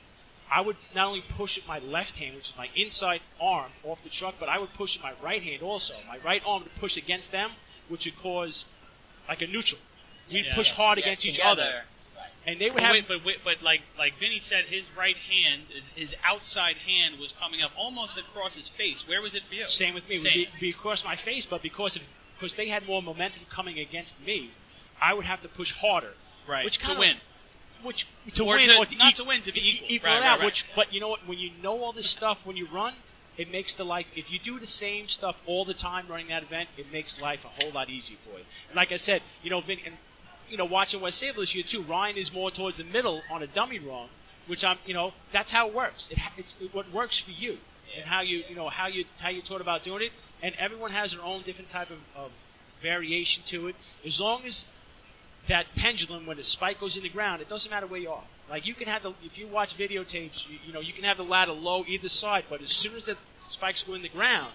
I 0.52 0.62
would 0.62 0.76
not 0.94 1.08
only 1.08 1.22
push 1.22 1.56
with 1.56 1.68
my 1.68 1.80
left 1.80 2.18
hand, 2.18 2.36
which 2.36 2.50
is 2.50 2.58
my 2.58 2.70
inside 2.76 3.22
arm, 3.40 3.72
off 3.84 4.04
the 4.04 4.10
truck, 4.10 4.36
but 4.40 4.50
I 4.50 4.60
would 4.60 4.74
push 4.74 5.00
my 5.02 5.14
right 5.24 5.42
hand 5.42 5.64
also. 5.64 5.96
My 6.08 6.18
right 6.20 6.42
arm 6.46 6.64
to 6.64 6.70
push 6.80 6.98
against 6.98 7.32
them, 7.32 7.52
which 7.88 8.06
would 8.06 8.18
cause 8.18 8.66
like 9.28 9.42
a 9.42 9.48
neutral. 9.48 9.80
We'd 10.30 10.46
Yeah. 10.46 10.56
push 10.56 10.68
Yes, 10.68 10.76
hard 10.76 10.98
against 10.98 11.26
each 11.26 11.40
other, 11.40 11.86
and 12.46 12.60
they 12.60 12.66
would 12.70 12.76
But 12.76 12.84
have. 12.84 12.94
wait, 12.94 13.08
but, 13.08 13.24
wait, 13.26 13.38
but 13.44 13.62
like 13.62 13.82
like 13.98 14.14
Vinny 14.20 14.40
said, 14.40 14.66
his 14.66 14.86
right 14.98 15.16
hand, 15.16 15.64
his, 15.96 16.10
his 16.10 16.16
outside 16.24 16.78
hand 16.78 17.20
was 17.20 17.34
coming 17.40 17.62
up 17.62 17.72
almost 17.78 18.18
across 18.18 18.56
his 18.56 18.68
face. 18.70 19.04
Where 19.08 19.22
was 19.22 19.36
it 19.36 19.44
for 19.48 19.56
you? 19.56 19.68
Same 19.68 19.94
with 19.94 20.08
me. 20.10 20.18
Same. 20.18 20.34
be, 20.34 20.48
be 20.60 20.70
across 20.72 21.04
my 21.04 21.16
face, 21.16 21.46
but 21.46 21.62
because 21.62 21.96
of, 21.96 22.02
because 22.40 22.56
they 22.56 22.68
had 22.70 22.86
more 22.88 23.02
momentum 23.02 23.44
coming 23.50 23.78
against 23.80 24.20
me, 24.26 24.52
I 25.02 25.14
would 25.14 25.26
have 25.26 25.42
to 25.44 25.48
push 25.48 25.72
harder. 25.74 26.14
right. 26.48 26.66
Which 26.66 26.78
to 26.80 26.86
kinda- 26.86 27.00
win. 27.00 27.18
Which 27.84 28.06
to 28.36 28.44
Or 28.44 28.56
win 28.58 28.68
to- 28.70 28.78
or 28.78 28.86
to 28.86 28.96
not 28.96 29.14
e- 29.14 29.16
to 29.16 29.24
win, 29.24 29.42
to 29.42 29.52
be 29.52 29.60
e- 29.60 29.72
equal. 29.74 29.92
equal 29.92 30.10
Right, 30.10 30.18
it 30.18 30.22
right, 30.22 30.38
right. 30.40 30.46
Which, 30.46 30.66
but 30.76 30.94
you 30.94 31.00
know 31.00 31.10
what? 31.10 31.26
When 31.28 31.40
you 31.40 31.50
know 31.64 31.82
all 31.84 31.92
this 31.94 32.10
stuff 32.12 32.38
when 32.44 32.56
you 32.56 32.68
run, 32.68 32.94
it 33.38 33.50
makes 33.50 33.74
the 33.74 33.84
life. 33.86 34.06
If 34.16 34.30
you 34.32 34.38
do 34.38 34.60
the 34.60 34.68
same 34.68 35.08
stuff 35.08 35.36
all 35.48 35.66
the 35.66 35.74
time 35.74 36.08
running 36.08 36.28
that 36.28 36.44
event, 36.44 36.70
it 36.78 36.92
makes 36.92 37.20
life 37.22 37.44
a 37.44 37.48
whole 37.48 37.72
lot 37.72 37.90
easier 37.90 38.18
for 38.24 38.38
you. 38.38 38.46
And 38.68 38.76
like 38.76 38.92
I 38.92 38.98
said, 38.98 39.24
you 39.42 39.50
know, 39.50 39.62
Vin, 39.62 39.80
and 39.86 39.98
you 40.52 40.58
know, 40.58 40.66
watching 40.66 41.02
West 41.02 41.24
Sayville 41.24 41.38
this 41.38 41.56
year 41.56 41.64
too. 41.64 41.82
Ryan 41.82 42.18
is 42.18 42.32
more 42.34 42.52
towards 42.52 42.78
the 42.78 42.84
middle 42.84 43.22
on 43.32 43.42
a 43.42 43.48
dummy 43.48 43.80
run, 43.80 44.10
which 44.48 44.64
I'm, 44.64 44.78
you 44.86 44.94
know, 44.94 45.14
that's 45.32 45.52
how 45.52 45.70
it 45.70 45.74
works. 45.74 46.10
It, 46.12 46.20
it's 46.38 46.54
it, 46.60 46.74
what 46.74 46.92
works 46.92 47.20
for 47.20 47.32
you 47.32 47.58
and 47.96 48.06
how 48.06 48.22
you, 48.22 48.44
you 48.50 48.56
know, 48.56 48.70
how 48.70 48.88
you 48.88 49.06
how 49.20 49.30
you 49.30 49.42
taught 49.42 49.62
about 49.62 49.84
doing 49.84 50.04
it. 50.04 50.12
And 50.44 50.54
everyone 50.60 50.92
has 50.92 51.14
their 51.14 51.22
own 51.22 51.44
different 51.44 51.70
type 51.70 51.90
of, 51.90 52.00
of 52.16 52.32
variation 52.82 53.44
to 53.48 53.68
it. 53.68 53.76
As 54.06 54.20
long 54.20 54.44
as 54.46 54.66
that 55.48 55.66
pendulum 55.76 56.26
when 56.26 56.38
the 56.38 56.44
spike 56.44 56.80
goes 56.80 56.96
in 56.98 57.04
the 57.04 57.10
ground, 57.10 57.42
it 57.42 57.50
doesn't 57.50 57.72
matter 57.72 57.88
where 57.88 58.00
you 58.00 58.10
are. 58.10 58.24
Like 58.50 58.66
you 58.66 58.74
can 58.74 58.88
have 58.88 59.04
the 59.04 59.14
if 59.24 59.38
you 59.38 59.48
watch 59.48 59.78
videotapes, 59.78 60.48
you, 60.50 60.58
you 60.66 60.74
know 60.74 60.82
you 60.82 60.94
can 60.94 61.06
have 61.06 61.18
the 61.18 61.24
ladder 61.24 61.54
low 61.54 61.86
either 61.88 62.10
side, 62.10 62.44
but 62.50 62.62
as 62.62 62.72
soon 62.72 62.96
as 62.96 63.06
the 63.06 63.18
spikes 63.50 63.84
go 63.84 63.94
in 63.94 64.02
the 64.02 64.10
ground, 64.10 64.52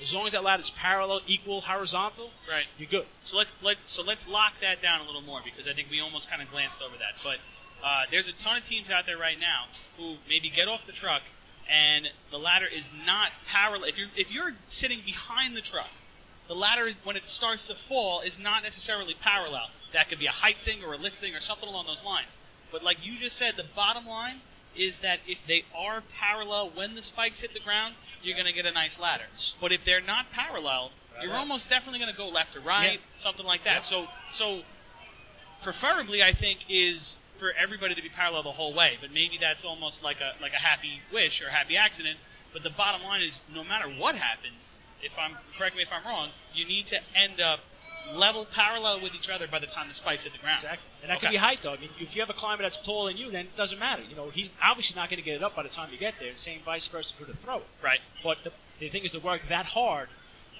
as 0.00 0.12
long 0.12 0.26
as 0.26 0.32
that 0.32 0.44
ladder 0.44 0.62
is 0.62 0.70
parallel, 0.70 1.20
equal, 1.26 1.60
horizontal, 1.60 2.30
Right. 2.48 2.66
you're 2.78 2.88
good. 2.88 3.06
So 3.24 3.36
let 3.36 3.46
let 3.62 3.76
so 3.86 4.02
let's 4.02 4.26
lock 4.28 4.52
that 4.60 4.80
down 4.80 5.00
a 5.00 5.04
little 5.04 5.22
more 5.22 5.40
because 5.44 5.66
I 5.66 5.74
think 5.74 5.90
we 5.90 6.00
almost 6.00 6.28
kind 6.30 6.40
of 6.42 6.50
glanced 6.50 6.80
over 6.82 6.96
that. 6.98 7.14
But 7.24 7.38
uh, 7.84 8.02
there's 8.10 8.28
a 8.28 8.32
ton 8.42 8.56
of 8.58 8.64
teams 8.64 8.90
out 8.90 9.06
there 9.06 9.18
right 9.18 9.38
now 9.38 9.64
who 9.96 10.16
maybe 10.28 10.50
get 10.50 10.68
off 10.68 10.80
the 10.86 10.92
truck 10.92 11.22
and 11.70 12.08
the 12.30 12.38
ladder 12.38 12.66
is 12.66 12.88
not 13.04 13.30
parallel. 13.50 13.88
If 13.88 13.98
you're 13.98 14.08
if 14.16 14.30
you're 14.30 14.52
sitting 14.68 15.00
behind 15.04 15.56
the 15.56 15.62
truck, 15.62 15.90
the 16.48 16.54
ladder 16.54 16.90
when 17.04 17.16
it 17.16 17.26
starts 17.26 17.66
to 17.68 17.74
fall 17.88 18.20
is 18.20 18.38
not 18.38 18.62
necessarily 18.62 19.14
parallel. 19.20 19.68
That 19.92 20.08
could 20.08 20.18
be 20.18 20.26
a 20.26 20.30
height 20.32 20.56
thing 20.64 20.82
or 20.84 20.94
a 20.94 20.96
lift 20.96 21.16
thing 21.20 21.34
or 21.34 21.40
something 21.40 21.68
along 21.68 21.86
those 21.86 22.02
lines. 22.04 22.28
But 22.70 22.82
like 22.82 22.98
you 23.02 23.18
just 23.18 23.36
said, 23.38 23.54
the 23.56 23.64
bottom 23.74 24.06
line 24.06 24.40
is 24.76 24.98
that 25.02 25.18
if 25.26 25.38
they 25.48 25.64
are 25.74 26.02
parallel 26.20 26.70
when 26.74 26.94
the 26.94 27.02
spikes 27.02 27.40
hit 27.40 27.52
the 27.54 27.60
ground, 27.60 27.94
you're 28.22 28.36
going 28.36 28.46
to 28.46 28.52
get 28.52 28.66
a 28.66 28.72
nice 28.72 28.98
ladder. 28.98 29.24
But 29.60 29.72
if 29.72 29.80
they're 29.84 30.00
not 30.00 30.26
parallel, 30.32 30.90
you're 31.22 31.34
almost 31.34 31.68
definitely 31.68 31.98
going 31.98 32.12
to 32.12 32.16
go 32.16 32.28
left 32.28 32.54
or 32.56 32.60
right, 32.60 33.00
something 33.22 33.44
like 33.44 33.64
that. 33.64 33.84
So, 33.84 34.06
so 34.34 34.60
preferably, 35.62 36.22
I 36.22 36.32
think 36.32 36.60
is 36.68 37.18
for 37.38 37.52
everybody 37.52 37.94
to 37.94 38.02
be 38.02 38.08
parallel 38.08 38.42
the 38.42 38.52
whole 38.52 38.74
way. 38.74 38.98
But 39.00 39.10
maybe 39.10 39.38
that's 39.40 39.64
almost 39.64 40.02
like 40.02 40.18
a 40.20 40.40
like 40.42 40.52
a 40.52 40.62
happy 40.62 41.00
wish 41.12 41.40
or 41.42 41.48
a 41.48 41.52
happy 41.52 41.76
accident. 41.76 42.18
But 42.52 42.62
the 42.62 42.70
bottom 42.70 43.02
line 43.02 43.22
is, 43.22 43.34
no 43.52 43.62
matter 43.62 43.88
what 43.88 44.14
happens, 44.14 44.78
if 45.02 45.12
I'm 45.18 45.36
correct 45.56 45.76
me 45.76 45.82
if 45.82 45.88
I'm 45.92 46.06
wrong, 46.06 46.30
you 46.54 46.66
need 46.66 46.86
to 46.88 46.98
end 47.14 47.40
up 47.40 47.60
level 48.14 48.46
parallel 48.54 49.00
with 49.02 49.14
each 49.14 49.28
other 49.28 49.46
by 49.48 49.58
the 49.58 49.66
time 49.66 49.88
the 49.88 49.94
spikes 49.94 50.24
hit 50.24 50.32
the 50.32 50.38
ground. 50.38 50.62
Exactly. 50.64 50.88
And 51.02 51.10
that 51.10 51.16
Okay. 51.18 51.26
could 51.26 51.32
be 51.32 51.36
height 51.38 51.58
though. 51.62 51.72
I 51.74 51.76
mean, 51.78 51.90
if 51.98 52.14
you 52.14 52.20
have 52.22 52.30
a 52.30 52.34
climber 52.34 52.62
that's 52.62 52.76
taller 52.84 53.10
than 53.10 53.18
you, 53.20 53.30
then 53.30 53.46
it 53.46 53.56
doesn't 53.56 53.78
matter. 53.78 54.02
You 54.02 54.16
know, 54.16 54.30
he's 54.30 54.50
obviously 54.62 54.96
not 54.96 55.10
going 55.10 55.18
to 55.18 55.24
get 55.24 55.36
it 55.36 55.42
up 55.42 55.54
by 55.56 55.62
the 55.62 55.68
time 55.68 55.90
you 55.92 55.98
get 55.98 56.14
there. 56.20 56.34
Same 56.36 56.60
vice 56.64 56.86
versa 56.88 57.12
for 57.18 57.24
the 57.24 57.34
throw. 57.34 57.62
Right. 57.82 58.00
But 58.22 58.38
the, 58.44 58.52
the 58.80 58.88
thing 58.88 59.04
is 59.04 59.12
to 59.12 59.20
work 59.20 59.42
that 59.48 59.66
hard, 59.66 60.08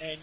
and 0.01 0.21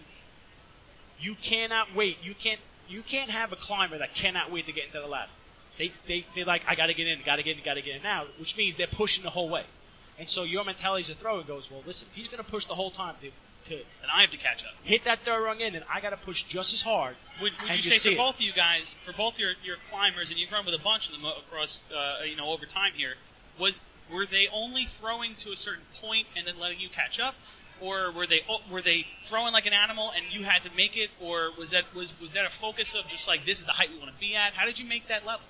you 1.19 1.35
cannot 1.35 1.93
wait. 1.95 2.17
You 2.21 2.35
can't 2.35 2.59
you 2.87 3.01
can't 3.01 3.29
have 3.31 3.51
a 3.51 3.55
climber 3.55 3.97
that 3.97 4.13
cannot 4.15 4.51
wait 4.51 4.65
to 4.67 4.71
get 4.73 4.85
into 4.85 4.99
the 4.99 5.07
ladder. 5.07 5.31
They 5.77 5.91
they 6.07 6.25
they 6.35 6.43
like 6.43 6.61
I 6.67 6.75
got 6.75 6.87
to 6.87 6.93
get 6.93 7.07
in, 7.07 7.19
got 7.25 7.37
to 7.37 7.43
get 7.43 7.57
in, 7.57 7.63
got 7.63 7.75
to 7.75 7.81
get 7.81 7.95
in 7.97 8.03
now, 8.03 8.25
which 8.39 8.55
means 8.57 8.77
they're 8.77 8.87
pushing 8.87 9.23
the 9.23 9.29
whole 9.31 9.49
way. 9.49 9.63
And 10.17 10.29
so 10.29 10.43
your 10.43 10.63
mentality 10.63 11.03
as 11.11 11.17
a 11.17 11.19
thrower 11.19 11.43
goes, 11.43 11.69
well, 11.69 11.83
listen, 11.85 12.07
if 12.09 12.15
he's 12.15 12.29
going 12.29 12.41
to 12.41 12.49
push 12.49 12.63
the 12.65 12.75
whole 12.75 12.91
time 12.91 13.15
to 13.21 13.31
to 13.69 13.75
And 13.75 14.09
I 14.13 14.21
have 14.21 14.31
to 14.31 14.37
catch 14.37 14.63
up. 14.63 14.73
hit 14.83 15.03
that 15.05 15.19
third 15.25 15.43
rung 15.43 15.59
in, 15.59 15.75
and 15.75 15.83
I 15.91 15.99
got 16.01 16.11
to 16.11 16.17
push 16.17 16.43
just 16.43 16.73
as 16.73 16.81
hard. 16.81 17.15
Would, 17.41 17.53
would 17.61 17.69
And 17.71 17.83
you 17.83 17.91
you 17.91 17.91
say 17.91 17.97
see 17.97 18.09
for 18.09 18.13
it. 18.15 18.17
both 18.17 18.35
of 18.35 18.41
you 18.41 18.53
guys, 18.53 18.93
for 19.05 19.13
both 19.13 19.37
your, 19.37 19.53
your 19.63 19.77
climbers, 19.89 20.29
and 20.29 20.37
you've 20.39 20.51
run 20.51 20.65
with 20.65 20.75
a 20.75 20.83
bunch 20.83 21.07
of 21.07 21.13
them 21.13 21.25
across, 21.25 21.81
uh, 21.93 22.23
you 22.23 22.35
know, 22.35 22.49
over 22.49 22.65
time 22.65 22.93
here, 22.95 23.13
was 23.59 23.73
were 24.13 24.25
they 24.29 24.45
only 24.53 24.85
throwing 25.01 25.33
to 25.43 25.49
a 25.51 25.55
certain 25.55 25.83
point 25.99 26.27
and 26.37 26.45
then 26.45 26.59
letting 26.59 26.79
you 26.79 26.89
catch 26.93 27.19
up, 27.19 27.33
or 27.81 28.11
were 28.11 28.27
they 28.27 28.41
oh, 28.47 28.59
were 28.71 28.81
they 28.81 29.05
throwing 29.29 29.51
like 29.51 29.65
an 29.65 29.73
animal 29.73 30.11
and 30.15 30.25
you 30.31 30.45
had 30.45 30.61
to 30.61 30.69
make 30.75 30.95
it, 30.95 31.09
or 31.19 31.49
was 31.57 31.71
that 31.71 31.85
was 31.95 32.13
was 32.21 32.31
that 32.33 32.45
a 32.45 32.53
focus 32.61 32.93
of 32.97 33.09
just 33.09 33.27
like 33.27 33.45
this 33.45 33.59
is 33.59 33.65
the 33.65 33.71
height 33.73 33.89
we 33.89 33.97
want 33.97 34.13
to 34.13 34.19
be 34.19 34.35
at? 34.35 34.53
How 34.53 34.65
did 34.65 34.77
you 34.77 34.85
make 34.85 35.07
that 35.07 35.25
level? 35.25 35.45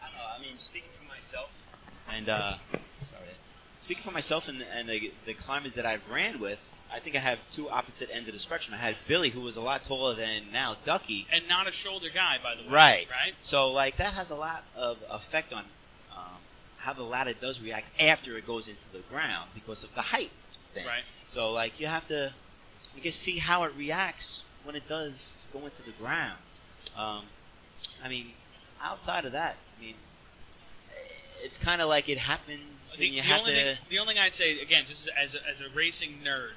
I 0.00 0.06
don't 0.06 0.16
know. 0.18 0.24
I 0.36 0.38
mean, 0.40 0.54
speaking 0.58 0.88
for 0.96 1.08
myself, 1.08 1.50
and 2.08 2.28
uh, 2.28 2.54
sorry, 3.10 3.34
speaking 3.82 4.04
for 4.04 4.12
myself 4.12 4.44
and, 4.46 4.62
and 4.62 4.88
the, 4.88 5.10
the 5.26 5.34
climbers 5.34 5.74
that 5.74 5.84
I've 5.84 6.02
ran 6.10 6.40
with, 6.40 6.60
I 6.92 6.98
think 7.00 7.14
I 7.16 7.20
have 7.20 7.38
two 7.54 7.68
opposite 7.68 8.08
ends 8.12 8.28
of 8.28 8.34
the 8.34 8.40
spectrum. 8.40 8.74
I 8.74 8.78
had 8.78 8.96
Billy, 9.06 9.30
who 9.30 9.40
was 9.40 9.56
a 9.56 9.60
lot 9.60 9.82
taller 9.86 10.14
than 10.16 10.50
now 10.52 10.76
Ducky. 10.84 11.26
And 11.32 11.46
not 11.48 11.68
a 11.68 11.72
shoulder 11.72 12.08
guy, 12.12 12.36
by 12.42 12.54
the 12.56 12.62
way. 12.62 12.74
Right. 12.74 13.06
Right. 13.10 13.34
So, 13.42 13.68
like, 13.68 13.96
that 13.98 14.14
has 14.14 14.30
a 14.30 14.34
lot 14.34 14.62
of 14.76 14.98
effect 15.10 15.52
on 15.52 15.64
um, 16.16 16.38
how 16.78 16.92
the 16.92 17.02
ladder 17.02 17.34
does 17.40 17.60
react 17.60 17.86
after 18.00 18.36
it 18.36 18.46
goes 18.46 18.66
into 18.66 18.80
the 18.92 19.02
ground 19.08 19.50
because 19.54 19.84
of 19.84 19.90
the 19.94 20.02
height 20.02 20.30
thing. 20.74 20.84
Right. 20.86 21.02
So, 21.28 21.50
like, 21.52 21.78
you 21.78 21.86
have 21.86 22.06
to, 22.08 22.32
you 22.96 23.02
can 23.02 23.12
see 23.12 23.38
how 23.38 23.62
it 23.64 23.72
reacts 23.76 24.42
when 24.64 24.74
it 24.74 24.82
does 24.88 25.42
go 25.52 25.60
into 25.60 25.82
the 25.82 25.92
ground. 26.00 26.38
Um, 26.96 27.24
I 28.04 28.08
mean, 28.08 28.26
outside 28.82 29.24
of 29.24 29.32
that, 29.32 29.54
I 29.78 29.80
mean, 29.80 29.94
it's 31.42 31.56
kind 31.58 31.80
of 31.80 31.88
like 31.88 32.08
it 32.08 32.18
happens, 32.18 32.60
The, 32.98 33.06
and 33.06 33.14
you 33.14 33.22
have 33.22 33.40
only 33.40 33.54
to. 33.54 33.62
thing, 33.62 33.76
the 33.88 33.98
only 33.98 34.14
thing 34.14 34.22
I'd 34.22 34.32
say 34.34 34.58
again, 34.60 34.84
just 34.88 35.08
as 35.16 35.34
a, 35.34 35.38
as 35.48 35.60
a 35.60 35.74
racing 35.74 36.18
nerd, 36.24 36.50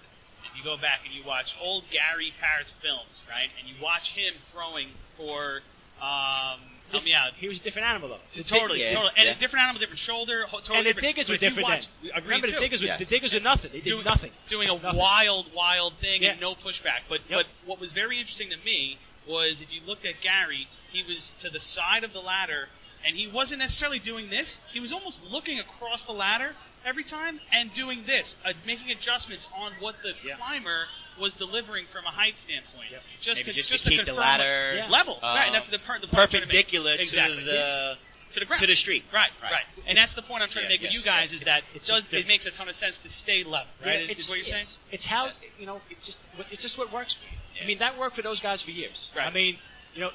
if 0.54 0.58
you 0.58 0.64
go 0.64 0.78
back 0.78 1.02
and 1.06 1.14
you 1.14 1.26
watch 1.26 1.50
old 1.60 1.84
Gary 1.92 2.32
Paris 2.40 2.72
films, 2.82 3.10
right, 3.30 3.50
and 3.60 3.66
you 3.68 3.76
watch 3.82 4.14
him 4.14 4.34
throwing 4.54 4.88
for, 5.18 5.60
um, 6.02 6.60
help 6.92 7.04
me 7.04 7.14
out. 7.14 7.34
He 7.38 7.48
was 7.48 7.60
a 7.60 7.64
different 7.64 7.88
animal 7.88 8.10
though. 8.10 8.22
The 8.36 8.44
Totally, 8.44 8.82
Yeah, 8.86 8.94
totally, 8.94 9.14
and 9.18 9.26
yeah. 9.28 9.36
a 9.36 9.40
different 9.40 9.64
animal, 9.66 9.80
different 9.80 10.00
shoulder, 10.00 10.46
totally 10.52 10.78
and 10.78 10.86
the 10.86 10.94
different. 10.94 11.16
diggers 11.16 11.30
were 11.30 11.38
different 11.38 11.64
watch, 11.70 11.84
then. 12.02 12.12
Agreed 12.14 12.24
Remember, 12.30 12.48
the 12.48 12.54
too. 12.54 12.60
diggers 12.60 12.82
were 12.82 12.88
Yes. 12.94 13.00
the 13.00 13.06
diggers 13.10 13.34
were 13.34 13.40
nothing. 13.42 13.72
They 13.72 13.82
did 13.82 13.90
doing, 13.90 14.06
nothing. 14.06 14.32
doing 14.50 14.70
a 14.70 14.76
Nothing. 14.78 15.00
wild, 15.00 15.50
wild 15.54 15.94
thing 16.02 16.22
Yeah. 16.24 16.32
and 16.38 16.42
no 16.42 16.54
pushback. 16.56 17.02
But 17.10 17.22
Yep. 17.30 17.46
but 17.46 17.46
what 17.66 17.80
was 17.80 17.92
very 17.94 18.20
interesting 18.20 18.50
to 18.52 18.58
me 18.58 18.98
was 19.26 19.62
if 19.62 19.72
you 19.72 19.82
looked 19.88 20.06
at 20.06 20.20
Gary, 20.22 20.68
he 20.92 21.02
was 21.04 21.32
to 21.42 21.50
the 21.50 21.60
side 21.62 22.04
of 22.04 22.12
the 22.14 22.20
ladder, 22.22 22.68
and 23.06 23.16
he 23.16 23.28
wasn't 23.28 23.60
necessarily 23.60 24.00
doing 24.00 24.30
this. 24.30 24.58
He 24.72 24.80
was 24.80 24.92
almost 24.92 25.20
looking 25.30 25.60
across 25.60 26.06
the 26.06 26.14
ladder 26.14 26.52
every 26.86 27.04
time 27.04 27.40
and 27.52 27.72
doing 27.76 28.04
this, 28.06 28.36
uh, 28.46 28.54
making 28.66 28.92
adjustments 28.92 29.48
on 29.56 29.74
what 29.80 29.96
the 30.04 30.14
Yeah. 30.24 30.36
climber 30.36 30.88
was 31.20 31.34
delivering 31.36 31.86
from 31.88 32.06
a 32.06 32.12
height 32.12 32.38
standpoint. 32.38 32.92
Yep. 32.92 33.04
Just 33.22 33.38
Maybe 33.40 33.44
to 33.44 33.54
just, 33.54 33.70
just 33.70 33.84
to 33.86 33.90
to 33.92 33.96
keep 33.98 34.06
the 34.06 34.14
ladder 34.14 34.76
Yeah. 34.78 34.88
level, 34.90 35.20
uh, 35.22 35.28
right? 35.28 35.46
And 35.46 35.56
that's 35.56 35.68
the 35.68 35.80
part 35.80 36.02
the 36.02 36.08
point 36.08 36.20
I'm 36.24 36.30
trying 36.30 36.42
to 36.44 36.48
make. 36.48 36.66
perpendicular 36.68 36.94
Exactly. 36.96 37.38
to 37.40 37.44
the 37.46 37.98
to 38.34 38.40
the 38.40 38.46
ground. 38.48 38.62
to 38.62 38.68
the 38.68 38.76
street. 38.76 39.04
Right, 39.14 39.30
Right. 39.44 39.52
right, 39.52 39.66
and 39.86 39.96
that's 39.96 40.14
the 40.14 40.24
point 40.24 40.42
I'm 40.42 40.50
trying 40.50 40.66
to 40.66 40.72
Yeah, 40.74 40.80
make 40.80 40.82
with 40.82 40.92
you 40.92 41.04
guys 41.04 41.32
yes. 41.32 41.42
is 41.42 41.46
that 41.46 41.60
It's- 41.76 41.88
it's 41.88 42.10
does 42.10 42.14
it 42.14 42.26
makes 42.28 42.48
a 42.48 42.52
ton 42.52 42.68
of 42.68 42.76
sense 42.76 42.98
to 43.04 43.10
stay 43.10 43.44
level, 43.44 43.68
right? 43.86 44.06
Yeah, 44.08 44.12
is 44.16 44.28
what 44.28 44.38
you're 44.38 44.46
saying? 44.46 44.62
it's, 44.64 44.80
It's 44.92 45.06
how 45.06 45.28
Yes. 45.28 45.40
you 45.60 45.68
know. 45.68 45.82
It's 45.92 46.06
just 46.08 46.18
it's 46.50 46.62
just 46.64 46.78
what 46.78 46.92
works 46.92 47.14
for 47.14 47.26
you. 47.26 47.38
Yeah. 47.58 47.64
I 47.64 47.66
mean, 47.68 47.78
that 47.78 47.96
worked 47.98 48.16
for 48.16 48.24
those 48.24 48.40
guys 48.40 48.64
for 48.64 48.72
years. 48.72 49.10
Right. 49.14 49.28
I 49.28 49.30
mean, 49.30 49.60
you 49.94 50.02
know, 50.02 50.12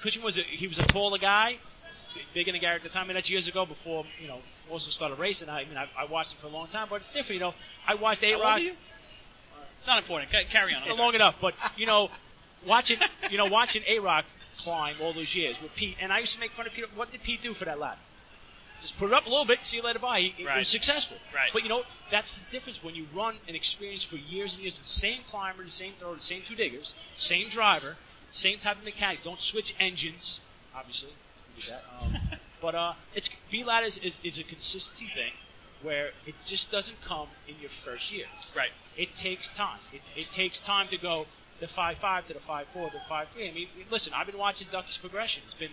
Cushing 0.00 0.22
was 0.22 0.38
a, 0.38 0.42
he 0.42 0.66
was 0.66 0.78
a 0.78 0.86
taller 0.86 1.18
guy, 1.18 1.58
b- 2.14 2.20
bigger 2.34 2.52
than 2.52 2.60
Gary 2.60 2.76
at 2.76 2.82
the 2.82 2.88
time, 2.88 3.08
and 3.10 3.16
that's 3.16 3.30
years 3.30 3.48
ago 3.48 3.64
before 3.66 4.04
you 4.20 4.28
know 4.28 4.38
also 4.70 4.90
started 4.90 5.18
racing. 5.18 5.48
I 5.48 5.64
mean, 5.64 5.76
I, 5.76 5.88
I 5.98 6.04
watched 6.10 6.32
him 6.32 6.38
for 6.40 6.46
a 6.46 6.50
long 6.50 6.68
time, 6.68 6.86
but 6.90 6.96
it's 7.00 7.08
different. 7.08 7.34
You 7.34 7.40
know, 7.40 7.54
I 7.86 7.94
watched 7.94 8.22
A 8.22 8.34
Rock? 8.34 8.60
It's 8.62 9.86
not 9.86 9.98
important. 9.98 10.30
Ca- 10.30 10.44
Carry 10.50 10.74
on. 10.74 10.82
I'm 10.82 10.88
for 10.88 10.94
sorry. 10.94 11.02
long 11.02 11.14
enough, 11.14 11.36
but 11.40 11.54
you 11.76 11.86
know, 11.86 12.08
watching 12.66 12.98
you 13.30 13.38
know 13.38 13.46
watching 13.46 13.82
A 13.88 13.98
Rock 13.98 14.24
climb 14.58 14.96
all 15.00 15.12
those 15.14 15.34
years 15.34 15.56
with 15.62 15.74
Pete, 15.74 15.96
and 16.00 16.12
I 16.12 16.18
used 16.18 16.34
to 16.34 16.40
make 16.40 16.52
fun 16.52 16.66
of 16.66 16.72
Pete. 16.72 16.84
What 16.94 17.10
did 17.10 17.22
Pete 17.22 17.42
do 17.42 17.54
for 17.54 17.64
that 17.64 17.78
lap? 17.78 17.98
Just 18.82 18.98
put 18.98 19.08
it 19.08 19.12
up 19.12 19.26
a 19.26 19.28
little 19.28 19.44
bit, 19.44 19.58
see 19.62 19.76
you 19.76 19.82
later. 19.82 19.98
Bye. 19.98 20.20
He, 20.20 20.28
he 20.30 20.46
Right. 20.46 20.58
was 20.60 20.68
successful. 20.68 21.18
Right. 21.34 21.50
But 21.52 21.62
you 21.64 21.68
know, 21.68 21.82
that's 22.10 22.34
the 22.34 22.40
difference 22.50 22.82
when 22.82 22.94
you 22.94 23.06
run 23.14 23.34
an 23.46 23.54
experience 23.54 24.04
for 24.04 24.16
years 24.16 24.54
and 24.54 24.62
years 24.62 24.72
with 24.74 24.84
the 24.84 24.88
same 24.88 25.20
climber, 25.30 25.62
the 25.64 25.70
same 25.70 25.92
thrower, 25.98 26.14
the 26.14 26.20
same 26.22 26.42
two 26.48 26.54
diggers, 26.54 26.94
same 27.18 27.50
driver, 27.50 27.96
same 28.30 28.58
type 28.58 28.78
of 28.78 28.84
mechanic. 28.84 29.18
Don't 29.22 29.40
switch 29.40 29.74
engines, 29.78 30.40
obviously. 30.74 31.10
Did 31.60 31.70
that. 31.70 31.82
Um, 32.02 32.38
but 32.62 32.74
uh, 32.74 32.94
it's 33.14 33.30
B 33.50 33.64
ladders 33.64 33.98
is, 33.98 34.14
is 34.22 34.38
a 34.38 34.44
consistency 34.44 35.08
thing 35.14 35.32
where 35.82 36.10
it 36.26 36.34
just 36.46 36.70
doesn't 36.70 36.96
come 37.06 37.28
in 37.48 37.54
your 37.60 37.70
first 37.84 38.12
year. 38.12 38.26
Right. 38.54 38.70
It 38.96 39.08
takes 39.16 39.48
time. 39.56 39.78
It, 39.92 40.02
it 40.16 40.26
takes 40.34 40.60
time 40.60 40.88
to 40.88 40.98
go 40.98 41.26
the 41.60 41.68
five 41.68 41.98
five 41.98 42.26
to 42.28 42.34
the 42.34 42.40
five 42.40 42.66
four 42.72 42.88
to 42.88 42.96
the 42.96 43.02
five 43.08 43.28
three. 43.32 43.48
I 43.48 43.52
mean, 43.52 43.68
listen, 43.90 44.12
I've 44.14 44.26
been 44.26 44.38
watching 44.38 44.68
Ducky's 44.70 44.98
progression. 44.98 45.42
It's 45.46 45.54
been 45.54 45.72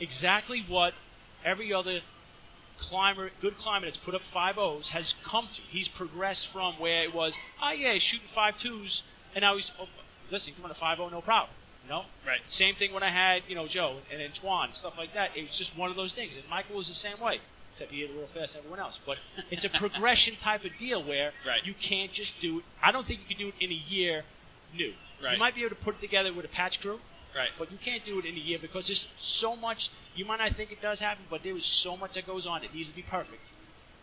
exactly 0.00 0.64
what 0.68 0.94
every 1.44 1.72
other 1.72 2.00
climber, 2.78 3.30
good 3.40 3.56
climber 3.56 3.86
that's 3.86 3.98
put 3.98 4.14
up 4.14 4.22
five 4.32 4.58
O's 4.58 4.90
has 4.90 5.14
come 5.24 5.48
to. 5.54 5.60
He's 5.62 5.88
progressed 5.88 6.48
from 6.52 6.74
where 6.74 7.02
it 7.04 7.14
was, 7.14 7.34
oh 7.62 7.70
yeah, 7.70 7.94
he's 7.94 8.02
shooting 8.02 8.28
five 8.34 8.58
twos, 8.58 9.02
and 9.34 9.42
now 9.42 9.56
he's, 9.56 9.70
oh, 9.80 9.86
listen, 10.30 10.54
come 10.54 10.64
on 10.64 10.70
a 10.70 10.74
five 10.74 10.98
O, 11.00 11.08
no 11.08 11.20
problem. 11.20 11.50
You 11.84 11.88
know? 11.90 12.04
Right. 12.26 12.40
Same 12.46 12.74
thing 12.74 12.92
when 12.92 13.02
I 13.02 13.10
had, 13.10 13.42
you 13.48 13.54
know, 13.54 13.66
Joe 13.66 13.96
and 14.12 14.22
Antoine 14.22 14.70
stuff 14.72 14.96
like 14.96 15.14
that. 15.14 15.36
It 15.36 15.42
was 15.48 15.56
just 15.58 15.76
one 15.76 15.90
of 15.90 15.96
those 15.96 16.14
things. 16.14 16.36
And 16.36 16.44
Michael 16.48 16.76
was 16.76 16.88
the 16.88 16.94
same 16.94 17.18
way, 17.20 17.40
except 17.72 17.90
he 17.90 18.00
hit 18.00 18.10
it 18.10 18.14
real 18.16 18.26
fast 18.28 18.52
than 18.52 18.60
everyone 18.60 18.80
else. 18.80 18.98
But 19.04 19.18
it's 19.50 19.64
a 19.64 19.68
progression 19.78 20.34
type 20.42 20.64
of 20.64 20.70
deal 20.78 21.02
where 21.02 21.32
Right. 21.46 21.64
you 21.64 21.74
can't 21.74 22.12
just 22.12 22.32
do 22.40 22.58
it. 22.60 22.64
I 22.82 22.92
don't 22.92 23.06
think 23.06 23.20
you 23.20 23.26
can 23.26 23.38
do 23.38 23.48
it 23.48 23.54
in 23.60 23.70
a 23.70 23.74
year 23.74 24.22
new. 24.74 24.92
Right. 25.22 25.32
You 25.34 25.38
might 25.38 25.54
be 25.54 25.62
able 25.64 25.76
to 25.76 25.82
put 25.82 25.96
it 25.96 26.00
together 26.00 26.32
with 26.32 26.44
a 26.44 26.48
patch 26.48 26.80
crew, 26.80 27.00
Right. 27.34 27.50
but 27.58 27.70
you 27.72 27.78
can't 27.78 28.04
do 28.04 28.18
it 28.18 28.24
in 28.26 28.34
a 28.34 28.40
year 28.40 28.58
because 28.60 28.86
there's 28.88 29.06
so 29.18 29.56
much. 29.56 29.88
You 30.14 30.24
might 30.24 30.38
not 30.38 30.54
think 30.56 30.70
it 30.72 30.80
does 30.82 31.00
happen, 31.00 31.24
but 31.30 31.42
there 31.42 31.56
is 31.56 31.64
so 31.66 31.96
much 31.96 32.14
that 32.14 32.26
goes 32.26 32.46
on 32.46 32.60
that 32.62 32.74
needs 32.74 32.90
to 32.90 32.96
be 32.96 33.02
perfect 33.02 33.42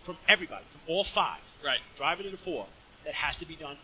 from 0.04 0.18
everybody, 0.28 0.64
from 0.72 0.82
all 0.88 1.04
five, 1.04 1.40
Right. 1.64 1.80
driver 1.98 2.24
to 2.24 2.30
the 2.30 2.38
four, 2.38 2.68
that 3.06 3.14
has 3.14 3.38
to 3.38 3.46
be 3.46 3.56
done 3.56 3.78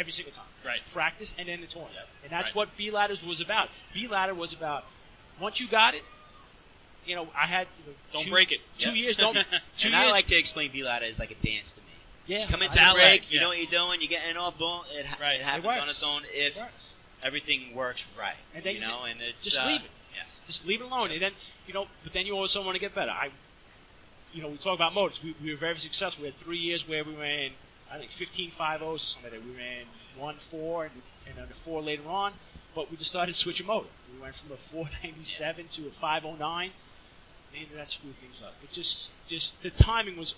every 0.00 0.12
single 0.12 0.32
time. 0.32 0.48
Right. 0.64 0.80
Practice 0.92 1.34
and 1.38 1.46
then 1.48 1.60
the 1.60 1.66
tournament, 1.66 2.06
and 2.24 2.32
that's 2.32 2.46
Right. 2.48 2.54
what 2.56 2.68
B 2.76 2.90
ladders 2.90 3.20
was 3.22 3.40
about. 3.40 3.68
B 3.92 4.08
ladder 4.08 4.34
was 4.34 4.52
about 4.52 4.84
once 5.40 5.60
you 5.60 5.68
got 5.68 5.94
it. 5.94 6.02
You 7.06 7.16
know, 7.16 7.28
I 7.36 7.46
had 7.46 7.66
you 7.80 7.92
know, 7.92 7.98
Don't 8.12 8.24
two- 8.24 8.30
break 8.30 8.52
it. 8.52 8.60
Two 8.78 8.90
Yeah. 8.90 8.94
years, 9.02 9.16
don't. 9.16 9.34
Two 9.34 9.40
and 9.52 9.58
years, 9.82 9.94
I 9.94 10.06
like 10.10 10.26
to 10.26 10.36
explain 10.38 10.70
B 10.72 10.82
ladder 10.84 11.06
as 11.06 11.18
like 11.18 11.30
a 11.30 11.34
dance 11.46 11.70
to 11.72 11.80
me. 11.80 11.86
yeah, 12.26 12.46
Come 12.50 12.62
into 12.62 12.76
know. 12.76 12.82
the 12.82 12.98
Ballet, 12.98 13.00
break, 13.18 13.30
you 13.32 13.36
yeah. 13.36 13.42
know 13.42 13.48
what 13.48 13.58
you're 13.58 13.70
doing, 13.70 14.00
you're 14.02 14.08
getting 14.10 14.36
off, 14.36 14.56
boom, 14.58 14.82
it, 14.92 15.06
ha- 15.06 15.16
Right. 15.20 15.40
it 15.40 15.44
happens 15.44 15.64
It 15.64 15.68
works. 15.68 15.82
on 15.82 15.88
its 15.88 16.02
own 16.02 16.22
if 16.32 16.56
It 16.56 16.60
works. 16.60 16.88
everything 17.22 17.74
works 17.74 18.02
right. 18.18 18.36
And 18.54 18.62
then 18.64 18.74
you 18.76 18.80
you 18.80 18.86
know, 18.86 19.04
and 19.04 19.20
it's 19.20 19.42
just 19.44 19.56
uh, 19.58 19.66
leave 19.66 19.80
it. 19.82 19.90
Yes. 20.14 20.26
Just 20.46 20.66
leave 20.66 20.80
it 20.82 20.84
alone, 20.84 21.10
and 21.10 21.22
then 21.22 21.32
you 21.66 21.72
know. 21.74 21.86
But 22.04 22.12
then 22.12 22.26
you 22.26 22.34
also 22.36 22.62
want 22.62 22.74
to 22.74 22.80
get 22.80 22.94
better. 22.94 23.10
I, 23.12 23.30
you 24.34 24.42
know, 24.42 24.48
we 24.48 24.58
talk 24.58 24.74
about 24.76 24.92
motors. 24.94 25.18
We, 25.24 25.34
we 25.42 25.50
were 25.52 25.58
very 25.58 25.78
successful. 25.78 26.22
We 26.24 26.30
had 26.30 26.38
three 26.40 26.58
years 26.58 26.86
where 26.86 27.02
we 27.02 27.14
ran, 27.14 27.50
I 27.92 27.98
think, 27.98 28.10
15 28.12 28.52
5 28.56 28.82
O's 28.82 28.86
or 28.86 28.98
something 28.98 29.32
like 29.32 29.40
that. 29.40 29.48
We 29.48 29.56
ran 29.56 29.84
one 30.16 30.36
four 30.50 30.84
and, 30.84 30.92
and 31.28 31.36
then 31.38 31.44
a 31.44 31.64
four 31.64 31.82
later 31.82 32.06
on. 32.06 32.32
But 32.74 32.90
we 32.90 32.96
decided 32.96 33.32
to 33.34 33.38
switch 33.38 33.60
a 33.60 33.64
motor. 33.64 33.88
We 34.14 34.22
went 34.22 34.36
from 34.36 34.52
a 34.52 34.58
497 34.72 35.66
to 35.74 35.88
a 35.88 35.90
509. 36.00 36.70
Man, 37.52 37.66
that 37.74 37.90
screwed 37.90 38.14
things 38.20 38.40
up. 38.44 38.52
It 38.62 38.70
just, 38.72 39.08
just 39.28 39.54
the 39.64 39.70
timing 39.70 40.16
was 40.16 40.34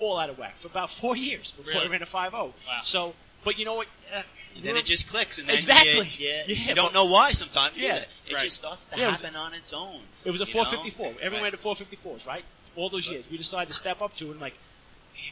all 0.00 0.18
out 0.18 0.30
of 0.30 0.38
whack 0.38 0.54
for 0.62 0.68
about 0.68 0.88
four 1.00 1.14
years 1.14 1.52
before 1.56 1.72
Really? 1.74 1.88
we 1.88 1.92
ran 1.92 2.02
a 2.02 2.06
5 2.06 2.32
Wow. 2.32 2.52
So, 2.84 3.12
but 3.44 3.58
you 3.58 3.66
know 3.66 3.74
what? 3.74 3.86
Uh, 4.14 4.22
And 4.56 4.64
then 4.64 4.76
it 4.76 4.86
just 4.86 5.08
clicks, 5.08 5.36
and 5.36 5.46
then 5.48 5.56
Exactly. 5.56 5.92
you, 6.16 6.26
yeah, 6.28 6.44
Yeah, 6.46 6.68
you 6.70 6.74
don't 6.74 6.94
know 6.94 7.04
why 7.04 7.32
sometimes. 7.32 7.78
Yeah, 7.78 7.96
either. 7.96 8.06
it 8.28 8.34
right. 8.34 8.44
just 8.44 8.56
starts 8.56 8.80
to 8.90 8.96
Yeah, 8.96 9.08
it 9.08 9.10
was- 9.10 9.20
happen 9.20 9.36
on 9.36 9.52
its 9.52 9.72
own. 9.74 10.00
It 10.24 10.30
was 10.30 10.40
a 10.40 10.46
you 10.46 10.54
know? 10.54 10.64
454. 10.64 11.06
Everyone 11.20 11.42
Right. 11.42 11.52
had 11.52 11.60
the 11.60 11.62
454s, 11.62 12.24
right? 12.26 12.44
All 12.76 12.88
those 12.88 13.06
years. 13.06 13.26
We 13.30 13.36
decided 13.36 13.68
to 13.68 13.74
step 13.74 14.00
up 14.00 14.14
to 14.16 14.28
it 14.28 14.30
and 14.30 14.40
like, 14.40 14.54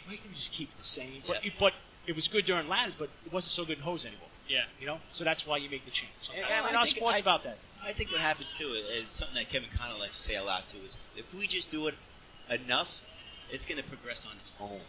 why 0.07 0.17
can't 0.17 0.29
we 0.29 0.35
just 0.35 0.53
keep 0.53 0.69
it 0.69 0.79
the 0.79 0.85
same? 0.85 1.23
But, 1.27 1.45
Yeah. 1.45 1.53
but 1.59 1.73
it 2.07 2.17
was 2.17 2.29
good 2.29 2.47
during 2.47 2.69
ladders, 2.69 2.95
but 2.99 3.09
it 3.27 3.33
wasn't 3.33 3.53
so 3.53 3.65
good 3.65 3.79
in 3.79 3.85
hose 3.85 4.05
anymore. 4.05 4.29
Yeah. 4.49 4.65
You 4.81 4.87
know? 4.87 4.99
So 5.12 5.25
that's 5.25 5.47
why 5.47 5.57
you 5.59 5.71
make 5.71 5.85
the 5.85 5.91
change. 5.91 6.12
And, 6.35 6.43
Well, 6.43 6.67
and 6.67 6.77
I 6.77 6.85
think- 6.85 6.97
sport's 6.97 7.17
I- 7.17 7.21
about 7.21 7.45
that. 7.45 7.59
I 7.83 7.93
think 7.93 8.11
what 8.12 8.21
happens 8.21 8.53
too 8.59 8.73
is 8.75 9.11
something 9.12 9.35
that 9.35 9.49
Kevin 9.51 9.69
Connor 9.77 9.99
likes 9.99 10.17
to 10.17 10.23
say 10.23 10.37
a 10.37 10.43
lot 10.45 10.65
too 10.71 10.79
is 10.79 10.95
if 11.17 11.33
we 11.35 11.47
just 11.49 11.71
do 11.71 11.87
it 11.88 11.95
enough, 12.49 12.88
it's 13.51 13.65
going 13.65 13.83
to 13.83 13.88
progress 13.88 14.25
on 14.27 14.37
its 14.38 14.53
own. 14.61 14.81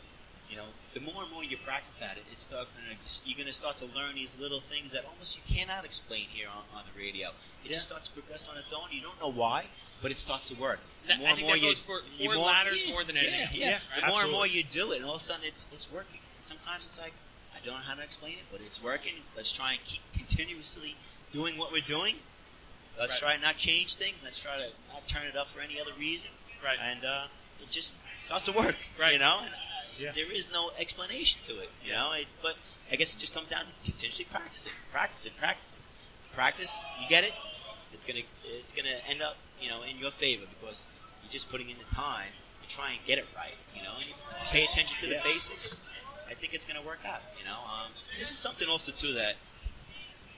You 0.53 0.61
know, 0.61 0.69
the 0.93 1.01
more 1.01 1.25
and 1.25 1.33
more 1.33 1.41
you 1.41 1.57
practice 1.65 1.97
at 1.97 2.13
it, 2.13 2.29
it's 2.29 2.45
start 2.45 2.69
gonna, 2.77 2.93
you're 3.25 3.33
going 3.33 3.49
to 3.49 3.57
start 3.57 3.81
to 3.81 3.89
learn 3.89 4.13
these 4.13 4.29
little 4.37 4.61
things 4.69 4.93
that 4.93 5.01
almost 5.01 5.33
you 5.33 5.41
cannot 5.49 5.81
explain 5.81 6.29
here 6.29 6.45
on, 6.45 6.61
on 6.77 6.85
the 6.85 6.93
radio. 6.93 7.33
It 7.65 7.73
Yeah. 7.73 7.81
just 7.81 7.89
starts 7.89 8.05
to 8.05 8.13
progress 8.13 8.45
on 8.45 8.61
its 8.61 8.69
own. 8.69 8.93
You 8.93 9.01
don't 9.01 9.17
know 9.17 9.33
why, 9.33 9.65
but 10.05 10.13
it 10.13 10.21
starts 10.21 10.45
to 10.53 10.55
work. 10.61 10.77
The 11.09 11.17
That- 11.17 11.25
more 11.25 11.33
I 11.33 11.33
and 11.33 11.41
more 11.41 11.57
that 11.57 11.65
you, 11.65 11.73
for- 11.89 12.05
you 12.21 12.29
more, 12.29 12.45
ladders 12.45 12.85
yeah, 12.85 12.93
more 12.93 13.01
than 13.01 13.17
yeah, 13.17 13.33
anything. 13.33 13.65
Yeah, 13.65 13.81
Yeah, 13.81 14.05
the 14.05 14.13
more 14.13 14.21
and 14.21 14.31
more 14.31 14.45
you 14.45 14.61
do 14.69 14.93
it, 14.93 15.01
and 15.01 15.09
all 15.09 15.17
of 15.17 15.25
a 15.25 15.25
sudden 15.25 15.41
it's 15.41 15.65
it's 15.73 15.89
working. 15.89 16.21
And 16.21 16.45
sometimes 16.45 16.85
it's 16.85 17.01
like 17.01 17.17
I 17.57 17.57
don't 17.65 17.73
know 17.73 17.81
how 17.89 17.97
to 17.97 18.05
explain 18.05 18.37
it, 18.37 18.45
but 18.53 18.61
it's 18.61 18.77
working. 18.77 19.25
Let's 19.33 19.49
try 19.57 19.73
and 19.73 19.81
keep 19.89 20.05
continuously 20.13 20.93
doing 21.33 21.57
what 21.57 21.73
we're 21.73 21.81
doing. 21.89 22.21
Let's 23.01 23.17
Right. 23.17 23.19
try 23.25 23.33
and 23.33 23.41
not 23.41 23.57
change 23.57 23.97
things. 23.97 24.21
Let's 24.21 24.37
try 24.37 24.61
to 24.61 24.69
not 24.93 25.01
turn 25.09 25.25
it 25.25 25.33
up 25.35 25.49
for 25.49 25.65
any 25.65 25.81
other 25.81 25.97
reason. 25.97 26.29
Right. 26.61 26.77
And 26.77 27.01
uh, 27.03 27.25
it 27.57 27.71
just 27.73 27.93
starts 28.29 28.45
to 28.45 28.53
work. 28.53 28.77
Right. 29.01 29.13
You 29.13 29.19
know. 29.25 29.39
And, 29.41 29.49
Yeah. 29.99 30.11
There 30.15 30.31
is 30.31 30.47
no 30.51 30.71
explanation 30.77 31.39
to 31.47 31.59
it. 31.61 31.69
You 31.85 31.93
know. 31.93 32.11
It, 32.13 32.27
but 32.41 32.55
I 32.91 32.95
guess 32.95 33.13
it 33.13 33.19
just 33.19 33.33
comes 33.33 33.49
down 33.49 33.65
to 33.65 33.73
continuously 33.85 34.25
practice 34.29 34.65
it, 34.65 34.73
practice 34.91 35.25
it, 35.25 35.33
practice 35.39 35.69
it. 35.73 35.81
Practice. 36.35 36.71
You 37.01 37.07
get 37.09 37.23
it. 37.23 37.33
It's 37.93 38.05
gonna 38.05 38.25
it's 38.57 38.73
gonna 38.73 38.97
end 39.05 39.21
up 39.21 39.37
you 39.61 39.69
know 39.69 39.85
in 39.85 39.97
your 40.01 40.11
favor 40.17 40.49
because 40.49 40.81
you're 41.21 41.31
just 41.31 41.49
putting 41.53 41.69
in 41.69 41.77
the 41.77 41.89
time 41.93 42.33
to 42.33 42.67
try 42.73 42.91
and 42.97 42.99
get 43.05 43.21
it 43.21 43.29
right. 43.37 43.53
You 43.77 43.85
know, 43.85 43.93
and 44.01 44.09
you 44.09 44.15
pay 44.49 44.65
attention 44.65 44.97
to 45.01 45.07
the 45.13 45.21
Yeah. 45.21 45.29
basics. 45.29 45.77
I 46.25 46.33
think 46.33 46.53
it's 46.57 46.65
gonna 46.65 46.81
work 46.81 47.05
out. 47.05 47.21
You 47.37 47.45
know. 47.45 47.61
Um, 47.61 47.93
this 48.17 48.31
is 48.33 48.39
something 48.41 48.67
also 48.67 48.91
too 48.97 49.13
that 49.13 49.37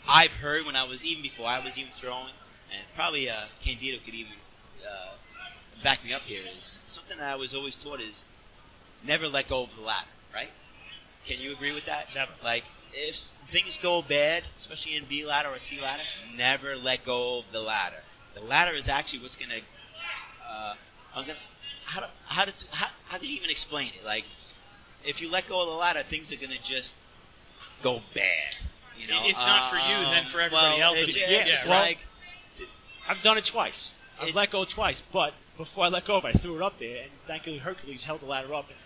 I've 0.07 0.31
heard 0.43 0.65
when 0.65 0.75
I 0.75 0.83
was 0.83 1.03
even 1.03 1.23
before 1.23 1.47
I 1.47 1.63
was 1.63 1.77
even 1.77 1.91
throwing, 1.99 2.35
and 2.69 2.83
probably 2.95 3.29
uh, 3.29 3.47
Candido 3.63 4.03
could 4.03 4.13
even 4.13 4.35
uh, 4.83 5.15
back 5.81 6.03
me 6.03 6.11
up 6.13 6.23
here. 6.27 6.43
Is 6.43 6.77
something 6.87 7.17
that 7.17 7.31
I 7.31 7.35
was 7.35 7.55
always 7.55 7.79
taught 7.81 8.01
is 8.01 8.23
never 9.03 9.27
let 9.27 9.49
go 9.49 9.63
of 9.63 9.69
the 9.75 9.81
ladder. 9.81 10.07
Right? 10.33 10.49
Can 11.27 11.39
you 11.39 11.53
agree 11.53 11.73
with 11.73 11.85
that? 11.85 12.05
Never. 12.13 12.31
Like 12.43 12.63
if 12.93 13.15
things 13.51 13.77
go 13.81 14.01
bad, 14.07 14.43
especially 14.59 14.95
in 14.95 15.05
B 15.07 15.25
ladder 15.25 15.49
or 15.49 15.59
C 15.59 15.79
ladder, 15.81 16.03
never 16.35 16.75
let 16.75 17.05
go 17.05 17.39
of 17.39 17.45
the 17.51 17.59
ladder. 17.59 17.97
The 18.35 18.41
ladder 18.41 18.75
is 18.75 18.87
actually 18.87 19.21
what's 19.21 19.35
gonna. 19.35 19.61
Uh, 20.47 20.75
I'm 21.15 21.25
gonna. 21.25 21.39
How 21.85 22.01
do, 22.01 22.07
how 22.27 22.45
did 22.45 22.55
how, 22.71 22.87
how 23.07 23.17
did 23.17 23.27
you 23.27 23.37
even 23.37 23.49
explain 23.49 23.91
it? 23.99 24.05
Like, 24.05 24.23
if 25.03 25.21
you 25.21 25.29
let 25.29 25.47
go 25.47 25.61
of 25.61 25.67
the 25.67 25.73
ladder, 25.73 26.03
things 26.09 26.31
are 26.31 26.39
gonna 26.39 26.61
just 26.67 26.93
go 27.83 27.99
bad. 28.13 28.53
You 28.99 29.07
know, 29.07 29.21
If 29.25 29.35
not 29.35 29.69
for 29.69 29.77
you, 29.77 29.97
then 30.09 30.25
Um, 30.25 30.31
for 30.31 30.39
everybody 30.39 30.79
well, 30.79 30.95
else 30.95 30.97
It's, 30.99 31.15
it- 31.15 31.19
yeah, 31.19 31.45
yeah, 31.45 31.53
it's 31.53 31.67
like 31.67 31.97
I've 33.07 33.21
done 33.23 33.37
it 33.37 33.45
twice. 33.45 33.91
I've 34.19 34.35
let 34.35 34.51
go 34.51 34.65
twice, 34.65 35.01
but 35.13 35.33
before 35.57 35.85
I 35.85 35.87
let 35.89 36.05
go 36.05 36.15
of 36.17 36.25
it, 36.25 36.35
I 36.35 36.39
threw 36.39 36.55
it 36.57 36.61
up 36.61 36.79
there, 36.79 37.03
and 37.03 37.11
thankfully 37.27 37.57
Hercules 37.57 38.03
held 38.03 38.21
the 38.21 38.25
ladder 38.25 38.53
up 38.53 38.65
and 38.67 38.77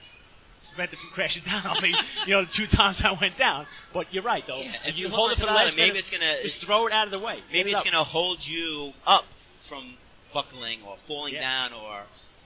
prevented 0.70 0.94
it 0.94 1.02
from 1.02 1.10
crashing 1.12 1.44
down 1.46 1.66
on 1.66 1.82
me. 1.82 1.96
you 2.26 2.34
know, 2.34 2.46
the 2.46 2.52
two 2.52 2.68
times 2.68 3.02
I 3.04 3.18
went 3.20 3.38
down. 3.38 3.66
But 3.94 4.14
you're 4.14 4.24
right, 4.24 4.44
though. 4.48 4.58
Yeah, 4.58 4.74
if 4.86 4.94
if 4.94 4.98
you 4.98 5.06
you 5.08 5.10
hold 5.10 5.30
hold 5.30 5.32
it 5.32 5.40
for 5.40 5.46
the 5.46 5.52
on 5.52 5.54
to 5.54 5.54
the 5.54 5.66
last 5.66 5.78
ladder, 5.78 5.88
maybe 5.88 6.00
it's 6.00 6.10
gonna- 6.10 6.42
just 6.42 6.62
throw 6.66 6.88
it 6.88 6.94
out 6.94 7.06
of 7.06 7.12
the 7.12 7.20
way. 7.20 7.40
Maybe 7.52 7.72
it's 7.72 7.82
it 7.82 7.92
gonna 7.92 8.04
hold 8.04 8.46
you 8.46 8.94
up 9.06 9.26
from 9.68 9.98
buckling 10.34 10.82
or 10.84 10.98
falling 11.08 11.34
Yeah. 11.34 11.42
down 11.42 11.74
or 11.74 12.04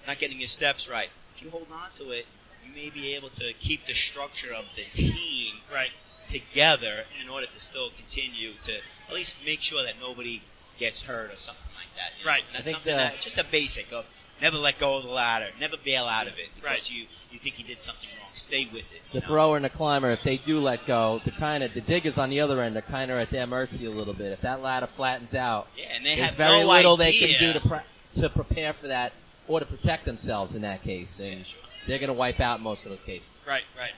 not 0.07 0.19
getting 0.19 0.39
your 0.39 0.49
steps 0.49 0.88
right. 0.88 1.09
If 1.36 1.41
you 1.43 1.49
hold 1.49 1.67
on 1.71 1.91
to 1.97 2.11
it, 2.11 2.25
you 2.65 2.71
may 2.73 2.89
be 2.89 3.13
able 3.15 3.29
to 3.31 3.53
keep 3.53 3.86
the 3.88 3.93
structure 3.93 4.53
of 4.53 4.65
the 4.75 4.84
team 4.93 5.59
Right. 5.71 5.91
together 6.29 7.05
in 7.21 7.29
order 7.29 7.47
to 7.47 7.59
still 7.59 7.91
continue 7.91 8.53
to 8.65 8.77
at 9.07 9.13
least 9.13 9.36
make 9.45 9.61
sure 9.61 9.84
that 9.84 9.99
nobody 9.99 10.41
gets 10.79 11.01
hurt 11.01 11.31
or 11.31 11.36
something 11.36 11.61
that. 11.95 12.11
you 12.19 12.25
know? 12.25 12.31
Right. 12.31 12.43
That's 12.51 12.61
I 12.61 12.63
think 12.63 12.75
something 12.77 12.91
the- 12.93 12.97
that 12.97 13.21
just 13.21 13.37
a 13.37 13.45
basic 13.51 13.91
of 13.91 14.05
never 14.41 14.57
let 14.57 14.79
go 14.79 14.97
of 14.97 15.03
the 15.03 15.09
ladder, 15.09 15.47
never 15.59 15.77
bail 15.83 16.05
out 16.05 16.27
of 16.27 16.33
it 16.33 16.49
because 16.55 16.65
Right. 16.65 16.89
you 16.89 17.07
you 17.31 17.39
think 17.39 17.57
you 17.57 17.65
did 17.65 17.79
something 17.81 18.07
wrong. 18.19 18.29
Stay 18.35 18.65
with 18.65 18.85
it. 18.93 19.01
The 19.11 19.19
know? 19.21 19.25
thrower 19.27 19.55
and 19.55 19.65
the 19.65 19.69
climber, 19.69 20.11
if 20.11 20.21
they 20.21 20.37
do 20.37 20.59
let 20.59 20.85
go, 20.85 21.19
the 21.25 21.31
kind 21.31 21.63
of 21.63 21.73
the 21.73 21.81
diggers 21.81 22.19
on 22.19 22.29
the 22.29 22.39
other 22.41 22.61
end 22.61 22.77
are 22.77 22.81
kind 22.81 23.09
of 23.09 23.17
at 23.17 23.31
their 23.31 23.47
mercy 23.47 23.85
a 23.85 23.89
little 23.89 24.13
bit. 24.13 24.31
If 24.31 24.41
that 24.41 24.61
ladder 24.61 24.85
flattens 24.87 25.33
out, 25.33 25.67
Yeah, 25.75 25.85
and 25.95 26.05
they 26.05 26.15
there's 26.15 26.29
have 26.29 26.37
very 26.37 26.59
no 26.61 26.67
little 26.67 26.95
they 26.97 27.17
can 27.17 27.39
do 27.39 27.53
to 27.53 27.59
pre- 27.67 28.21
to 28.21 28.29
prepare 28.29 28.73
for 28.73 28.87
that 28.87 29.13
or 29.47 29.59
to 29.59 29.65
protect 29.65 30.05
themselves 30.05 30.55
in 30.55 30.61
that 30.61 30.83
case, 30.83 31.19
and 31.19 31.39
Yeah, 31.39 31.43
sure. 31.45 31.59
they're 31.87 31.99
going 31.99 32.09
to 32.09 32.13
wipe 32.13 32.39
out 32.39 32.61
most 32.61 32.83
of 32.85 32.91
those 32.91 33.01
cases. 33.03 33.29
Right, 33.47 33.63
right. 33.77 33.91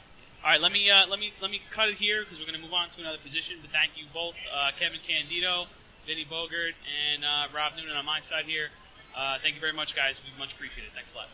All 0.44 0.52
right, 0.52 0.62
let 0.62 0.72
me 0.72 0.90
uh, 0.90 1.08
let 1.08 1.20
me 1.20 1.34
let 1.42 1.52
me 1.52 1.60
cut 1.72 1.90
it 1.90 1.96
here 1.96 2.24
because 2.24 2.40
we're 2.40 2.46
going 2.46 2.56
to 2.56 2.62
move 2.62 2.74
on 2.74 2.88
to 2.92 3.02
another 3.02 3.18
position. 3.18 3.58
But 3.62 3.72
thank 3.72 3.98
you 3.98 4.06
both, 4.14 4.36
uh, 4.54 4.72
Kevin 4.80 5.00
Candido, 5.06 5.66
Vinny 6.06 6.26
Bogart, 6.30 6.78
and 6.86 7.26
uh, 7.26 7.50
Rob 7.54 7.74
Noonan 7.76 7.98
on 7.98 8.06
my 8.06 8.22
side 8.22 8.46
here. 8.46 8.70
Uh, 9.18 9.38
thank 9.42 9.56
you 9.56 9.62
very 9.62 9.74
much, 9.74 9.96
guys. 9.96 10.16
We 10.22 10.32
much 10.38 10.54
appreciate 10.54 10.86
it. 10.86 10.94
Thanks 10.94 11.12
a 11.14 11.18
lot. 11.18 11.30